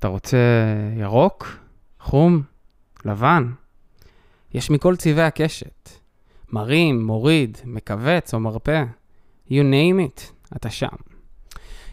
אתה 0.00 0.08
רוצה 0.08 0.38
ירוק, 0.96 1.58
חום, 2.00 2.42
לבן? 3.04 3.52
יש 4.54 4.70
מכל 4.70 4.96
צבעי 4.96 5.24
הקשת. 5.24 5.88
מרים, 6.52 7.06
מוריד, 7.06 7.58
מכווץ 7.64 8.34
או 8.34 8.40
מרפא. 8.40 8.84
You 9.48 9.52
name 9.52 10.00
it, 10.00 10.22
אתה 10.56 10.70
שם. 10.70 10.96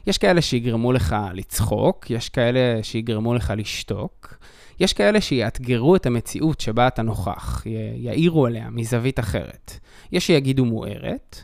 יש 0.07 0.17
כאלה 0.17 0.41
שיגרמו 0.41 0.93
לך 0.93 1.15
לצחוק, 1.33 2.09
יש 2.09 2.30
כאלה 2.30 2.84
שיגרמו 2.84 3.34
לך 3.34 3.54
לשתוק, 3.57 4.38
יש 4.80 4.94
כאלה 4.94 5.21
שיאתגרו 5.21 5.96
את 5.96 6.05
המציאות 6.05 6.60
שבה 6.60 6.88
אתה 6.88 7.02
נוכח, 7.02 7.64
יאירו 7.96 8.46
עליה 8.46 8.70
מזווית 8.70 9.20
אחרת. 9.20 9.80
יש 10.12 10.28
שיגידו 10.28 10.66
מוארת. 10.66 11.44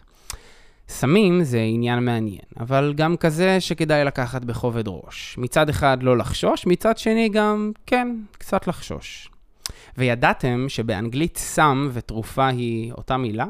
סמים 0.87 1.43
זה 1.43 1.59
עניין 1.61 2.05
מעניין, 2.05 2.45
אבל 2.59 2.93
גם 2.97 3.17
כזה 3.17 3.61
שכדאי 3.61 4.05
לקחת 4.05 4.45
בכובד 4.45 4.83
ראש. 4.87 5.35
מצד 5.37 5.69
אחד 5.69 6.03
לא 6.03 6.17
לחשוש, 6.17 6.67
מצד 6.67 6.97
שני 6.97 7.29
גם, 7.29 7.71
כן, 7.85 8.15
קצת 8.31 8.67
לחשוש. 8.67 9.29
וידעתם 9.97 10.65
שבאנגלית 10.67 11.37
סם 11.37 11.89
ותרופה 11.93 12.47
היא 12.47 12.91
אותה 12.91 13.17
מילה? 13.17 13.45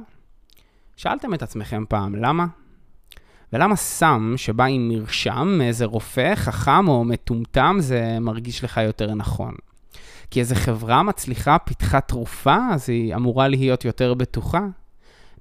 שאלתם 0.96 1.34
את 1.34 1.42
עצמכם 1.44 1.84
פעם, 1.90 2.16
למה? 2.16 2.46
ולמה 3.54 3.76
סם 3.76 4.34
שבא 4.38 4.64
עם 4.64 4.90
מרשם 4.90 5.56
מאיזה 5.58 5.86
רופא 5.86 6.36
חכם 6.36 6.88
או 6.88 7.04
מטומטם 7.04 7.78
זה 7.80 8.18
מרגיש 8.22 8.64
לך 8.64 8.80
יותר 8.84 9.16
נכון? 9.16 9.54
כי 10.32 10.40
איזה 10.40 10.56
חברה 10.56 11.04
מצליחה 11.04 11.58
פיתחה 11.58 12.02
תרופה, 12.02 12.58
אז 12.72 12.90
היא 12.90 13.16
אמורה 13.16 13.48
להיות 13.48 13.86
יותר 13.86 14.14
בטוחה? 14.14 14.62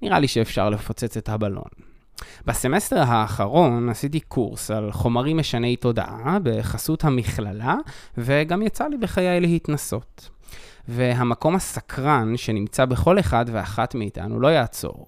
נראה 0.02 0.18
לי 0.18 0.28
שאפשר 0.28 0.70
לפוצץ 0.70 1.16
את 1.16 1.28
הבלון. 1.28 1.91
בסמסטר 2.46 3.02
האחרון 3.06 3.88
עשיתי 3.88 4.20
קורס 4.20 4.70
על 4.70 4.92
חומרים 4.92 5.36
משני 5.36 5.76
תודעה 5.76 6.38
בחסות 6.42 7.04
המכללה, 7.04 7.76
וגם 8.18 8.62
יצא 8.62 8.86
לי 8.86 8.96
בחיי 8.96 9.40
להתנסות. 9.40 10.28
והמקום 10.88 11.54
הסקרן 11.54 12.36
שנמצא 12.36 12.84
בכל 12.84 13.18
אחד 13.18 13.44
ואחת 13.48 13.94
מאיתנו 13.94 14.40
לא 14.40 14.48
יעצור. 14.48 15.06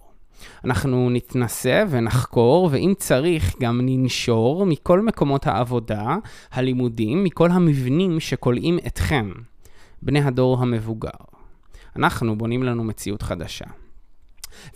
אנחנו 0.64 1.10
נתנסה 1.10 1.84
ונחקור, 1.91 2.69
ואם 2.72 2.92
צריך, 2.98 3.55
גם 3.60 3.80
ננשור 3.82 4.66
מכל 4.66 5.00
מקומות 5.00 5.47
העבודה, 5.47 6.16
הלימודים, 6.52 7.25
מכל 7.25 7.50
המבנים 7.50 8.20
שכולאים 8.20 8.78
אתכם, 8.86 9.32
בני 10.02 10.20
הדור 10.20 10.62
המבוגר. 10.62 11.10
אנחנו 11.97 12.38
בונים 12.38 12.62
לנו 12.62 12.84
מציאות 12.84 13.22
חדשה. 13.22 13.83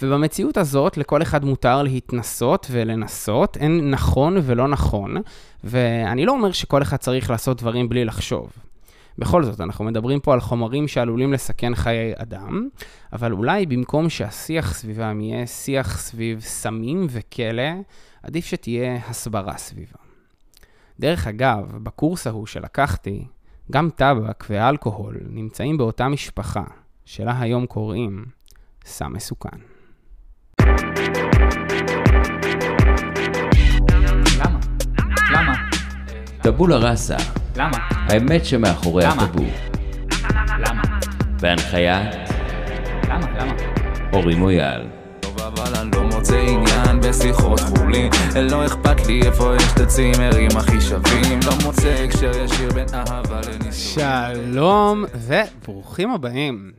ובמציאות 0.03 0.57
הזאת 0.57 0.97
לכל 0.97 1.23
אחד 1.23 1.45
מותר 1.45 1.83
להתנסות 1.83 2.67
ולנסות, 2.71 3.57
אין 3.57 3.91
נכון 3.91 4.37
ולא 4.43 4.69
נכון, 4.69 5.17
ואני 5.65 6.27
לא 6.27 6.33
אומר 6.33 6.53
שכל 6.53 6.83
אחד 6.83 6.97
צריך 6.97 7.31
לעשות 7.31 7.61
דברים 7.61 7.89
בלי 7.89 8.05
לחשוב. 8.05 8.53
בכל 9.19 9.45
זאת, 9.45 9.61
אנחנו 9.61 9.85
מדברים 9.85 10.21
פה 10.21 10.33
על 10.33 10.41
חומרים 10.41 10.89
שעלולים 10.89 11.33
לסכן 11.33 11.75
חיי 11.75 12.13
אדם, 12.17 12.69
אבל 13.13 13.33
אולי 13.33 13.67
במקום 13.67 14.11
שהשיח 14.11 14.75
סביבם 14.75 15.21
יהיה 15.21 15.47
שיח 15.47 15.99
סביב 15.99 16.41
סמים 16.41 17.07
וכלא, 17.11 17.73
עדיף 18.23 18.47
שתהיה 18.47 18.99
הסברה 19.09 19.57
סביבם. 19.57 20.09
דרך 21.01 21.27
אגב, 21.27 21.79
בקורס 21.83 22.27
ההוא 22.27 22.47
שלקחתי, 22.47 23.27
גם 23.73 23.91
טבק 23.91 24.45
ואלכוהול 24.51 25.17
נמצאים 25.29 25.79
באותה 25.79 26.09
משפחה, 26.09 26.65
שלה 27.05 27.41
היום 27.41 27.67
קוראים 27.67 28.25
סם 28.89 29.13
מסוכן. 29.13 29.59
למה? 34.39 34.59
למה? 35.33 35.55
טבולה 36.43 36.77
ראסה, 36.77 37.17
למה? 37.57 37.79
האמת 37.91 38.45
שמאחורי? 38.45 39.05
הטאבו, 39.05 39.45
למה? 40.59 40.83
בהנחיית 41.41 42.15
למה? 43.09 43.27
למה? 43.41 43.53
אורי 44.13 44.35
מויאל. 44.35 44.87
טוב 45.21 45.41
אבל 45.41 45.77
אני 45.81 45.91
לא 45.95 46.03
מוצא 46.03 46.37
עניין 46.37 47.01
בשיחות 47.01 47.61
חולין 47.61 48.11
לא 48.51 48.67
אכפת 48.67 49.07
לי 49.07 49.23
איפה 49.23 49.55
יש 49.57 49.73
את 49.75 49.81
הצימרים 49.81 50.51
הכי 50.57 50.81
שווים 50.81 51.41
לא 51.47 51.53
מוצא 51.65 51.89
הקשר 51.89 52.31
ישיר 52.45 52.71
בין 52.73 52.87
אהבה 52.95 53.41
לניסוי 53.41 54.05
שלום 54.05 55.05
וברוכים 55.15 56.11
הבאים 56.11 56.73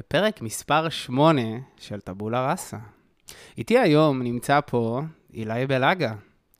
לפרק 0.00 0.42
מספר 0.42 0.88
8 0.88 1.42
של 1.76 2.00
טבולה 2.00 2.50
ראסה. 2.50 2.76
איתי 3.58 3.78
היום 3.78 4.22
נמצא 4.22 4.60
פה 4.66 5.00
אילי 5.34 5.66
בלאגה. 5.66 6.14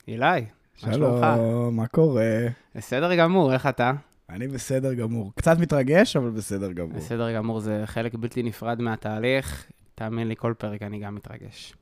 אילי, 0.07 0.41
מה 0.83 0.93
שלומך? 0.93 1.25
שלום, 1.35 1.75
מה 1.75 1.87
קורה? 1.87 2.47
בסדר 2.75 3.15
גמור, 3.15 3.53
איך 3.53 3.67
אתה? 3.67 3.91
אני 4.29 4.47
בסדר 4.47 4.93
גמור. 4.93 5.31
קצת 5.35 5.57
מתרגש, 5.59 6.15
אבל 6.15 6.29
בסדר 6.29 6.71
גמור. 6.71 6.97
בסדר 6.97 7.35
גמור, 7.35 7.59
זה 7.59 7.81
חלק 7.85 8.15
בלתי 8.15 8.43
נפרד 8.43 8.81
מהתהליך. 8.81 9.65
תאמין 9.95 10.27
לי, 10.27 10.35
כל 10.35 10.53
פרק 10.57 10.81
אני 10.81 10.99
גם 10.99 11.15
מתרגש. 11.15 11.73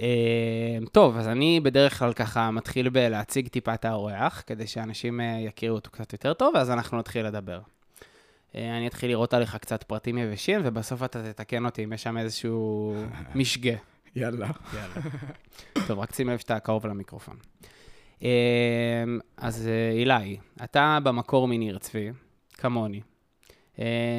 אה, 0.00 0.78
טוב, 0.92 1.16
אז 1.16 1.28
אני 1.28 1.60
בדרך 1.60 1.98
כלל 1.98 2.12
ככה 2.12 2.50
מתחיל 2.50 2.88
בלהציג 2.88 3.48
טיפה 3.48 3.74
את 3.74 3.84
האורח, 3.84 4.42
כדי 4.46 4.66
שאנשים 4.66 5.20
אה, 5.20 5.38
יכירו 5.40 5.76
אותו 5.76 5.90
קצת 5.90 6.12
יותר 6.12 6.34
טוב, 6.34 6.54
ואז 6.54 6.70
אנחנו 6.70 6.98
נתחיל 6.98 7.26
לדבר. 7.26 7.60
אה, 8.54 8.76
אני 8.76 8.86
אתחיל 8.86 9.10
לראות 9.10 9.34
עליך 9.34 9.56
קצת 9.56 9.82
פרטים 9.82 10.18
יבשים, 10.18 10.60
ובסוף 10.64 11.02
אתה 11.02 11.32
תתקן 11.32 11.64
אותי 11.64 11.84
אם 11.84 11.92
יש 11.92 12.02
שם 12.02 12.18
איזשהו 12.18 12.94
משגה. 13.34 13.74
יאללה. 14.16 14.50
יאללה. 14.74 15.10
טוב, 15.86 15.98
רק 15.98 16.14
שים 16.14 16.28
לב 16.28 16.38
שאתה 16.38 16.60
קרוב 16.60 16.86
למיקרופון. 16.86 17.36
אה, 18.22 18.28
אז 19.36 19.68
אה, 19.68 19.90
אילי, 19.90 20.38
אתה 20.64 20.98
במקור 21.02 21.48
מניר 21.48 21.78
צבי, 21.78 22.10
כמוני. 22.54 23.00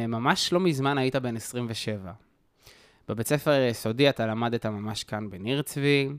ממש 0.08 0.54
לא 0.54 0.60
מזמן 0.60 0.98
היית 0.98 1.16
בן 1.16 1.36
27. 1.36 2.12
בבית 3.08 3.28
ספר 3.28 3.52
היסודי 3.52 4.10
אתה 4.10 4.26
למדת 4.26 4.66
ממש 4.66 5.04
כאן 5.04 5.30
בניר 5.30 5.62
צבי, 5.62 6.10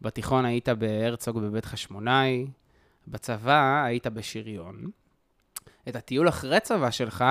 בתיכון 0.00 0.44
היית 0.44 0.68
בהרצוג 0.68 1.38
בבית 1.38 1.64
חשמונאי, 1.64 2.46
בצבא 3.08 3.84
היית 3.84 4.06
בשריון. 4.06 4.90
את 5.88 5.96
הטיול 5.96 6.28
אחרי 6.28 6.60
צבא 6.60 6.90
שלך, 6.90 7.24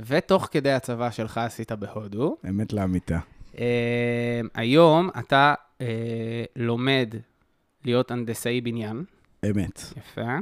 ותוך 0.00 0.48
כדי 0.50 0.72
הצבא 0.72 1.10
שלך 1.10 1.38
עשית 1.38 1.72
בהודו. 1.72 2.36
אמת 2.48 2.72
לאמיתה. 2.72 3.18
Uh, 3.52 3.56
היום 4.54 5.10
אתה 5.18 5.54
uh, 5.78 5.82
לומד 6.56 7.14
להיות 7.84 8.10
הנדסאי 8.10 8.60
בניין, 8.60 9.04
אמת. 9.50 9.80
יפה. 9.96 10.36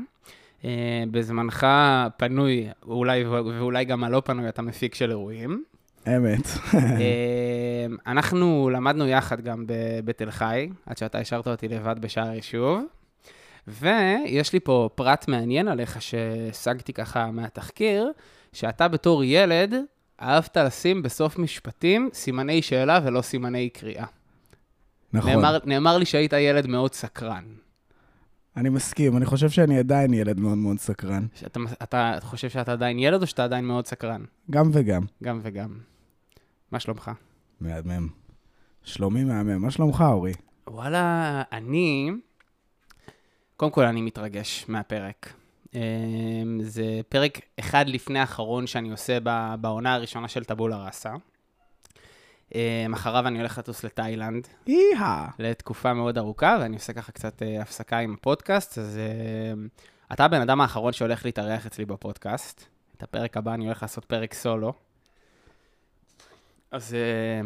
Uh, 0.62 0.64
בזמנך 1.10 1.66
פנוי, 2.16 2.68
אולי, 2.82 3.24
ואולי 3.24 3.84
גם 3.84 4.04
הלא 4.04 4.22
פנוי, 4.24 4.48
אתה 4.48 4.62
מפיק 4.62 4.94
של 4.94 5.10
אירועים. 5.10 5.64
אמת. 6.08 6.46
uh, 6.46 6.76
אנחנו 8.06 8.70
למדנו 8.72 9.06
יחד 9.08 9.40
גם 9.40 9.64
בתל 10.04 10.30
חי, 10.30 10.68
עד 10.86 10.96
שאתה 10.96 11.18
השארת 11.18 11.48
אותי 11.48 11.68
לבד 11.68 11.96
בשער 12.00 12.28
היישוב. 12.28 12.84
ויש 13.68 14.52
לי 14.52 14.60
פה 14.60 14.88
פרט 14.94 15.28
מעניין 15.28 15.68
עליך 15.68 16.02
שהשגתי 16.02 16.92
ככה 16.92 17.30
מהתחקיר, 17.30 18.12
שאתה 18.52 18.88
בתור 18.88 19.24
ילד 19.24 19.74
אהבת 20.22 20.56
לשים 20.56 21.02
בסוף 21.02 21.38
משפטים 21.38 22.10
סימני 22.12 22.62
שאלה 22.62 23.00
ולא 23.04 23.22
סימני 23.22 23.68
קריאה. 23.68 24.06
נכון. 25.12 25.30
נאמר, 25.30 25.58
נאמר 25.64 25.98
לי 25.98 26.04
שהיית 26.04 26.32
ילד 26.32 26.66
מאוד 26.66 26.94
סקרן. 26.94 27.44
אני 28.56 28.68
מסכים, 28.68 29.16
אני 29.16 29.26
חושב 29.26 29.50
שאני 29.50 29.78
עדיין 29.78 30.14
ילד 30.14 30.40
מאוד 30.40 30.58
מאוד 30.58 30.78
סקרן. 30.78 31.26
שאתה, 31.34 31.60
אתה 31.82 32.18
חושב 32.20 32.48
שאתה 32.48 32.72
עדיין 32.72 32.98
ילד 32.98 33.22
או 33.22 33.26
שאתה 33.26 33.44
עדיין 33.44 33.64
מאוד 33.64 33.86
סקרן? 33.86 34.24
גם 34.50 34.70
וגם. 34.72 35.02
גם 35.22 35.40
וגם. 35.42 35.78
מה 36.72 36.80
שלומך? 36.80 37.10
מהמם. 37.60 38.08
שלומי 38.82 39.24
מהמם. 39.24 39.62
מה 39.62 39.70
שלומך, 39.70 40.04
אורי? 40.08 40.32
וואלה, 40.66 41.42
אני... 41.52 42.10
קודם 43.60 43.72
כל, 43.72 43.84
אני 43.84 44.02
מתרגש 44.02 44.64
מהפרק. 44.68 45.32
אמ, 45.74 46.60
זה 46.62 47.00
פרק 47.08 47.40
אחד 47.60 47.88
לפני 47.88 48.18
האחרון 48.18 48.66
שאני 48.66 48.90
עושה 48.90 49.18
בעונה 49.60 49.94
הראשונה 49.94 50.28
של 50.28 50.44
טבולה 50.44 50.84
ראסה. 50.84 51.14
אמ, 52.54 52.92
אחריו 52.94 53.26
אני 53.26 53.38
הולך 53.38 53.58
לטוס 53.58 53.84
לתאילנד 53.84 54.48
איה. 54.68 55.26
לתקופה 55.38 55.94
מאוד 55.94 56.18
ארוכה, 56.18 56.58
ואני 56.60 56.76
עושה 56.76 56.92
ככה 56.92 57.12
קצת 57.12 57.42
אה, 57.42 57.62
הפסקה 57.62 57.98
עם 57.98 58.14
הפודקאסט, 58.14 58.78
אז 58.78 58.98
אמ, 58.98 59.68
אתה 60.12 60.24
הבן 60.24 60.40
אדם 60.40 60.60
האחרון 60.60 60.92
שהולך 60.92 61.24
להתארח 61.24 61.66
אצלי 61.66 61.84
בפודקאסט. 61.84 62.64
את 62.96 63.02
הפרק 63.02 63.36
הבא 63.36 63.54
אני 63.54 63.64
הולך 63.64 63.82
לעשות 63.82 64.04
פרק 64.04 64.34
סולו. 64.34 64.72
אז 66.70 66.96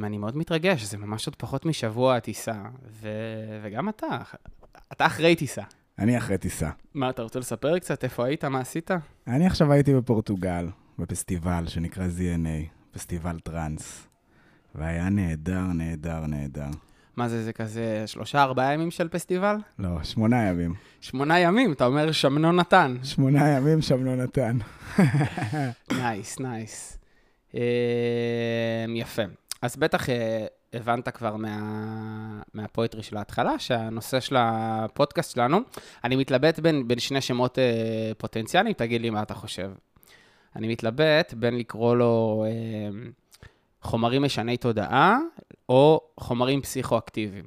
אני 0.05 0.19
מאוד 0.19 0.37
מתרגש, 0.37 0.83
זה 0.83 0.99
ממש 0.99 1.27
עוד 1.27 1.37
פחות 1.37 1.67
משבוע 1.67 2.17
הטיסה, 2.17 2.63
ו- 2.91 3.59
וגם 3.63 3.89
אתה, 3.89 4.19
אתה 4.93 5.07
אחרי 5.07 5.37
טיסה. 5.37 5.63
אני 5.99 6.19
אחרי 6.19 6.39
טיסה. 6.39 6.71
מה, 6.95 7.11
אתה 7.11 7.23
רוצה 7.23 7.39
לספר 7.39 7.79
קצת 7.79 8.05
איפה 8.05 8.27
היית, 8.27 8.45
מה 8.45 8.61
עשית? 8.61 8.91
אני 9.27 9.47
עכשיו 9.47 9.73
הייתי 9.73 9.95
בפורטוגל, 9.95 10.67
בפסטיבל 10.99 11.65
שנקרא 11.67 12.07
ZNA, 12.07 12.69
פסטיבל 12.91 13.39
טראנס. 13.41 14.07
והיה 14.75 15.09
נהדר, 15.09 15.61
נהדר, 15.75 16.27
נהדר. 16.27 16.69
מה 17.17 17.29
זה, 17.29 17.45
זה 17.45 17.53
כזה 17.53 18.03
שלושה, 18.07 18.43
ארבעה 18.43 18.75
ימים 18.75 18.91
של 18.91 19.09
פסטיבל? 19.09 19.57
לא, 19.79 20.03
שמונה 20.03 20.49
ימים. 20.49 20.75
שמונה 21.01 21.39
ימים, 21.39 21.73
אתה 21.73 21.87
אומר 21.87 22.13
שמנו 22.13 22.53
נתן. 22.53 22.97
שמונה 23.03 23.49
ימים 23.49 23.79
לא 24.01 24.17
נתן. 24.17 24.59
nice, 25.99 26.41
nice. 26.41 26.99
אה, 27.55 28.85
יפה. 28.95 29.23
אז 29.63 29.77
בטח 29.77 30.11
אה, 30.11 30.47
הבנת 30.75 31.09
כבר 31.09 31.37
מה, 31.37 32.43
מהפואטרי 32.55 33.03
של 33.03 33.17
ההתחלה, 33.17 33.59
שהנושא 33.59 34.21
של 34.21 34.37
הפודקאסט 34.39 35.35
שלנו, 35.35 35.59
אני 36.05 36.17
מתלבט 36.17 36.59
בין, 36.59 36.89
בין 36.89 36.99
שני 36.99 37.21
שמות 37.21 37.59
אה, 37.59 38.13
פוטנציאליים, 38.19 38.75
תגיד 38.75 39.01
לי 39.01 39.11
מה 39.11 39.23
אתה 39.23 39.35
חושב. 39.35 39.71
אני 40.57 40.69
מתלבט 40.69 41.35
בין 41.35 41.59
לקרוא 41.59 41.97
לו 41.97 42.45
אה, 42.47 42.99
חומרים 43.83 44.23
משני 44.23 44.57
תודעה, 44.57 45.19
או 45.69 46.01
חומרים 46.21 46.61
פסיכואקטיביים. 46.61 47.45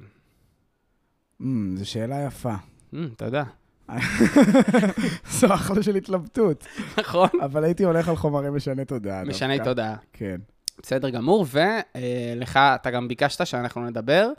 Mm, 1.40 1.44
זו 1.76 1.90
שאלה 1.90 2.24
יפה. 2.26 2.54
Mm, 2.94 2.96
יודע, 3.24 3.44
זו 5.38 5.54
אחלה 5.54 5.82
של 5.82 5.96
התלבטות. 5.96 6.66
נכון? 6.98 7.28
אבל 7.44 7.64
הייתי 7.64 7.84
הולך 7.84 8.08
על 8.08 8.16
חומרים 8.16 8.56
משני 8.56 8.84
תודעה. 8.84 9.24
משני. 9.24 9.58
תודעה. 9.64 9.96
כן. 10.12 10.36
בסדר 10.82 11.10
גמור, 11.10 11.46
ולך, 11.50 12.56
אתה 12.56 12.90
גם 12.90 13.08
ביקשת 13.08 13.46
שאנחנו 13.46 13.86
נדבר 13.86 14.30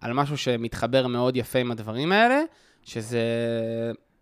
על 0.00 0.12
משהו 0.12 0.38
שמתחבר 0.38 1.06
מאוד 1.06 1.36
יפה 1.36 1.58
עם 1.58 1.70
הדברים 1.70 2.12
האלה, 2.12 2.42
שזה 2.82 3.22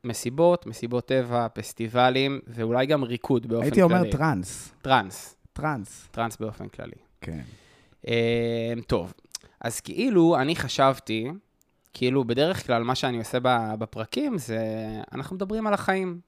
מסיבות, 0.05 0.67
מסיבות 0.67 1.07
טבע, 1.07 1.47
פסטיבלים, 1.53 2.41
ואולי 2.47 2.87
גם 2.87 3.05
ריקוד 3.05 3.47
באופן 3.47 3.65
הייתי 3.65 3.83
כללי. 3.83 3.99
אומר 3.99 4.11
טראנס. 4.11 4.73
טראנס, 4.83 5.37
טראנס. 5.53 6.09
טראנס 6.11 6.37
באופן 6.37 6.69
כללי. 6.69 6.97
כן. 7.21 7.41
אה, 8.09 8.73
טוב, 8.87 9.13
אז 9.61 9.81
כאילו, 9.81 10.37
אני 10.37 10.57
חשבתי, 10.57 11.31
כאילו, 11.93 12.25
בדרך 12.25 12.67
כלל 12.67 12.83
מה 12.83 12.95
שאני 12.95 13.19
עושה 13.19 13.39
בפרקים 13.79 14.39
זה, 14.39 14.61
אנחנו 15.13 15.37
מדברים 15.37 15.67
על 15.67 15.75
החיים. 15.75 16.21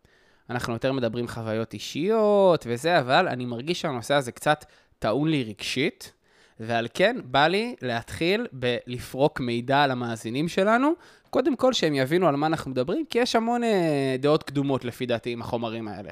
אנחנו 0.50 0.72
יותר 0.72 0.92
מדברים 0.92 1.28
חוויות 1.28 1.72
אישיות 1.72 2.66
וזה, 2.68 2.98
אבל 2.98 3.28
אני 3.28 3.46
מרגיש 3.46 3.80
שהנושא 3.80 4.14
הזה 4.14 4.32
קצת 4.32 4.64
טעון 4.98 5.28
לי 5.28 5.42
רגשית, 5.42 6.12
ועל 6.60 6.88
כן 6.94 7.16
בא 7.24 7.46
לי 7.46 7.74
להתחיל 7.82 8.46
בלפרוק 8.52 9.40
מידע 9.40 9.82
על 9.82 9.90
המאזינים 9.90 10.48
שלנו, 10.48 10.92
קודם 11.30 11.56
כל 11.56 11.72
שהם 11.72 11.94
יבינו 11.94 12.28
על 12.28 12.36
מה 12.36 12.46
אנחנו 12.46 12.70
מדברים, 12.70 13.04
כי 13.10 13.18
יש 13.18 13.36
המון 13.36 13.64
אה, 13.64 14.16
דעות 14.18 14.42
קדומות 14.42 14.84
לפי 14.84 15.06
דעתי 15.06 15.30
עם 15.30 15.40
החומרים 15.40 15.88
האלה. 15.88 16.10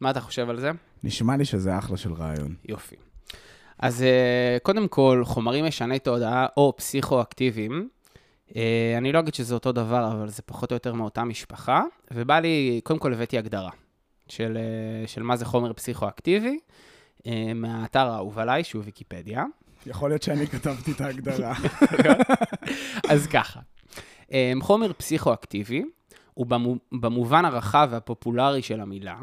מה 0.00 0.10
אתה 0.10 0.20
חושב 0.20 0.50
על 0.50 0.60
זה? 0.60 0.70
נשמע 1.04 1.36
לי 1.36 1.44
שזה 1.44 1.78
אחלה 1.78 1.96
של 1.96 2.12
רעיון. 2.12 2.54
יופי. 2.68 2.96
אז 3.78 4.02
אה, 4.02 4.56
קודם 4.62 4.88
כל, 4.88 5.22
חומרים 5.24 5.64
משני 5.64 5.98
תודעה 5.98 6.46
או 6.56 6.74
פסיכואקטיביים, 6.76 7.88
אה, 8.56 8.94
אני 8.98 9.12
לא 9.12 9.18
אגיד 9.18 9.34
שזה 9.34 9.54
אותו 9.54 9.72
דבר, 9.72 10.12
אבל 10.12 10.28
זה 10.28 10.42
פחות 10.42 10.72
או 10.72 10.76
יותר 10.76 10.94
מאותה 10.94 11.24
משפחה, 11.24 11.82
ובא 12.10 12.38
לי, 12.38 12.80
קודם 12.84 12.98
כל 12.98 13.14
הבאתי 13.14 13.38
הגדרה 13.38 13.70
של, 14.28 14.56
אה, 14.56 15.06
של 15.06 15.22
מה 15.22 15.36
זה 15.36 15.44
חומר 15.44 15.72
פסיכואקטיבי, 15.72 16.58
מהאתר 17.54 18.06
האהוב 18.06 18.38
עליי, 18.38 18.64
שהוא 18.64 18.82
ויקיפדיה. 18.84 19.44
יכול 19.86 20.10
להיות 20.10 20.22
שאני 20.22 20.46
כתבתי 20.46 20.92
את 20.92 21.00
ההגדרה. 21.00 21.54
אז 23.10 23.26
ככה, 23.26 23.60
אה, 24.32 24.52
חומר 24.60 24.92
פסיכואקטיבי 24.92 25.84
הוא 26.34 26.46
במו- 26.46 26.76
במובן 26.92 27.44
הרחב 27.44 27.88
והפופולרי 27.90 28.62
של 28.62 28.80
המילה, 28.80 29.18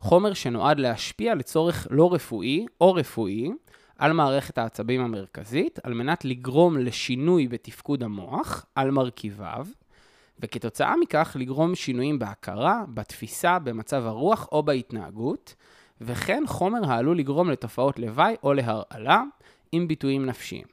חומר 0.00 0.32
שנועד 0.34 0.78
להשפיע 0.78 1.34
לצורך 1.34 1.86
לא 1.90 2.14
רפואי 2.14 2.66
או 2.80 2.94
רפואי 2.94 3.50
על 3.98 4.12
מערכת 4.12 4.58
העצבים 4.58 5.00
המרכזית, 5.00 5.78
על 5.82 5.94
מנת 5.94 6.24
לגרום 6.24 6.78
לשינוי 6.78 7.48
בתפקוד 7.48 8.02
המוח 8.02 8.66
על 8.74 8.90
מרכיביו, 8.90 9.66
וכתוצאה 10.40 10.96
מכך 10.96 11.36
לגרום 11.40 11.74
שינויים 11.74 12.18
בהכרה, 12.18 12.82
בתפיסה, 12.94 13.58
במצב 13.58 14.06
הרוח 14.06 14.48
או 14.52 14.62
בהתנהגות, 14.62 15.54
וכן 16.04 16.42
חומר 16.46 16.90
העלול 16.90 17.18
לגרום 17.18 17.50
לתופעות 17.50 17.98
לוואי 17.98 18.34
או 18.42 18.52
להרעלה 18.52 19.22
עם 19.72 19.88
ביטויים 19.88 20.26
נפשיים. 20.26 20.64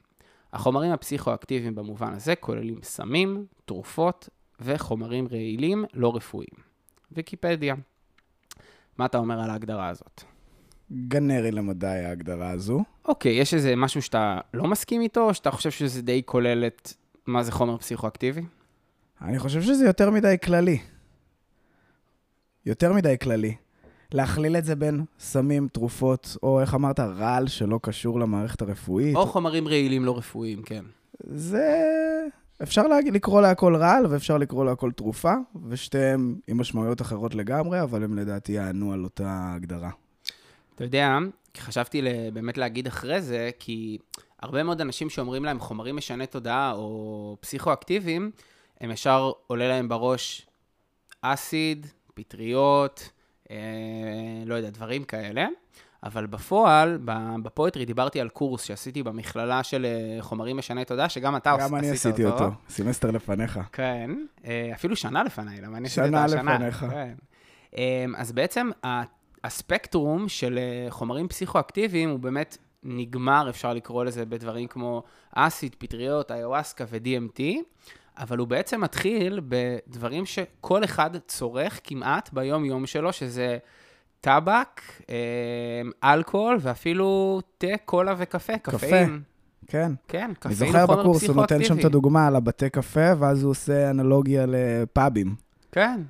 החומרים 0.54 0.92
הפסיכואקטיביים 0.92 1.76
במובן 1.76 2.14
הזה 2.14 2.36
כוללים 2.36 2.80
סמים, 2.84 3.46
תרופות 3.66 4.30
וחומרים 4.60 5.28
רעילים 5.32 5.86
לא 5.94 6.16
רפואיים. 6.16 6.70
ויקיפדיה. 7.12 7.76
מה 8.98 9.06
אתה 9.06 9.18
אומר 9.18 9.42
על 9.42 9.50
ההגדרה 9.50 9.88
הזאת? 9.88 10.24
גנרי 10.92 11.52
למדי 11.52 11.88
ההגדרה 11.88 12.50
הזו. 12.50 12.84
אוקיי, 13.06 13.32
יש 13.32 13.54
איזה 13.54 13.76
משהו 13.76 14.02
שאתה 14.02 14.40
לא 14.54 14.68
מסכים 14.68 15.02
איתו, 15.02 15.22
או 15.22 15.34
שאתה 15.34 15.52
חושב 15.52 15.72
שזה 15.72 16.02
די 16.02 16.22
כולל 16.26 16.68
את 16.68 16.94
מה 17.26 17.44
זה 17.44 17.52
חומר 17.52 17.78
פסיכואקטיבי? 17.78 18.42
אני 19.22 19.40
חושב 19.40 19.62
שזה 19.62 19.86
יותר 19.86 20.10
מדי 20.10 20.36
כללי. 20.44 20.80
יותר 22.66 22.94
מדי 22.94 23.16
כללי. 23.22 23.56
להכליל 24.14 24.58
את 24.58 24.66
זה 24.66 24.76
בין 24.76 25.06
סמים, 25.20 25.68
תרופות, 25.68 26.38
או 26.44 26.62
איך 26.62 26.76
אמרת, 26.76 27.00
רעל 27.00 27.48
שלא 27.48 27.80
קשור 27.82 28.20
למערכת 28.20 28.62
הרפואית. 28.62 29.16
או 29.16 29.26
חומרים 29.26 29.68
רעילים 29.68 30.06
לא 30.06 30.18
רפואיים, 30.18 30.62
כן. 30.62 30.86
זה... 31.24 31.90
אפשר 32.64 32.88
להגיד, 32.88 33.14
לקרוא 33.14 33.42
להכל 33.42 33.76
רעל 33.76 34.06
ואפשר 34.06 34.38
לקרוא 34.38 34.66
להכל 34.66 34.92
תרופה, 34.92 35.34
ושתיהם 35.68 36.36
עם 36.48 36.58
משמעויות 36.58 37.02
אחרות 37.02 37.36
לגמרי, 37.36 37.82
אבל 37.82 38.04
הם 38.04 38.16
לדעתי 38.16 38.52
יענו 38.52 38.94
על 38.94 39.04
אותה 39.04 39.52
הגדרה. 39.56 39.90
אתה 40.76 40.84
יודע, 40.84 41.18
חשבתי 41.58 42.02
באמת 42.34 42.58
להגיד 42.58 42.88
אחרי 42.88 43.22
זה, 43.22 43.50
כי 43.60 43.98
הרבה 44.42 44.64
מאוד 44.64 44.82
אנשים 44.82 45.10
שאומרים 45.10 45.46
להם 45.46 45.60
חומרים 45.60 45.96
משני 45.96 46.28
תודעה 46.28 46.72
או 46.72 47.38
פסיכואקטיביים, 47.40 48.32
הם 48.82 48.92
ישר 48.92 49.32
עולה 49.48 49.68
להם 49.68 49.90
בראש 49.90 50.48
אסיד, 51.22 51.88
פטריות, 52.14 53.10
לא 54.46 54.56
יודע, 54.56 54.70
דברים 54.70 55.04
כאלה. 55.04 55.48
אבל 56.04 56.26
בפועל, 56.26 57.00
בפואטרי 57.44 57.86
דיברתי 57.86 58.22
על 58.22 58.30
קורס 58.30 58.64
שעשיתי 58.64 59.04
במכללה 59.04 59.64
של 59.64 59.86
אה, 59.86 60.22
חומרים 60.22 60.58
משני 60.58 60.86
תודעה, 60.86 61.10
שגם 61.10 61.36
אתה 61.36 61.52
עוש- 61.52 61.62
גם 61.64 61.76
אני 61.76 61.90
עשית 61.90 62.06
עשיתי 62.12 62.26
אותו, 62.26 62.46
סמסטר 62.70 63.12
לפניך. 63.12 63.60
כן, 63.72 64.12
אה, 64.46 64.72
אפילו 64.76 64.96
שנה 64.96 65.24
לפניי, 65.24 65.62
למה 65.62 65.78
אני 65.78 65.88
עשיתי 65.88 66.08
שנה 66.08 66.26
את 66.26 66.30
השנה. 66.30 66.54
לפניך. 66.58 66.76
כן. 66.92 67.14
אה, 67.78 68.06
אז 68.18 68.32
בעצם 68.32 68.70
הספקטרום 69.44 70.30
של 70.30 70.58
אה, 70.60 70.92
חומרים 70.92 71.28
פסיכואקטיביים 71.28 72.10
הוא 72.10 72.20
באמת 72.20 72.58
נגמר, 72.84 73.50
אפשר 73.50 73.74
לקרוא 73.74 74.04
לזה 74.06 74.26
בדברים 74.26 74.68
כמו 74.68 75.04
אסיד, 75.36 75.76
פטריות, 75.80 76.32
איוואסקה 76.32 76.86
ו-DMT, 76.90 77.42
אבל 78.20 78.38
הוא 78.38 78.48
בעצם 78.48 78.82
מתחיל 78.82 79.42
בדברים 79.48 80.26
שכל 80.26 80.84
אחד 80.84 81.10
צורך 81.28 81.80
כמעט 81.84 82.30
ביום-יום 82.34 82.86
שלו, 82.86 83.14
שזה 83.14 83.58
טבק, 84.22 84.82
אה, 85.10 86.12
אלכוהול 86.14 86.58
ואפילו 86.62 87.40
תה, 87.58 87.68
קולה 87.86 88.16
וקפה, 88.18 88.58
קפה. 88.58 88.78
קפאין. 88.78 89.22
כן. 89.68 89.92
כן, 90.08 90.26
אני 90.26 90.34
קפאין 90.40 90.56
זוכר 90.56 90.80
הוא 90.80 90.88
חומר 90.88 91.02
בקורס, 91.02 91.24
הוא 91.24 91.36
נותן 91.36 91.48
שם 91.48 91.56
את 91.56 91.60
פסיכואקטיבי. 91.60 91.88
הדוגמה 91.88 92.28
על 92.28 92.36
הבתי 92.36 92.70
קפה, 92.70 93.12
ואז 93.20 93.44
הוא 93.44 93.52
עושה 93.52 93.90
אנלוגיה 93.90 94.46
לפאבים. 94.48 95.36
כן. 95.72 96.02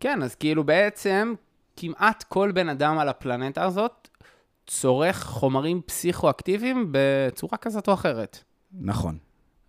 כן, 0.00 0.22
אז 0.22 0.34
כאילו 0.34 0.64
בעצם 0.64 1.34
כמעט 1.76 2.22
כל 2.22 2.52
בן 2.52 2.68
אדם 2.68 2.98
על 2.98 3.08
הפלנטה 3.08 3.64
הזאת 3.64 4.08
צורך 4.66 5.24
חומרים 5.24 5.80
פסיכואקטיביים 5.86 6.88
בצורה 6.90 7.58
כזאת 7.58 7.88
או 7.88 7.94
אחרת. 7.94 8.44
נכון. 8.80 9.18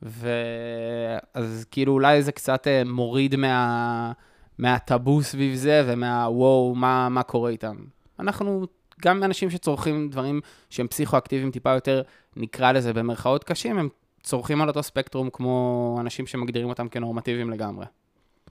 ואז 0.01 1.65
כאילו 1.71 1.93
אולי 1.93 2.23
זה 2.23 2.31
קצת 2.31 2.67
אה, 2.67 2.83
מוריד 2.85 3.35
מה... 3.35 4.11
מהטאבו 4.57 5.21
סביב 5.21 5.55
זה 5.55 5.83
ומהוואו, 5.87 6.75
מה, 6.75 7.09
מה 7.09 7.23
קורה 7.23 7.49
איתם. 7.49 7.75
אנחנו 8.19 8.65
גם 9.01 9.23
אנשים 9.23 9.49
שצורכים 9.49 10.09
דברים 10.09 10.41
שהם 10.69 10.87
פסיכואקטיביים 10.87 11.51
טיפה 11.51 11.73
יותר, 11.73 12.01
נקרא 12.35 12.71
לזה 12.71 12.93
במרכאות 12.93 13.43
קשים, 13.43 13.77
הם 13.79 13.89
צורכים 14.23 14.61
על 14.61 14.67
אותו 14.67 14.83
ספקטרום 14.83 15.29
כמו 15.33 15.97
אנשים 16.01 16.27
שמגדירים 16.27 16.69
אותם 16.69 16.87
כנורמטיביים 16.87 17.49
לגמרי. 17.49 17.85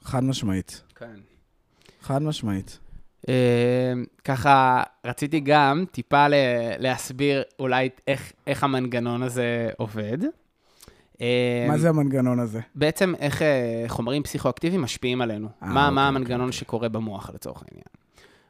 חד 0.02 0.24
משמעית. 0.24 0.82
כן. 0.94 1.14
חד 2.00 2.22
משמעית. 2.22 2.78
אה, 3.28 3.92
ככה, 4.24 4.82
רציתי 5.04 5.40
גם 5.40 5.84
טיפה 5.90 6.28
ל- 6.28 6.34
להסביר 6.78 7.42
אולי 7.58 7.88
איך, 8.08 8.32
איך 8.46 8.64
המנגנון 8.64 9.22
הזה 9.22 9.70
עובד. 9.76 10.18
מה 11.68 11.78
זה 11.78 11.88
המנגנון 11.88 12.40
הזה? 12.40 12.60
בעצם 12.74 13.14
איך 13.18 13.42
אה, 13.42 13.84
חומרים 13.88 14.22
פסיכואקטיביים 14.22 14.82
משפיעים 14.82 15.20
עלינו. 15.20 15.48
אה, 15.62 15.68
מה, 15.68 15.68
אוקיי, 15.68 15.82
מה 15.82 15.88
אוקיי, 15.88 16.02
המנגנון 16.02 16.40
אוקיי. 16.40 16.52
שקורה 16.52 16.88
במוח 16.88 17.30
לצורך 17.34 17.62
העניין. 17.68 17.86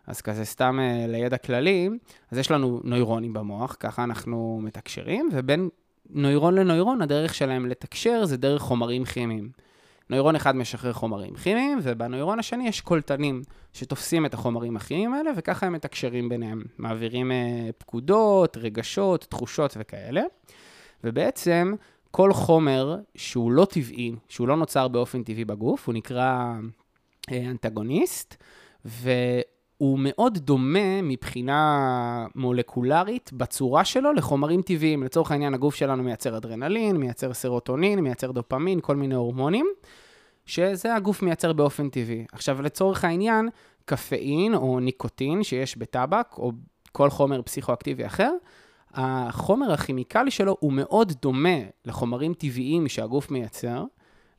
אז 0.06 0.20
כזה 0.20 0.44
סתם 0.44 0.78
אה, 0.80 1.06
לידע 1.06 1.36
כללי, 1.36 1.88
אז 2.30 2.38
יש 2.38 2.50
לנו 2.50 2.80
נוירונים 2.84 3.32
במוח, 3.32 3.76
ככה 3.80 4.04
אנחנו 4.04 4.60
מתקשרים, 4.62 5.28
ובין 5.32 5.68
נוירון 6.10 6.54
לנוירון 6.54 7.02
הדרך 7.02 7.34
שלהם 7.34 7.66
לתקשר 7.66 8.24
זה 8.24 8.36
דרך 8.36 8.62
חומרים 8.62 9.04
כימיים. 9.04 9.50
נוירון 10.10 10.36
אחד 10.36 10.56
משחרר 10.56 10.92
חומרים 10.92 11.34
כימיים, 11.34 11.78
ובנוירון 11.82 12.38
השני 12.38 12.68
יש 12.68 12.80
קולטנים 12.80 13.42
שתופסים 13.72 14.26
את 14.26 14.34
החומרים 14.34 14.76
הכימיים 14.76 15.14
האלה, 15.14 15.30
וככה 15.36 15.66
הם 15.66 15.72
מתקשרים 15.72 16.28
ביניהם. 16.28 16.62
מעבירים 16.78 17.32
אה, 17.32 17.70
פקודות, 17.78 18.56
רגשות, 18.56 19.26
תחושות 19.28 19.76
וכאלה. 19.80 20.22
ובעצם, 21.04 21.74
כל 22.16 22.32
חומר 22.32 22.96
שהוא 23.14 23.52
לא 23.52 23.64
טבעי, 23.64 24.12
שהוא 24.28 24.48
לא 24.48 24.56
נוצר 24.56 24.88
באופן 24.88 25.22
טבעי 25.22 25.44
בגוף, 25.44 25.86
הוא 25.86 25.94
נקרא 25.94 26.54
אה, 27.32 27.50
אנטגוניסט, 27.50 28.36
והוא 28.84 29.98
מאוד 30.02 30.38
דומה 30.38 31.02
מבחינה 31.02 32.26
מולקולרית 32.34 33.30
בצורה 33.32 33.84
שלו 33.84 34.12
לחומרים 34.12 34.62
טבעיים. 34.62 35.02
לצורך 35.02 35.30
העניין, 35.30 35.54
הגוף 35.54 35.74
שלנו 35.74 36.02
מייצר 36.02 36.36
אדרנלין, 36.36 36.96
מייצר 36.96 37.34
סרוטונין, 37.34 38.00
מייצר 38.00 38.30
דופמין, 38.30 38.80
כל 38.80 38.96
מיני 38.96 39.14
הורמונים, 39.14 39.66
שזה 40.46 40.94
הגוף 40.94 41.22
מייצר 41.22 41.52
באופן 41.52 41.88
טבעי. 41.88 42.24
עכשיו, 42.32 42.62
לצורך 42.62 43.04
העניין, 43.04 43.48
קפאין 43.84 44.54
או 44.54 44.80
ניקוטין 44.80 45.42
שיש 45.42 45.76
בטבק, 45.76 46.38
או 46.38 46.52
כל 46.92 47.10
חומר 47.10 47.42
פסיכואקטיבי 47.42 48.06
אחר, 48.06 48.32
החומר 48.96 49.72
הכימיקלי 49.72 50.30
שלו 50.30 50.56
הוא 50.60 50.72
מאוד 50.72 51.12
דומה 51.22 51.58
לחומרים 51.84 52.34
טבעיים 52.34 52.88
שהגוף 52.88 53.30
מייצר, 53.30 53.84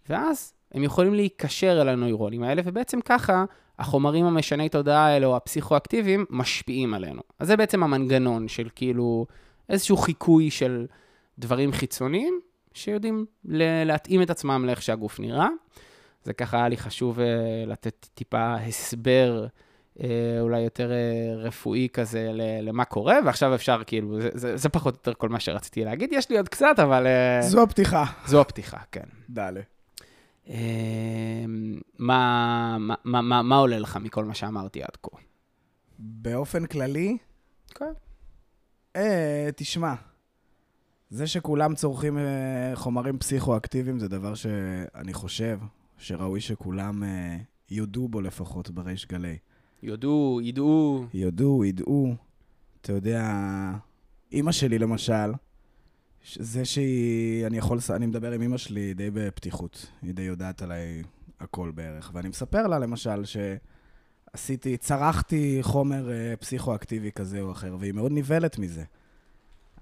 ואז 0.10 0.54
הם 0.72 0.84
יכולים 0.84 1.14
להיקשר 1.14 1.82
אל 1.82 1.90
הנוירונים 1.90 2.44
האלה, 2.44 2.62
ובעצם 2.66 3.02
ככה 3.02 3.46
החומרים 3.80 4.26
המשני 4.26 4.70
תודעה 4.70 5.06
האלה, 5.06 5.26
או 5.26 5.36
הפסיכואקטיביים, 5.36 6.26
משפיעים 6.30 6.94
עלינו. 6.94 7.22
אז 7.40 7.48
זה 7.48 7.58
בעצם 7.58 7.84
המנגנון 7.84 8.48
של 8.48 8.68
כאילו 8.76 9.26
איזשהו 9.70 9.98
חיקוי 9.98 10.52
של 10.52 10.86
דברים 11.40 11.72
חיצוניים, 11.72 12.40
שיודעים 12.74 13.26
להתאים 13.86 14.22
את 14.22 14.30
עצמם 14.30 14.64
לאיך 14.66 14.82
שהגוף 14.82 15.20
נראה. 15.20 15.48
זה 16.24 16.34
ככה 16.34 16.58
היה 16.58 16.70
לי 16.70 16.78
חשוב 16.78 17.20
uh, 17.20 17.22
לתת 17.70 18.08
טיפה 18.14 18.54
הסבר. 18.54 19.48
אה, 20.04 20.38
אולי 20.40 20.60
יותר 20.60 20.92
אה, 20.92 21.36
רפואי 21.36 21.88
כזה 21.94 22.30
למה 22.62 22.86
קורה, 22.86 23.18
ועכשיו 23.26 23.56
אפשר 23.56 23.82
כאילו, 23.88 24.22
זה, 24.22 24.30
זה, 24.34 24.58
זה 24.58 24.70
פחות 24.70 24.94
או 24.94 25.00
יותר 25.00 25.14
כל 25.14 25.30
מה 25.30 25.40
שרציתי 25.40 25.86
להגיד. 25.86 26.10
יש 26.14 26.30
לי 26.30 26.38
עוד 26.38 26.50
קצת, 26.50 26.76
אבל 26.84 27.08
אה, 27.08 27.42
זו 27.42 27.64
הפתיחה. 27.64 28.06
זו 28.26 28.42
הפתיחה, 28.42 28.78
כן. 28.92 29.06
דלה. 29.30 29.62
אה, 30.50 30.56
מה, 32.00 32.78
מה, 32.80 33.22
מה, 33.22 33.42
מה, 33.42 33.56
עולה 33.56 33.80
לך 33.80 33.98
מכל 33.98 34.26
מה 34.26 34.34
שאמרתי 34.34 34.84
עד 34.84 34.98
כה? 35.04 35.18
באופן 36.00 36.66
כללי, 36.66 37.18
כן. 37.76 37.94
אה, 38.96 39.50
תשמע, 39.56 39.94
זה 41.10 41.28
שכולם 41.28 41.76
צורכים 41.76 42.18
חומרים 42.74 43.20
פסיכואקטיביים 43.20 44.00
זה 44.00 44.08
דבר 44.08 44.36
שאני 44.36 45.14
חושב 45.14 45.60
שראוי 45.98 46.42
שכולם 46.42 47.04
יודו 47.70 48.08
בו 48.08 48.22
לפחות 48.22 48.70
בריש 48.70 49.06
גלי. 49.06 49.38
יודו, 49.84 50.40
ידעו, 50.44 51.06
יודו, 51.14 51.66
ידעו. 51.66 52.16
אתה 52.82 52.94
יודע, 52.94 53.34
אימא 54.32 54.52
שלי 54.52 54.80
למשל, 54.80 55.32
זה 56.36 56.66
שהיא, 56.66 57.48
אני 57.48 57.58
יכול, 57.58 57.80
אני 57.96 58.06
מדבר 58.06 58.32
עם 58.32 58.42
אימא 58.42 58.58
שלי 58.58 58.94
די 58.94 59.10
בפתיחות, 59.14 59.92
היא 60.02 60.14
די 60.14 60.22
יודעת 60.22 60.62
עליי 60.62 61.04
הכל 61.40 61.72
בערך, 61.76 62.12
ואני 62.14 62.30
מספר 62.30 62.68
לה 62.68 62.80
למשל 62.80 63.24
שעשיתי, 63.26 64.78
צרחתי 64.78 65.58
חומר 65.62 66.12
אה, 66.12 66.34
פסיכואקטיבי 66.40 67.12
כזה 67.12 67.42
או 67.42 67.52
אחר, 67.52 67.76
והיא 67.80 67.94
מאוד 67.94 68.12
נבהלת 68.12 68.60
מזה. 68.60 68.84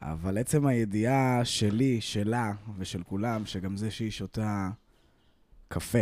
אבל 0.02 0.38
עצם 0.38 0.68
הידיעה 0.68 1.46
שלי, 1.46 2.02
שלה 2.02 2.54
ושל 2.78 3.04
כולם, 3.04 3.46
שגם 3.46 3.78
זה 3.78 3.92
שהיא 3.92 4.12
שותה 4.12 4.70
קפה 5.68 6.00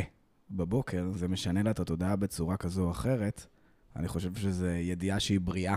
בבוקר, 0.52 1.12
זה 1.16 1.28
משנה 1.28 1.64
לה 1.64 1.72
את 1.72 1.80
התודעה 1.80 2.16
בצורה 2.16 2.58
כזו 2.58 2.84
או 2.84 2.92
אחרת, 2.92 3.46
אני 3.96 4.08
חושב 4.08 4.36
שזו 4.36 4.66
ידיעה 4.66 5.20
שהיא 5.20 5.40
בריאה. 5.40 5.76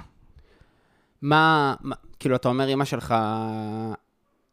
מה, 1.23 1.75
מה, 1.81 1.95
כאילו, 2.19 2.37
אתה 2.37 2.49
אומר, 2.49 2.73
אמא 2.73 2.85
שלך, 2.85 3.15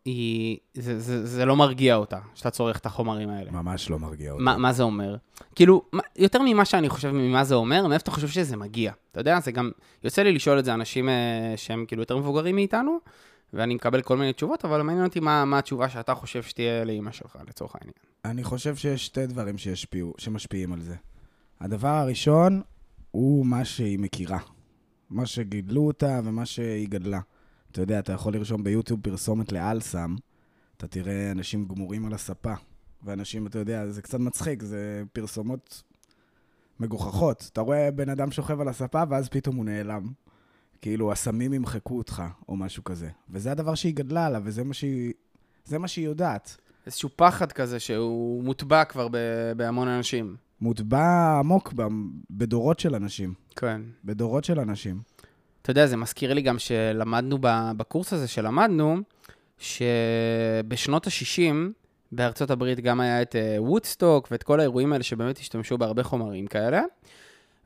היא, 0.06 0.58
זה, 0.74 1.00
זה, 1.00 1.26
זה 1.26 1.46
לא 1.46 1.56
מרגיע 1.56 1.96
אותה, 1.96 2.20
שאתה 2.36 2.50
צורך 2.50 2.78
את 2.80 2.86
החומרים 2.86 3.30
האלה. 3.30 3.52
ממש 3.52 3.90
לא 3.90 4.00
מרגיע 4.00 4.32
אותי. 4.32 4.44
מה, 4.44 4.58
מה 4.58 4.74
זה 4.74 4.84
אומר? 4.84 5.16
כאילו, 5.56 5.82
מה- 5.92 6.04
יותר 6.16 6.42
ממה 6.42 6.66
שאני 6.66 6.90
חושב 6.90 7.12
ממה 7.12 7.44
זה 7.44 7.56
אומר, 7.56 7.88
מאיפה 7.88 8.04
אתה 8.04 8.12
חושב 8.12 8.28
שזה 8.28 8.58
מגיע? 8.58 8.92
אתה 9.12 9.20
יודע, 9.20 9.40
זה 9.40 9.52
גם, 9.52 9.72
יוצא 10.04 10.22
לי 10.24 10.32
לשאול 10.34 10.60
את 10.60 10.66
זה 10.66 10.74
אנשים 10.74 11.10
אה, 11.10 11.54
שהם 11.56 11.86
כאילו 11.88 12.02
יותר 12.02 12.18
מבוגרים 12.18 12.56
מאיתנו, 12.56 12.98
ואני 13.54 13.76
מקבל 13.76 14.02
כל 14.02 14.18
מיני 14.18 14.34
תשובות, 14.34 14.66
אבל 14.66 14.82
מעניין 14.82 15.06
אותי 15.06 15.20
מה, 15.20 15.46
מה 15.46 15.58
התשובה 15.58 15.90
שאתה 15.90 16.16
חושב 16.16 16.44
שתהיה 16.44 16.84
לאימא 16.84 17.12
שלך, 17.12 17.38
לצורך 17.48 17.76
העניין. 17.76 17.94
אני 18.26 18.44
חושב 18.44 18.76
שיש 18.76 19.06
שתי 19.06 19.28
דברים 19.28 19.58
שישפיעו, 19.58 20.14
שמשפיעים 20.18 20.74
על 20.74 20.82
זה. 20.82 20.96
הדבר 21.62 21.88
הראשון 21.88 22.62
הוא 23.14 23.46
מה 23.46 23.66
שהיא 23.66 24.00
מכירה. 24.00 24.40
מה 25.10 25.26
שגידלו 25.26 25.88
אותה 25.88 26.20
ומה 26.24 26.46
שהיא 26.46 26.90
גדלה. 26.90 27.20
אתה 27.72 27.82
יודע, 27.82 28.00
אתה 28.00 28.14
יכול 28.14 28.34
לרשום 28.34 28.64
ביוטיוב 28.64 29.00
פרסומת 29.02 29.52
לאלסם, 29.52 30.16
אתה 30.78 30.88
תראה 30.88 31.32
אנשים 31.32 31.68
גמורים 31.68 32.06
על 32.06 32.14
הספה. 32.14 32.54
ואנשים, 33.04 33.48
אתה 33.48 33.60
יודע, 33.60 33.92
זה 33.92 34.02
קצת 34.02 34.20
מצחיק, 34.20 34.64
זה 34.64 35.04
פרסומות 35.14 35.84
מגוחכות. 36.80 37.50
אתה 37.54 37.62
רואה 37.62 37.92
בן 37.92 38.10
אדם 38.10 38.32
שוכב 38.32 38.62
על 38.62 38.68
הספה, 38.68 39.04
ואז 39.10 39.30
פתאום 39.30 39.56
הוא 39.56 39.66
נעלם. 39.66 40.08
כאילו, 40.82 41.12
הסמים 41.12 41.54
ימחקו 41.54 41.98
אותך, 41.98 42.24
או 42.50 42.56
משהו 42.56 42.84
כזה. 42.84 43.10
וזה 43.30 43.52
הדבר 43.52 43.76
שהיא 43.76 43.96
גדלה 43.96 44.26
עליו, 44.26 44.42
וזה 44.46 44.64
מה 44.64 44.74
שהיא, 44.74 45.14
מה 45.72 45.88
שהיא 45.88 46.06
יודעת. 46.06 46.58
איזשהו 46.86 47.10
פחד 47.16 47.52
כזה 47.52 47.80
שהוא 47.80 48.44
מוטבע 48.44 48.86
כבר 48.86 49.08
ב- 49.12 49.52
בהמון 49.58 49.88
אנשים. 49.88 50.36
מוטבע 50.62 51.38
עמוק 51.40 51.74
בדורות 52.30 52.80
של 52.80 52.96
אנשים. 52.96 53.34
כן. 53.56 53.82
בדורות 54.06 54.44
של 54.44 54.60
אנשים. 54.60 55.02
אתה 55.62 55.72
יודע, 55.72 55.88
זה 55.88 55.98
מזכיר 55.98 56.34
לי 56.34 56.42
גם 56.42 56.60
שלמדנו 56.60 57.38
בקורס 57.78 58.14
הזה 58.14 58.28
שלמדנו, 58.28 58.98
שבשנות 59.58 61.08
ה-60, 61.08 61.54
בארצות 62.12 62.52
הברית 62.52 62.80
גם 62.80 63.00
היה 63.00 63.22
את 63.22 63.36
וודסטוק 63.58 64.28
ואת 64.32 64.44
כל 64.44 64.60
האירועים 64.60 64.94
האלה 64.94 65.04
שבאמת 65.04 65.38
השתמשו 65.38 65.78
בהרבה 65.78 66.04
חומרים 66.04 66.48
כאלה. 66.48 66.82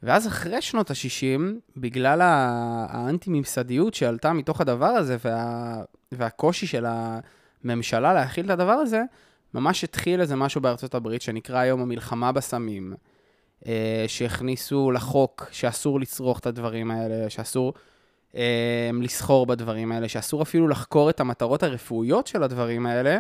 ואז 0.04 0.28
אחרי 0.28 0.62
שנות 0.62 0.92
ה-60, 0.92 1.42
בגלל 1.78 2.22
האנטי-ממסדיות 2.22 3.94
שעלתה 3.94 4.34
מתוך 4.34 4.62
הדבר 4.62 4.86
הזה 4.86 5.18
וה... 5.26 5.84
והקושי 6.12 6.68
של 6.68 6.86
הממשלה 7.64 8.14
להכיל 8.14 8.46
את 8.46 8.50
הדבר 8.50 8.72
הזה, 8.72 9.02
ממש 9.54 9.84
התחיל 9.84 10.22
איזה 10.22 10.36
משהו 10.36 10.62
בארצות 10.62 10.96
הברית 10.96 11.22
שנקרא 11.22 11.60
היום 11.60 11.82
המלחמה 11.82 12.32
בסמים, 12.32 12.94
אה, 13.68 14.06
שהכניסו 14.08 14.92
לחוק 14.92 15.46
שאסור 15.52 16.00
לצרוך 16.00 16.40
את 16.40 16.46
הדברים 16.46 16.92
האלה, 16.92 17.30
שאסור 17.30 17.74
אה, 18.36 18.90
לסחור 19.02 19.46
בדברים 19.46 19.92
האלה, 19.92 20.08
שאסור 20.08 20.42
אפילו 20.42 20.68
לחקור 20.68 21.10
את 21.10 21.20
המטרות 21.20 21.64
הרפואיות 21.64 22.28
של 22.28 22.44
הדברים 22.44 22.86
האלה, 22.86 23.18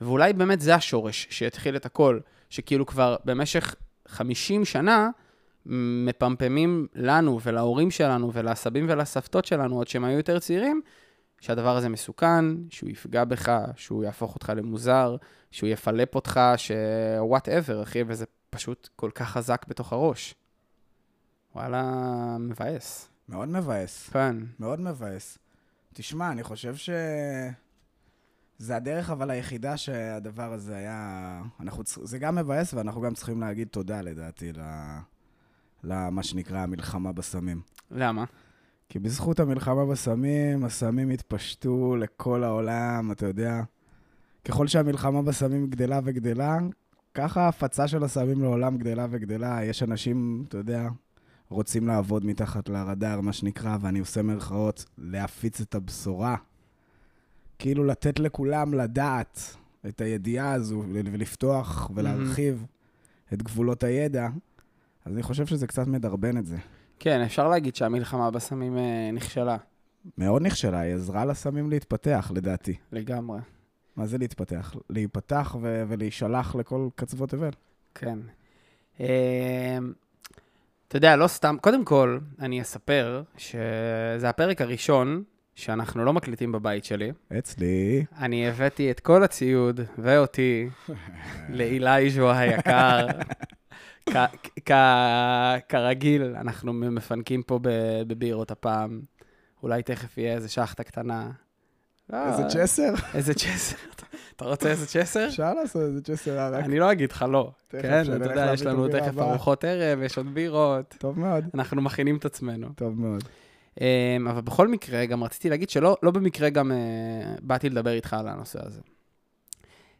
ואולי 0.00 0.32
באמת 0.32 0.60
זה 0.60 0.74
השורש 0.74 1.26
שהתחיל 1.30 1.76
את 1.76 1.86
הכל, 1.86 2.18
שכאילו 2.50 2.86
כבר 2.86 3.16
במשך 3.24 3.74
50 4.08 4.64
שנה 4.64 5.10
מפמפמים 6.06 6.86
לנו 6.94 7.40
ולהורים 7.42 7.90
שלנו 7.90 8.32
ולסבים 8.32 8.86
ולסבתות 8.88 9.44
שלנו, 9.44 9.76
עוד 9.76 9.88
שהם 9.88 10.04
היו 10.04 10.16
יותר 10.16 10.38
צעירים, 10.38 10.80
שהדבר 11.40 11.76
הזה 11.76 11.88
מסוכן, 11.88 12.44
שהוא 12.70 12.90
יפגע 12.90 13.24
בך, 13.24 13.52
שהוא 13.76 14.04
יהפוך 14.04 14.34
אותך 14.34 14.52
למוזר, 14.56 15.16
שהוא 15.50 15.68
יפלפ 15.68 16.14
אותך, 16.14 16.40
ש-whatever, 16.56 17.82
אחי, 17.82 18.02
וזה 18.06 18.24
פשוט 18.50 18.88
כל 18.96 19.10
כך 19.14 19.30
חזק 19.30 19.64
בתוך 19.68 19.92
הראש. 19.92 20.34
וואלה, 21.54 22.36
מבאס. 22.40 23.08
מאוד 23.28 23.48
מבאס. 23.48 24.08
כן. 24.08 24.36
מאוד 24.58 24.80
מבאס. 24.80 25.38
תשמע, 25.94 26.32
אני 26.32 26.42
חושב 26.42 26.76
ש... 26.76 26.90
זה 28.58 28.76
הדרך 28.76 29.10
אבל 29.10 29.30
היחידה 29.30 29.76
שהדבר 29.76 30.52
הזה 30.52 30.76
היה... 30.76 31.42
אנחנו. 31.60 31.82
זה 31.84 32.18
גם 32.18 32.34
מבאס, 32.34 32.74
ואנחנו 32.74 33.00
גם 33.00 33.14
צריכים 33.14 33.40
להגיד 33.40 33.68
תודה, 33.68 34.00
לדעתי, 34.00 34.52
ל... 34.52 34.60
למה 35.84 36.22
שנקרא 36.22 36.58
המלחמה 36.58 37.12
בסמים. 37.12 37.60
למה? 37.90 38.24
כי 38.88 38.98
בזכות 38.98 39.40
המלחמה 39.40 39.86
בסמים, 39.86 40.64
הסמים 40.64 41.10
התפשטו 41.10 41.96
לכל 41.96 42.44
העולם, 42.44 43.12
אתה 43.12 43.26
יודע. 43.26 43.62
ככל 44.44 44.66
שהמלחמה 44.66 45.22
בסמים 45.22 45.66
גדלה 45.66 46.00
וגדלה, 46.04 46.58
ככה 47.14 47.42
ההפצה 47.42 47.88
של 47.88 48.04
הסמים 48.04 48.42
לעולם 48.42 48.76
גדלה 48.76 49.06
וגדלה. 49.10 49.64
יש 49.64 49.82
אנשים, 49.82 50.44
אתה 50.48 50.58
יודע, 50.58 50.88
רוצים 51.48 51.86
לעבוד 51.86 52.24
מתחת 52.24 52.68
לרדאר, 52.68 53.20
מה 53.20 53.32
שנקרא, 53.32 53.76
ואני 53.80 53.98
עושה 53.98 54.22
מירכאות, 54.22 54.84
להפיץ 54.98 55.60
את 55.60 55.74
הבשורה. 55.74 56.36
כאילו 57.58 57.84
לתת 57.84 58.18
לכולם 58.18 58.74
לדעת 58.74 59.56
את 59.88 60.00
הידיעה 60.00 60.52
הזו, 60.52 60.82
ולפתוח 60.92 61.90
ולהרחיב 61.94 62.66
את 63.32 63.42
גבולות 63.42 63.84
הידע. 63.84 64.28
אז 65.04 65.12
אני 65.12 65.22
חושב 65.22 65.46
שזה 65.46 65.66
קצת 65.66 65.86
מדרבן 65.86 66.38
את 66.38 66.46
זה. 66.46 66.56
כן, 66.98 67.20
אפשר 67.20 67.48
להגיד 67.48 67.76
שהמלחמה 67.76 68.30
בסמים 68.30 68.78
אה, 68.78 69.10
נכשלה, 69.12 69.56
מאוד 70.18 70.42
נכשלה, 70.42 70.78
היא 70.80 70.94
עזרה 70.94 71.24
לסמים 71.24 71.70
להתפתח, 71.70 72.30
לדעתי. 72.34 72.74
לגמרי. 72.92 73.40
מה 73.96 74.06
זה 74.06 74.18
להתפתח? 74.18 74.74
להיפתח 74.90 75.56
ו- 75.62 75.84
ולהישלח 75.88 76.54
לכל 76.54 76.88
קצוות 76.94 77.30
תבל. 77.30 77.50
כן. 77.94 78.18
אה, 79.00 79.78
אתה 80.88 80.96
יודע, 80.96 81.16
לא 81.16 81.26
סתם, 81.26 81.56
קודם 81.60 81.84
כל, 81.84 82.18
אני 82.40 82.62
אספר 82.62 83.22
שזה 83.36 84.28
הפרק 84.28 84.60
הראשון 84.60 85.22
שאנחנו 85.54 86.04
לא 86.04 86.12
מקליטים 86.12 86.52
בבית 86.52 86.84
שלי. 86.84 87.12
אצלי. 87.38 88.04
אני 88.18 88.48
הבאתי 88.48 88.90
את 88.90 89.00
כל 89.00 89.22
הציוד 89.24 89.80
ואותי 89.98 90.68
לאילייז'ו 91.48 92.30
היקר. 92.32 93.06
כ- 94.10 94.48
כ- 94.66 94.72
כרגיל, 95.68 96.22
אנחנו 96.22 96.72
מפנקים 96.72 97.42
פה 97.42 97.58
בבירות 98.06 98.50
הפעם. 98.50 99.00
אולי 99.62 99.82
תכף 99.82 100.18
יהיה 100.18 100.34
איזה 100.34 100.48
שחטה 100.48 100.82
קטנה. 100.84 101.30
לא, 102.10 102.26
איזה 102.26 102.42
צ'סר? 102.48 102.94
איזה 103.14 103.34
צ'סר. 103.34 103.76
אתה 104.36 104.44
רוצה 104.44 104.68
איזה 104.68 104.86
צ'סר? 104.86 105.26
אפשר 105.28 105.54
לעשות 105.54 105.82
איזה 105.82 106.02
צ'סר 106.02 106.38
ערק. 106.38 106.64
אני 106.64 106.78
לא 106.78 106.92
אגיד 106.92 107.12
לך 107.12 107.24
לא. 107.28 107.52
כן, 107.68 108.02
אתה 108.16 108.30
יודע, 108.30 108.50
יש 108.54 108.62
לנו 108.62 108.88
תכף. 108.88 109.18
ארוחות 109.18 109.64
ערב, 109.64 110.02
יש 110.02 110.18
עוד 110.18 110.34
בירות. 110.34 110.94
טוב 110.98 111.18
מאוד, 111.18 111.44
אנחנו 111.54 111.82
מכינים 111.82 112.16
את 112.16 112.24
עצמנו. 112.24 112.68
טוב 112.76 113.00
מאוד. 113.00 113.22
אמ, 113.80 114.28
אבל 114.28 114.40
בכל 114.40 114.68
מקרה, 114.68 115.06
גם 115.06 115.24
רציתי 115.24 115.50
להגיד 115.50 115.70
שלא 115.70 115.96
לא 116.02 116.10
במקרה 116.10 116.50
גם 116.50 116.72
אה, 116.72 116.76
באתי 117.42 117.70
לדבר 117.70 117.90
איתך 117.90 118.12
על 118.12 118.28
הנושא 118.28 118.58
הזה. 118.66 118.80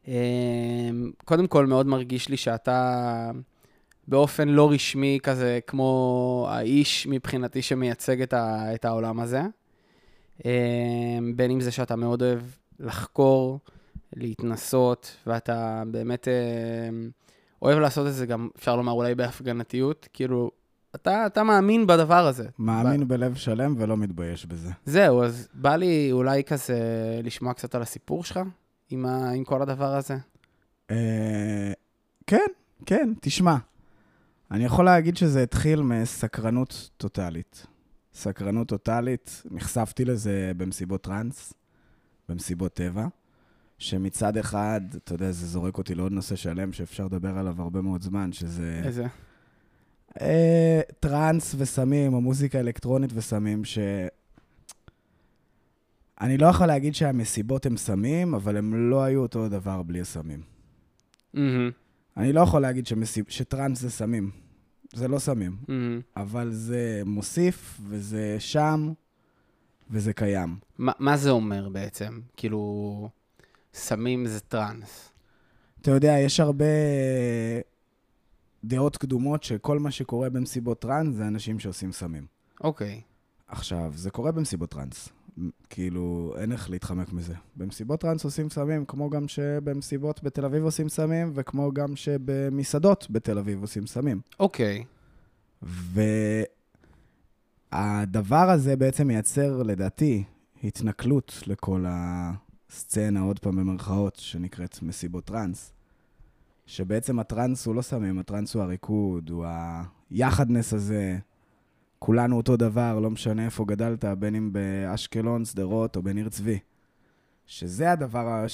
אמ, 0.08 0.12
קודם 1.24 1.46
כל, 1.46 1.66
מאוד 1.66 1.86
מרגיש 1.86 2.28
לי 2.28 2.36
שאתה 2.36 3.30
באופן 4.08 4.48
לא 4.48 4.70
רשמי 4.70 5.18
כזה, 5.22 5.58
כמו 5.66 6.46
האיש 6.50 7.06
מבחינתי 7.06 7.62
שמייצג 7.62 8.22
את, 8.22 8.32
ה, 8.32 8.74
את 8.74 8.84
העולם 8.84 9.20
הזה. 9.20 9.42
אמ, 10.44 11.32
בין 11.36 11.50
אם 11.50 11.60
זה 11.60 11.70
שאתה 11.70 11.96
מאוד 11.96 12.22
אוהב 12.22 12.40
לחקור, 12.80 13.60
להתנסות, 14.16 15.16
ואתה 15.26 15.82
באמת 15.86 16.28
אמ, 16.28 17.10
אוהב 17.62 17.78
לעשות 17.78 18.06
את 18.06 18.14
זה 18.14 18.26
גם, 18.26 18.48
אפשר 18.56 18.76
לומר, 18.76 18.92
אולי 18.92 19.14
בהפגנתיות. 19.14 20.08
כאילו, 20.12 20.50
אתה, 20.94 21.26
אתה 21.26 21.42
מאמין 21.42 21.86
בדבר 21.86 22.26
הזה. 22.26 22.48
מאמין 22.58 23.08
בלב 23.08 23.34
שלם 23.34 23.74
ולא 23.78 23.96
מתבייש 23.96 24.46
בזה. 24.46 24.70
זהו, 24.84 25.22
אז 25.22 25.48
בא 25.54 25.76
לי 25.76 26.08
אולי 26.12 26.44
כזה 26.44 26.80
לשמוע 27.22 27.54
קצת 27.54 27.74
על 27.74 27.82
הסיפור 27.82 28.24
שלך 28.24 28.40
עם, 28.90 29.06
ה... 29.06 29.30
עם 29.30 29.44
כל 29.44 29.62
הדבר 29.62 29.94
הזה. 29.94 30.16
אה, 30.90 31.72
כן, 32.26 32.46
כן, 32.86 33.12
תשמע. 33.20 33.56
אני 34.50 34.64
יכול 34.64 34.84
להגיד 34.84 35.16
שזה 35.16 35.42
התחיל 35.42 35.82
מסקרנות 35.82 36.90
טוטאלית. 36.96 37.66
סקרנות 38.14 38.68
טוטאלית, 38.68 39.42
נחשפתי 39.50 40.04
לזה 40.04 40.52
במסיבות 40.56 41.02
טראנס, 41.02 41.52
במסיבות 42.28 42.74
טבע, 42.74 43.06
שמצד 43.78 44.36
אחד, 44.36 44.80
אתה 44.96 45.14
יודע, 45.14 45.32
זה 45.32 45.46
זורק 45.46 45.78
אותי 45.78 45.94
לעוד 45.94 46.12
נושא 46.12 46.36
שלם 46.36 46.72
שאפשר 46.72 47.04
לדבר 47.04 47.38
עליו 47.38 47.62
הרבה 47.62 47.80
מאוד 47.80 48.02
זמן, 48.02 48.32
שזה... 48.32 48.80
איזה? 48.84 49.06
אה, 50.20 50.80
טראנס 51.00 51.54
וסמים, 51.58 52.14
או 52.14 52.20
מוזיקה 52.20 52.60
אלקטרונית 52.60 53.10
וסמים, 53.14 53.64
ש... 53.64 53.78
אני 56.20 56.38
לא 56.38 56.46
יכול 56.46 56.66
להגיד 56.66 56.94
שהמסיבות 56.94 57.66
הם 57.66 57.76
סמים, 57.76 58.34
אבל 58.34 58.56
הם 58.56 58.90
לא 58.90 59.02
היו 59.02 59.22
אותו 59.22 59.48
דבר 59.48 59.82
בלי 59.82 60.00
הסמים. 60.00 60.40
מהמם, 61.34 61.70
אני 62.16 62.32
לא 62.32 62.40
יכול 62.40 62.62
להגיד 62.62 62.86
שמסיב... 62.86 63.24
שטראנס 63.28 63.80
זה 63.80 63.90
סמים. 63.90 64.30
זה 64.92 65.08
לא 65.08 65.18
סמים, 65.18 65.56
מהמם. 65.68 66.00
אבל 66.16 66.52
זה 66.52 67.02
מוסיף, 67.06 67.80
וזה 67.88 68.36
שם, 68.38 68.92
וזה 69.90 70.12
קיים. 70.12 70.56
מה, 70.78 70.92
מה 70.98 71.16
זה 71.16 71.30
אומר 71.30 71.68
בעצם? 71.68 72.20
כאילו, 72.36 73.08
סמים 73.74 74.26
זה 74.26 74.40
טראנס. 74.40 75.12
אתה 75.82 75.90
יודע, 75.90 76.18
יש 76.18 76.40
הרבה 76.40 76.64
דעות 78.64 78.96
קדומות 78.96 79.42
שכל 79.42 79.78
מה 79.78 79.90
שקורה 79.90 80.30
במסיבות 80.30 80.80
טראנס 80.80 81.14
זה 81.16 81.26
אנשים 81.26 81.58
שעושים 81.58 81.92
סמים. 81.92 82.26
אוקיי. 82.60 83.00
עכשיו, 83.48 83.92
זה 83.94 84.10
קורה 84.10 84.32
במסיבות 84.32 84.70
טראנס. 84.70 85.08
כאילו, 85.70 86.34
אין 86.38 86.52
איך 86.52 86.70
להתחמק 86.70 87.12
מזה. 87.12 87.34
במסיבות 87.56 88.00
טראנס 88.00 88.24
עושים 88.24 88.50
סמים, 88.50 88.84
כמו 88.84 89.10
גם 89.10 89.28
שבמסיבות 89.28 90.22
בתל 90.22 90.44
אביב 90.44 90.64
עושים 90.64 90.88
סמים, 90.88 91.32
וכמו 91.34 91.72
גם 91.72 91.96
שבמסעדות 91.96 93.06
בתל 93.10 93.38
אביב 93.38 93.60
עושים 93.60 93.86
סמים. 93.86 94.20
אוקיי. 94.40 94.84
והדבר 97.72 98.50
הזה 98.50 98.76
בעצם 98.76 99.06
מייצר, 99.06 99.62
לדעתי, 99.62 100.24
התנכלות 100.64 101.42
לכל 101.46 101.84
הסצנה, 101.88 103.20
עוד 103.20 103.38
פעם 103.38 103.56
במרכאות, 103.56 104.16
שנקראת 104.16 104.82
מסיבות 104.82 105.24
טראנס. 105.24 105.72
שבעצם 106.66 107.18
הטראנס 107.18 107.66
הוא 107.66 107.74
לא 107.74 107.82
סמים, 107.82 108.18
הטראנס 108.18 108.54
הוא 108.54 108.62
הריקוד, 108.62 109.30
הוא 109.30 109.46
היחדנס 110.10 110.72
הזה. 110.72 111.18
כולנו 111.98 112.36
אותו 112.36 112.56
דבר, 112.56 112.98
לא 113.00 113.10
משנה 113.10 113.44
איפה 113.44 113.64
גדלת, 113.64 114.04
בין 114.04 114.34
אם 114.34 114.52
באשקלון, 114.52 115.44
שדרות 115.44 115.96
או 115.96 116.02
בניר 116.02 116.28
צבי. 116.28 116.58
שזה 117.46 117.92
הדבר 117.92 118.44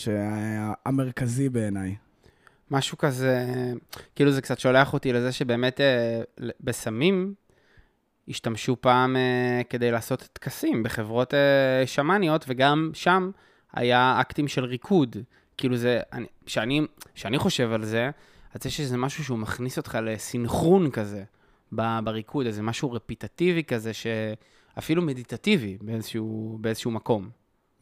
המרכזי 0.87 1.49
בעיניי. 1.49 1.95
משהו 2.71 2.99
כזה, 2.99 3.47
כאילו 4.15 4.31
זה 4.33 4.43
קצת 4.43 4.59
שולח 4.59 4.93
אותי 4.93 5.13
לזה 5.13 5.33
שבאמת 5.33 5.81
אה, 5.81 6.21
בסמים 6.61 7.35
השתמשו 8.29 8.77
פעם 8.81 9.17
אה, 9.17 9.63
כדי 9.71 9.91
לעשות 9.91 10.29
טקסים 10.33 10.83
בחברות 10.83 11.35
אה, 11.35 11.87
שמאניות, 11.87 12.45
וגם 12.49 12.91
שם 12.95 13.31
היה 13.73 14.17
אקטים 14.21 14.49
של 14.49 14.65
ריקוד. 14.65 15.17
כאילו 15.57 15.77
זה, 15.77 16.01
אני- 16.13 16.27
שאני, 16.47 16.81
שאני 17.15 17.39
חושב 17.39 17.73
על 17.73 17.85
זה, 17.85 18.11
אז 18.55 18.67
יש 18.67 18.81
איזה 18.81 18.97
משהו 18.97 19.25
שהוא 19.25 19.39
מכניס 19.39 19.79
אותך 19.79 19.99
לסינכרון 20.03 20.91
כזה 20.91 21.25
בריקוד, 21.73 22.47
איזה 22.47 22.63
משהו 22.63 22.93
רפיטטיבי 22.93 23.65
כזה, 23.65 23.91
שאפילו 23.93 25.03
מדיטטיבי 25.03 25.79
באיזשהו, 25.81 26.59
באיזשהו 26.61 26.91
מקום. 26.91 27.31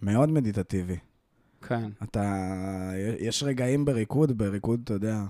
מאוד 0.03 0.31
מדיטטיבי. 0.31 0.96
כן. 1.62 1.90
אתה, 2.03 2.92
יש 3.18 3.42
רגעים 3.42 3.85
בריקוד, 3.85 4.38
בריקוד, 4.38 4.81
אתה 4.85 4.94
יודע, 4.94 5.22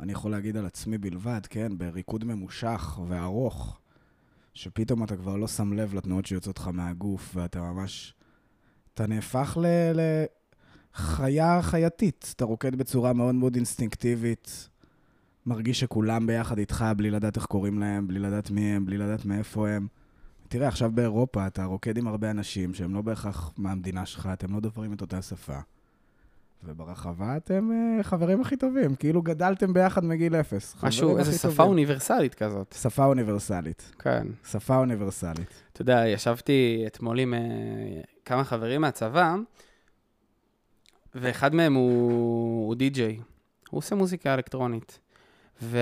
אני 0.00 0.12
יכול 0.12 0.30
להגיד 0.30 0.56
על 0.56 0.66
עצמי 0.66 0.98
בלבד, 0.98 1.40
כן? 1.50 1.78
בריקוד 1.78 2.24
ממושך 2.24 3.00
וארוך, 3.08 3.78
שפתאום 4.54 5.04
אתה 5.04 5.16
כבר 5.16 5.36
לא 5.36 5.48
שם 5.48 5.72
לב 5.72 5.94
לתנועות 5.94 6.26
שיוצאות 6.26 6.58
לך 6.58 6.68
מהגוף, 6.68 7.32
ואתה 7.34 7.60
ממש... 7.60 8.14
אתה 8.94 9.06
נהפך 9.06 9.58
ל... 9.60 9.66
לחיה 10.94 11.62
חייתית. 11.62 12.32
אתה 12.36 12.44
רוקד 12.44 12.74
בצורה 12.74 13.12
מאוד 13.12 13.34
מאוד 13.34 13.54
אינסטינקטיבית, 13.54 14.68
מרגיש 15.46 15.80
שכולם 15.80 16.26
ביחד 16.26 16.58
איתך, 16.58 16.84
בלי 16.96 17.10
לדעת 17.10 17.36
איך 17.36 17.46
קוראים 17.46 17.78
להם, 17.78 18.08
בלי 18.08 18.18
לדעת 18.18 18.50
מי 18.50 18.60
הם, 18.60 18.86
בלי 18.86 18.98
לדעת 18.98 19.24
מאיפה 19.24 19.68
הם. 19.68 19.86
תראה, 20.48 20.68
עכשיו 20.68 20.90
באירופה 20.94 21.46
אתה 21.46 21.64
רוקד 21.64 21.98
עם 21.98 22.06
הרבה 22.06 22.30
אנשים 22.30 22.74
שהם 22.74 22.94
לא 22.94 23.02
בהכרח 23.02 23.52
מהמדינה 23.56 24.06
שלך, 24.06 24.28
אתם 24.32 24.54
לא 24.54 24.60
דוברים 24.60 24.92
את 24.92 25.00
אותה 25.00 25.22
שפה. 25.22 25.58
וברחבה 26.64 27.36
אתם 27.36 27.70
אה, 27.72 28.02
חברים 28.02 28.40
הכי 28.40 28.56
טובים, 28.56 28.94
כאילו 28.94 29.22
גדלתם 29.22 29.72
ביחד 29.72 30.04
מגיל 30.04 30.34
אפס. 30.34 30.76
משהו, 30.82 31.18
איזו 31.18 31.30
הכי 31.30 31.38
שפה 31.38 31.48
טובים. 31.48 31.66
אוניברסלית 31.66 32.34
כזאת. 32.34 32.74
שפה 32.82 33.04
אוניברסלית. 33.04 33.92
כן. 33.98 34.26
שפה 34.44 34.76
אוניברסלית. 34.76 35.62
אתה 35.72 35.82
יודע, 35.82 36.02
ישבתי 36.06 36.84
אתמול 36.86 37.18
עם 37.18 37.34
אה, 37.34 37.40
כמה 38.24 38.44
חברים 38.44 38.80
מהצבא, 38.80 39.34
ואחד 41.14 41.54
מהם 41.54 41.74
הוא, 41.74 42.66
הוא 42.66 42.74
די-ג'יי. 42.74 43.20
הוא 43.70 43.78
עושה 43.78 43.94
מוזיקה 43.94 44.34
אלקטרונית. 44.34 44.98
ו... 45.62 45.78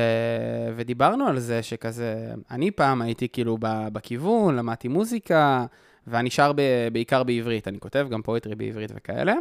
ודיברנו 0.76 1.26
על 1.26 1.38
זה 1.38 1.62
שכזה, 1.62 2.32
אני 2.50 2.70
פעם 2.70 3.02
הייתי 3.02 3.28
כאילו. 3.28 3.58
בכיוון, 3.60 4.56
למדתי 4.56 4.88
מוזיקה, 4.88 5.66
ואני 6.06 6.30
שר 6.30 6.52
ב... 6.52 6.60
בעיקר 6.92 7.22
בעברית, 7.22 7.68
אני 7.68 7.80
כותב 7.80 8.06
גם 8.10 8.22
פואטרי 8.22 8.54
בעברית 8.54 8.90
וכאלה. 8.94 9.34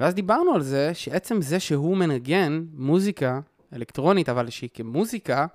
ואז 0.00 0.14
דיברנו 0.14 0.54
על 0.54 0.62
זה 0.62 0.94
שעצם 0.94 1.42
זה 1.42 1.60
שהוא 1.60 1.96
מנגן 1.96 2.64
מוזיקה 2.74 3.40
אלקטרונית, 3.72 4.28
אבל 4.28 4.50
שהיא 4.50 4.70
כמוזיקה, 4.74 5.46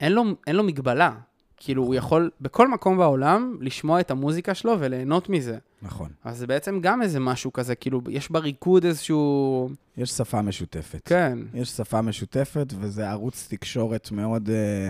אין 0.00 0.12
לו, 0.12 0.24
אין 0.46 0.56
לו 0.56 0.64
מגבלה. 0.64 1.12
כאילו, 1.60 1.82
הוא 1.82 1.94
יכול 1.94 2.30
בכל 2.40 2.68
מקום 2.68 2.98
בעולם 2.98 3.56
לשמוע 3.60 4.00
את 4.00 4.10
המוזיקה 4.10 4.54
שלו 4.54 4.76
וליהנות 4.78 5.28
מזה. 5.28 5.58
נכון. 5.82 6.10
אז 6.24 6.38
זה 6.38 6.46
בעצם 6.46 6.80
גם 6.80 7.02
איזה 7.02 7.20
משהו 7.20 7.52
כזה, 7.52 7.74
כאילו, 7.74 8.00
יש 8.08 8.30
בריקוד 8.30 8.84
איזשהו... 8.84 9.68
יש 9.96 10.10
שפה 10.10 10.42
משותפת. 10.42 11.00
כן, 11.04 11.38
יש 11.54 11.68
שפה 11.68 12.02
משותפת, 12.02 12.72
וזה 12.80 13.10
ערוץ 13.10 13.46
תקשורת 13.50 14.10
מאוד 14.10 14.50
אה, 14.50 14.88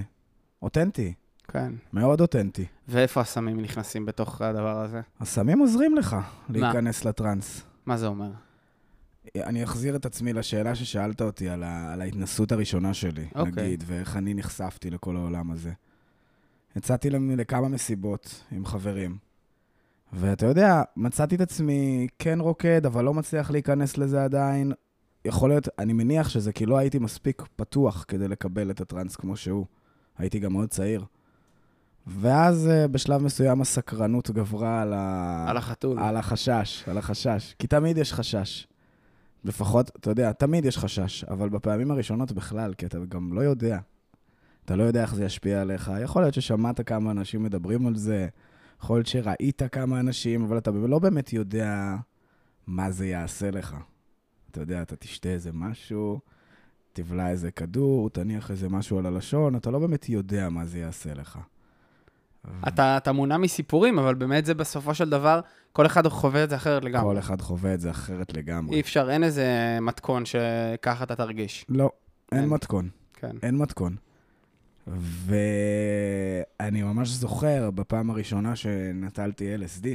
אותנטי. 0.62 1.14
כן. 1.48 1.72
מאוד 1.92 2.20
אותנטי. 2.20 2.64
ואיפה 2.88 3.20
הסמים 3.20 3.60
נכנסים 3.60 4.06
בתוך 4.06 4.42
הדבר 4.42 4.80
הזה? 4.80 5.00
הסמים 5.20 5.58
עוזרים 5.58 5.96
לך 5.96 6.16
להיכנס 6.48 7.04
לטראנס. 7.04 7.62
מה 7.86 7.96
זה 7.96 8.06
אומר? 8.06 8.30
אני 9.36 9.64
אחזיר 9.64 9.96
את 9.96 10.06
עצמי 10.06 10.32
לשאלה 10.32 10.74
ששאלת 10.74 11.22
אותי 11.22 11.48
על, 11.48 11.62
ה, 11.62 11.92
על 11.92 12.00
ההתנסות 12.00 12.52
הראשונה 12.52 12.94
שלי, 12.94 13.26
אוקיי. 13.34 13.64
נגיד, 13.64 13.84
ואיך 13.86 14.16
אני 14.16 14.34
נחשפתי 14.34 14.90
לכל 14.90 15.16
העולם 15.16 15.50
הזה. 15.50 15.72
יצאתי 16.78 17.10
לכמה 17.10 17.68
מסיבות 17.68 18.44
עם 18.52 18.66
חברים, 18.66 19.18
ואתה 20.12 20.46
יודע, 20.46 20.82
מצאתי 20.96 21.34
את 21.34 21.40
עצמי 21.40 22.06
כן 22.18 22.40
רוקד, 22.40 22.86
אבל 22.86 23.04
לא 23.04 23.14
מצליח 23.14 23.50
להיכנס 23.50 23.98
לזה 23.98 24.24
עדיין. 24.24 24.72
יכול 25.24 25.50
להיות, 25.50 25.68
אני 25.78 25.92
מניח 25.92 26.28
שזה 26.28 26.52
כי 26.52 26.66
לא 26.66 26.78
הייתי 26.78 26.98
מספיק 26.98 27.42
פתוח 27.56 28.04
כדי 28.08 28.28
לקבל 28.28 28.70
את 28.70 28.80
הטראנס 28.80 29.16
כמו 29.16 29.36
שהוא. 29.36 29.66
הייתי 30.18 30.38
גם 30.38 30.52
מאוד 30.52 30.68
צעיר. 30.68 31.04
ואז 32.06 32.68
אה, 32.68 32.88
בשלב 32.88 33.22
מסוים 33.22 33.60
הסקרנות 33.60 34.30
גברה 34.30 34.82
על, 34.82 34.92
ה... 34.92 35.44
על 35.48 35.56
החתול. 35.56 35.98
על 35.98 36.16
החשש, 36.16 36.88
על 36.88 36.98
החשש. 36.98 37.54
כי 37.58 37.66
תמיד 37.66 37.98
יש 37.98 38.12
חשש. 38.12 38.66
לפחות, 39.44 39.90
אתה 39.96 40.10
יודע, 40.10 40.32
תמיד 40.32 40.64
יש 40.64 40.78
חשש, 40.78 41.24
אבל 41.24 41.48
בפעמים 41.48 41.90
הראשונות 41.90 42.32
בכלל, 42.32 42.74
כי 42.74 42.86
אתה 42.86 42.98
גם 43.08 43.32
לא 43.32 43.40
יודע. 43.40 43.78
אתה 44.68 44.76
לא 44.76 44.82
יודע 44.82 45.02
איך 45.02 45.14
זה 45.14 45.24
ישפיע 45.24 45.60
עליך. 45.60 45.90
יכול 46.02 46.22
להיות 46.22 46.34
ששמעת 46.34 46.88
כמה 46.88 47.10
אנשים 47.10 47.42
מדברים 47.42 47.86
על 47.86 47.96
זה, 47.96 48.28
יכול 48.82 48.96
להיות 48.96 49.06
שראית 49.06 49.62
כמה 49.72 50.00
אנשים, 50.00 50.44
אבל 50.44 50.58
אתה 50.58 50.70
לא 50.70 50.98
באמת 50.98 51.32
יודע 51.32 51.96
מה 52.66 52.90
זה 52.90 53.06
יעשה 53.06 53.50
לך. 53.50 53.76
אתה 54.50 54.60
יודע, 54.60 54.82
אתה 54.82 54.96
תשתה 54.96 55.28
איזה 55.28 55.50
משהו, 55.52 56.20
תבלע 56.92 57.30
איזה 57.30 57.50
כדור, 57.50 58.10
תניח 58.10 58.50
איזה 58.50 58.68
משהו 58.68 58.98
על 58.98 59.06
הלשון, 59.06 59.56
אתה 59.56 59.70
לא 59.70 59.78
באמת 59.78 60.08
יודע 60.08 60.48
מה 60.48 60.64
זה 60.64 60.78
יעשה 60.78 61.14
לך. 61.14 61.38
אתה, 62.68 62.96
אתה 62.96 63.12
מונע 63.12 63.36
מסיפורים, 63.36 63.98
אבל 63.98 64.14
באמת 64.14 64.46
זה 64.46 64.54
בסופו 64.54 64.94
של 64.94 65.10
דבר, 65.10 65.40
כל 65.72 65.86
אחד 65.86 66.08
חווה 66.08 66.44
את 66.44 66.50
זה 66.50 66.56
אחרת 66.56 66.84
לגמרי. 66.84 67.14
כל 67.14 67.18
אחד 67.18 67.40
חווה 67.40 67.74
את 67.74 67.80
זה 67.80 67.90
אחרת 67.90 68.36
לגמרי. 68.36 68.76
אי 68.76 68.80
אפשר, 68.80 69.10
אין 69.10 69.24
איזה 69.24 69.78
מתכון 69.82 70.24
שככה 70.24 71.04
אתה 71.04 71.16
תרגיש. 71.16 71.66
לא, 71.68 71.90
אין 72.32 72.40
אין. 72.40 72.48
מתכון. 72.48 72.88
כן. 73.14 73.36
אין 73.42 73.56
מתכון. 73.56 73.96
ואני 74.96 76.82
ממש 76.82 77.08
זוכר, 77.08 77.70
בפעם 77.70 78.10
הראשונה 78.10 78.56
שנטלתי 78.56 79.56
LSD, 79.56 79.86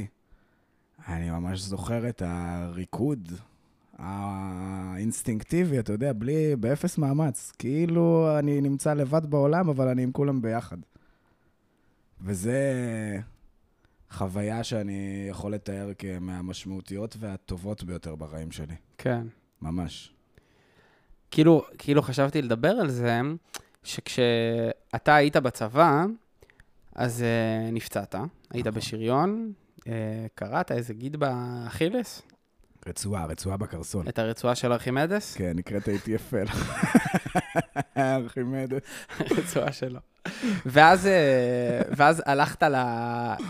אני 1.08 1.30
ממש 1.30 1.60
זוכר 1.60 2.08
את 2.08 2.22
הריקוד 2.26 3.32
האינסטינקטיבי, 3.98 5.78
אתה 5.78 5.92
יודע, 5.92 6.12
בלי, 6.12 6.56
באפס 6.56 6.98
מאמץ. 6.98 7.52
כאילו 7.58 8.28
אני 8.38 8.60
נמצא 8.60 8.94
לבד 8.94 9.26
בעולם, 9.26 9.68
אבל 9.68 9.88
אני 9.88 10.02
עם 10.02 10.12
כולם 10.12 10.42
ביחד. 10.42 10.76
וזה 12.20 12.62
חוויה 14.10 14.64
שאני 14.64 15.26
יכול 15.30 15.54
לתאר 15.54 15.90
כמהמשמעותיות 15.98 17.16
והטובות 17.20 17.84
ביותר 17.84 18.14
בחיים 18.14 18.50
שלי. 18.50 18.74
כן. 18.98 19.26
ממש. 19.62 20.12
כאילו, 21.30 21.64
כאילו 21.78 22.02
חשבתי 22.02 22.42
לדבר 22.42 22.68
על 22.70 22.90
זה, 22.90 23.20
שכשאתה 23.84 25.14
היית 25.14 25.36
בצבא, 25.36 26.04
אז 26.94 27.24
uh, 27.24 27.72
נפצעת, 27.72 28.14
היית 28.50 28.66
נכון. 28.66 28.80
בשריון, 28.80 29.52
uh, 29.78 29.82
קראת 30.34 30.72
איזה 30.72 30.94
גיד 30.94 31.16
באכילס, 31.16 32.22
רצועה, 32.86 33.24
רצועה 33.26 33.56
בקרסול. 33.56 34.08
את 34.08 34.18
הרצועה 34.18 34.54
של 34.54 34.72
ארכימדס, 34.72 35.34
כן, 35.34 35.52
נקראת 35.54 35.88
ATFL. 35.88 36.56
ארכימדס. 37.98 38.82
הרצועה 39.18 39.72
שלו. 39.72 40.00
ואז, 40.66 41.06
אה, 41.06 41.12
ואז 41.96 42.22
הלכת 42.26 42.62
ל... 42.62 42.74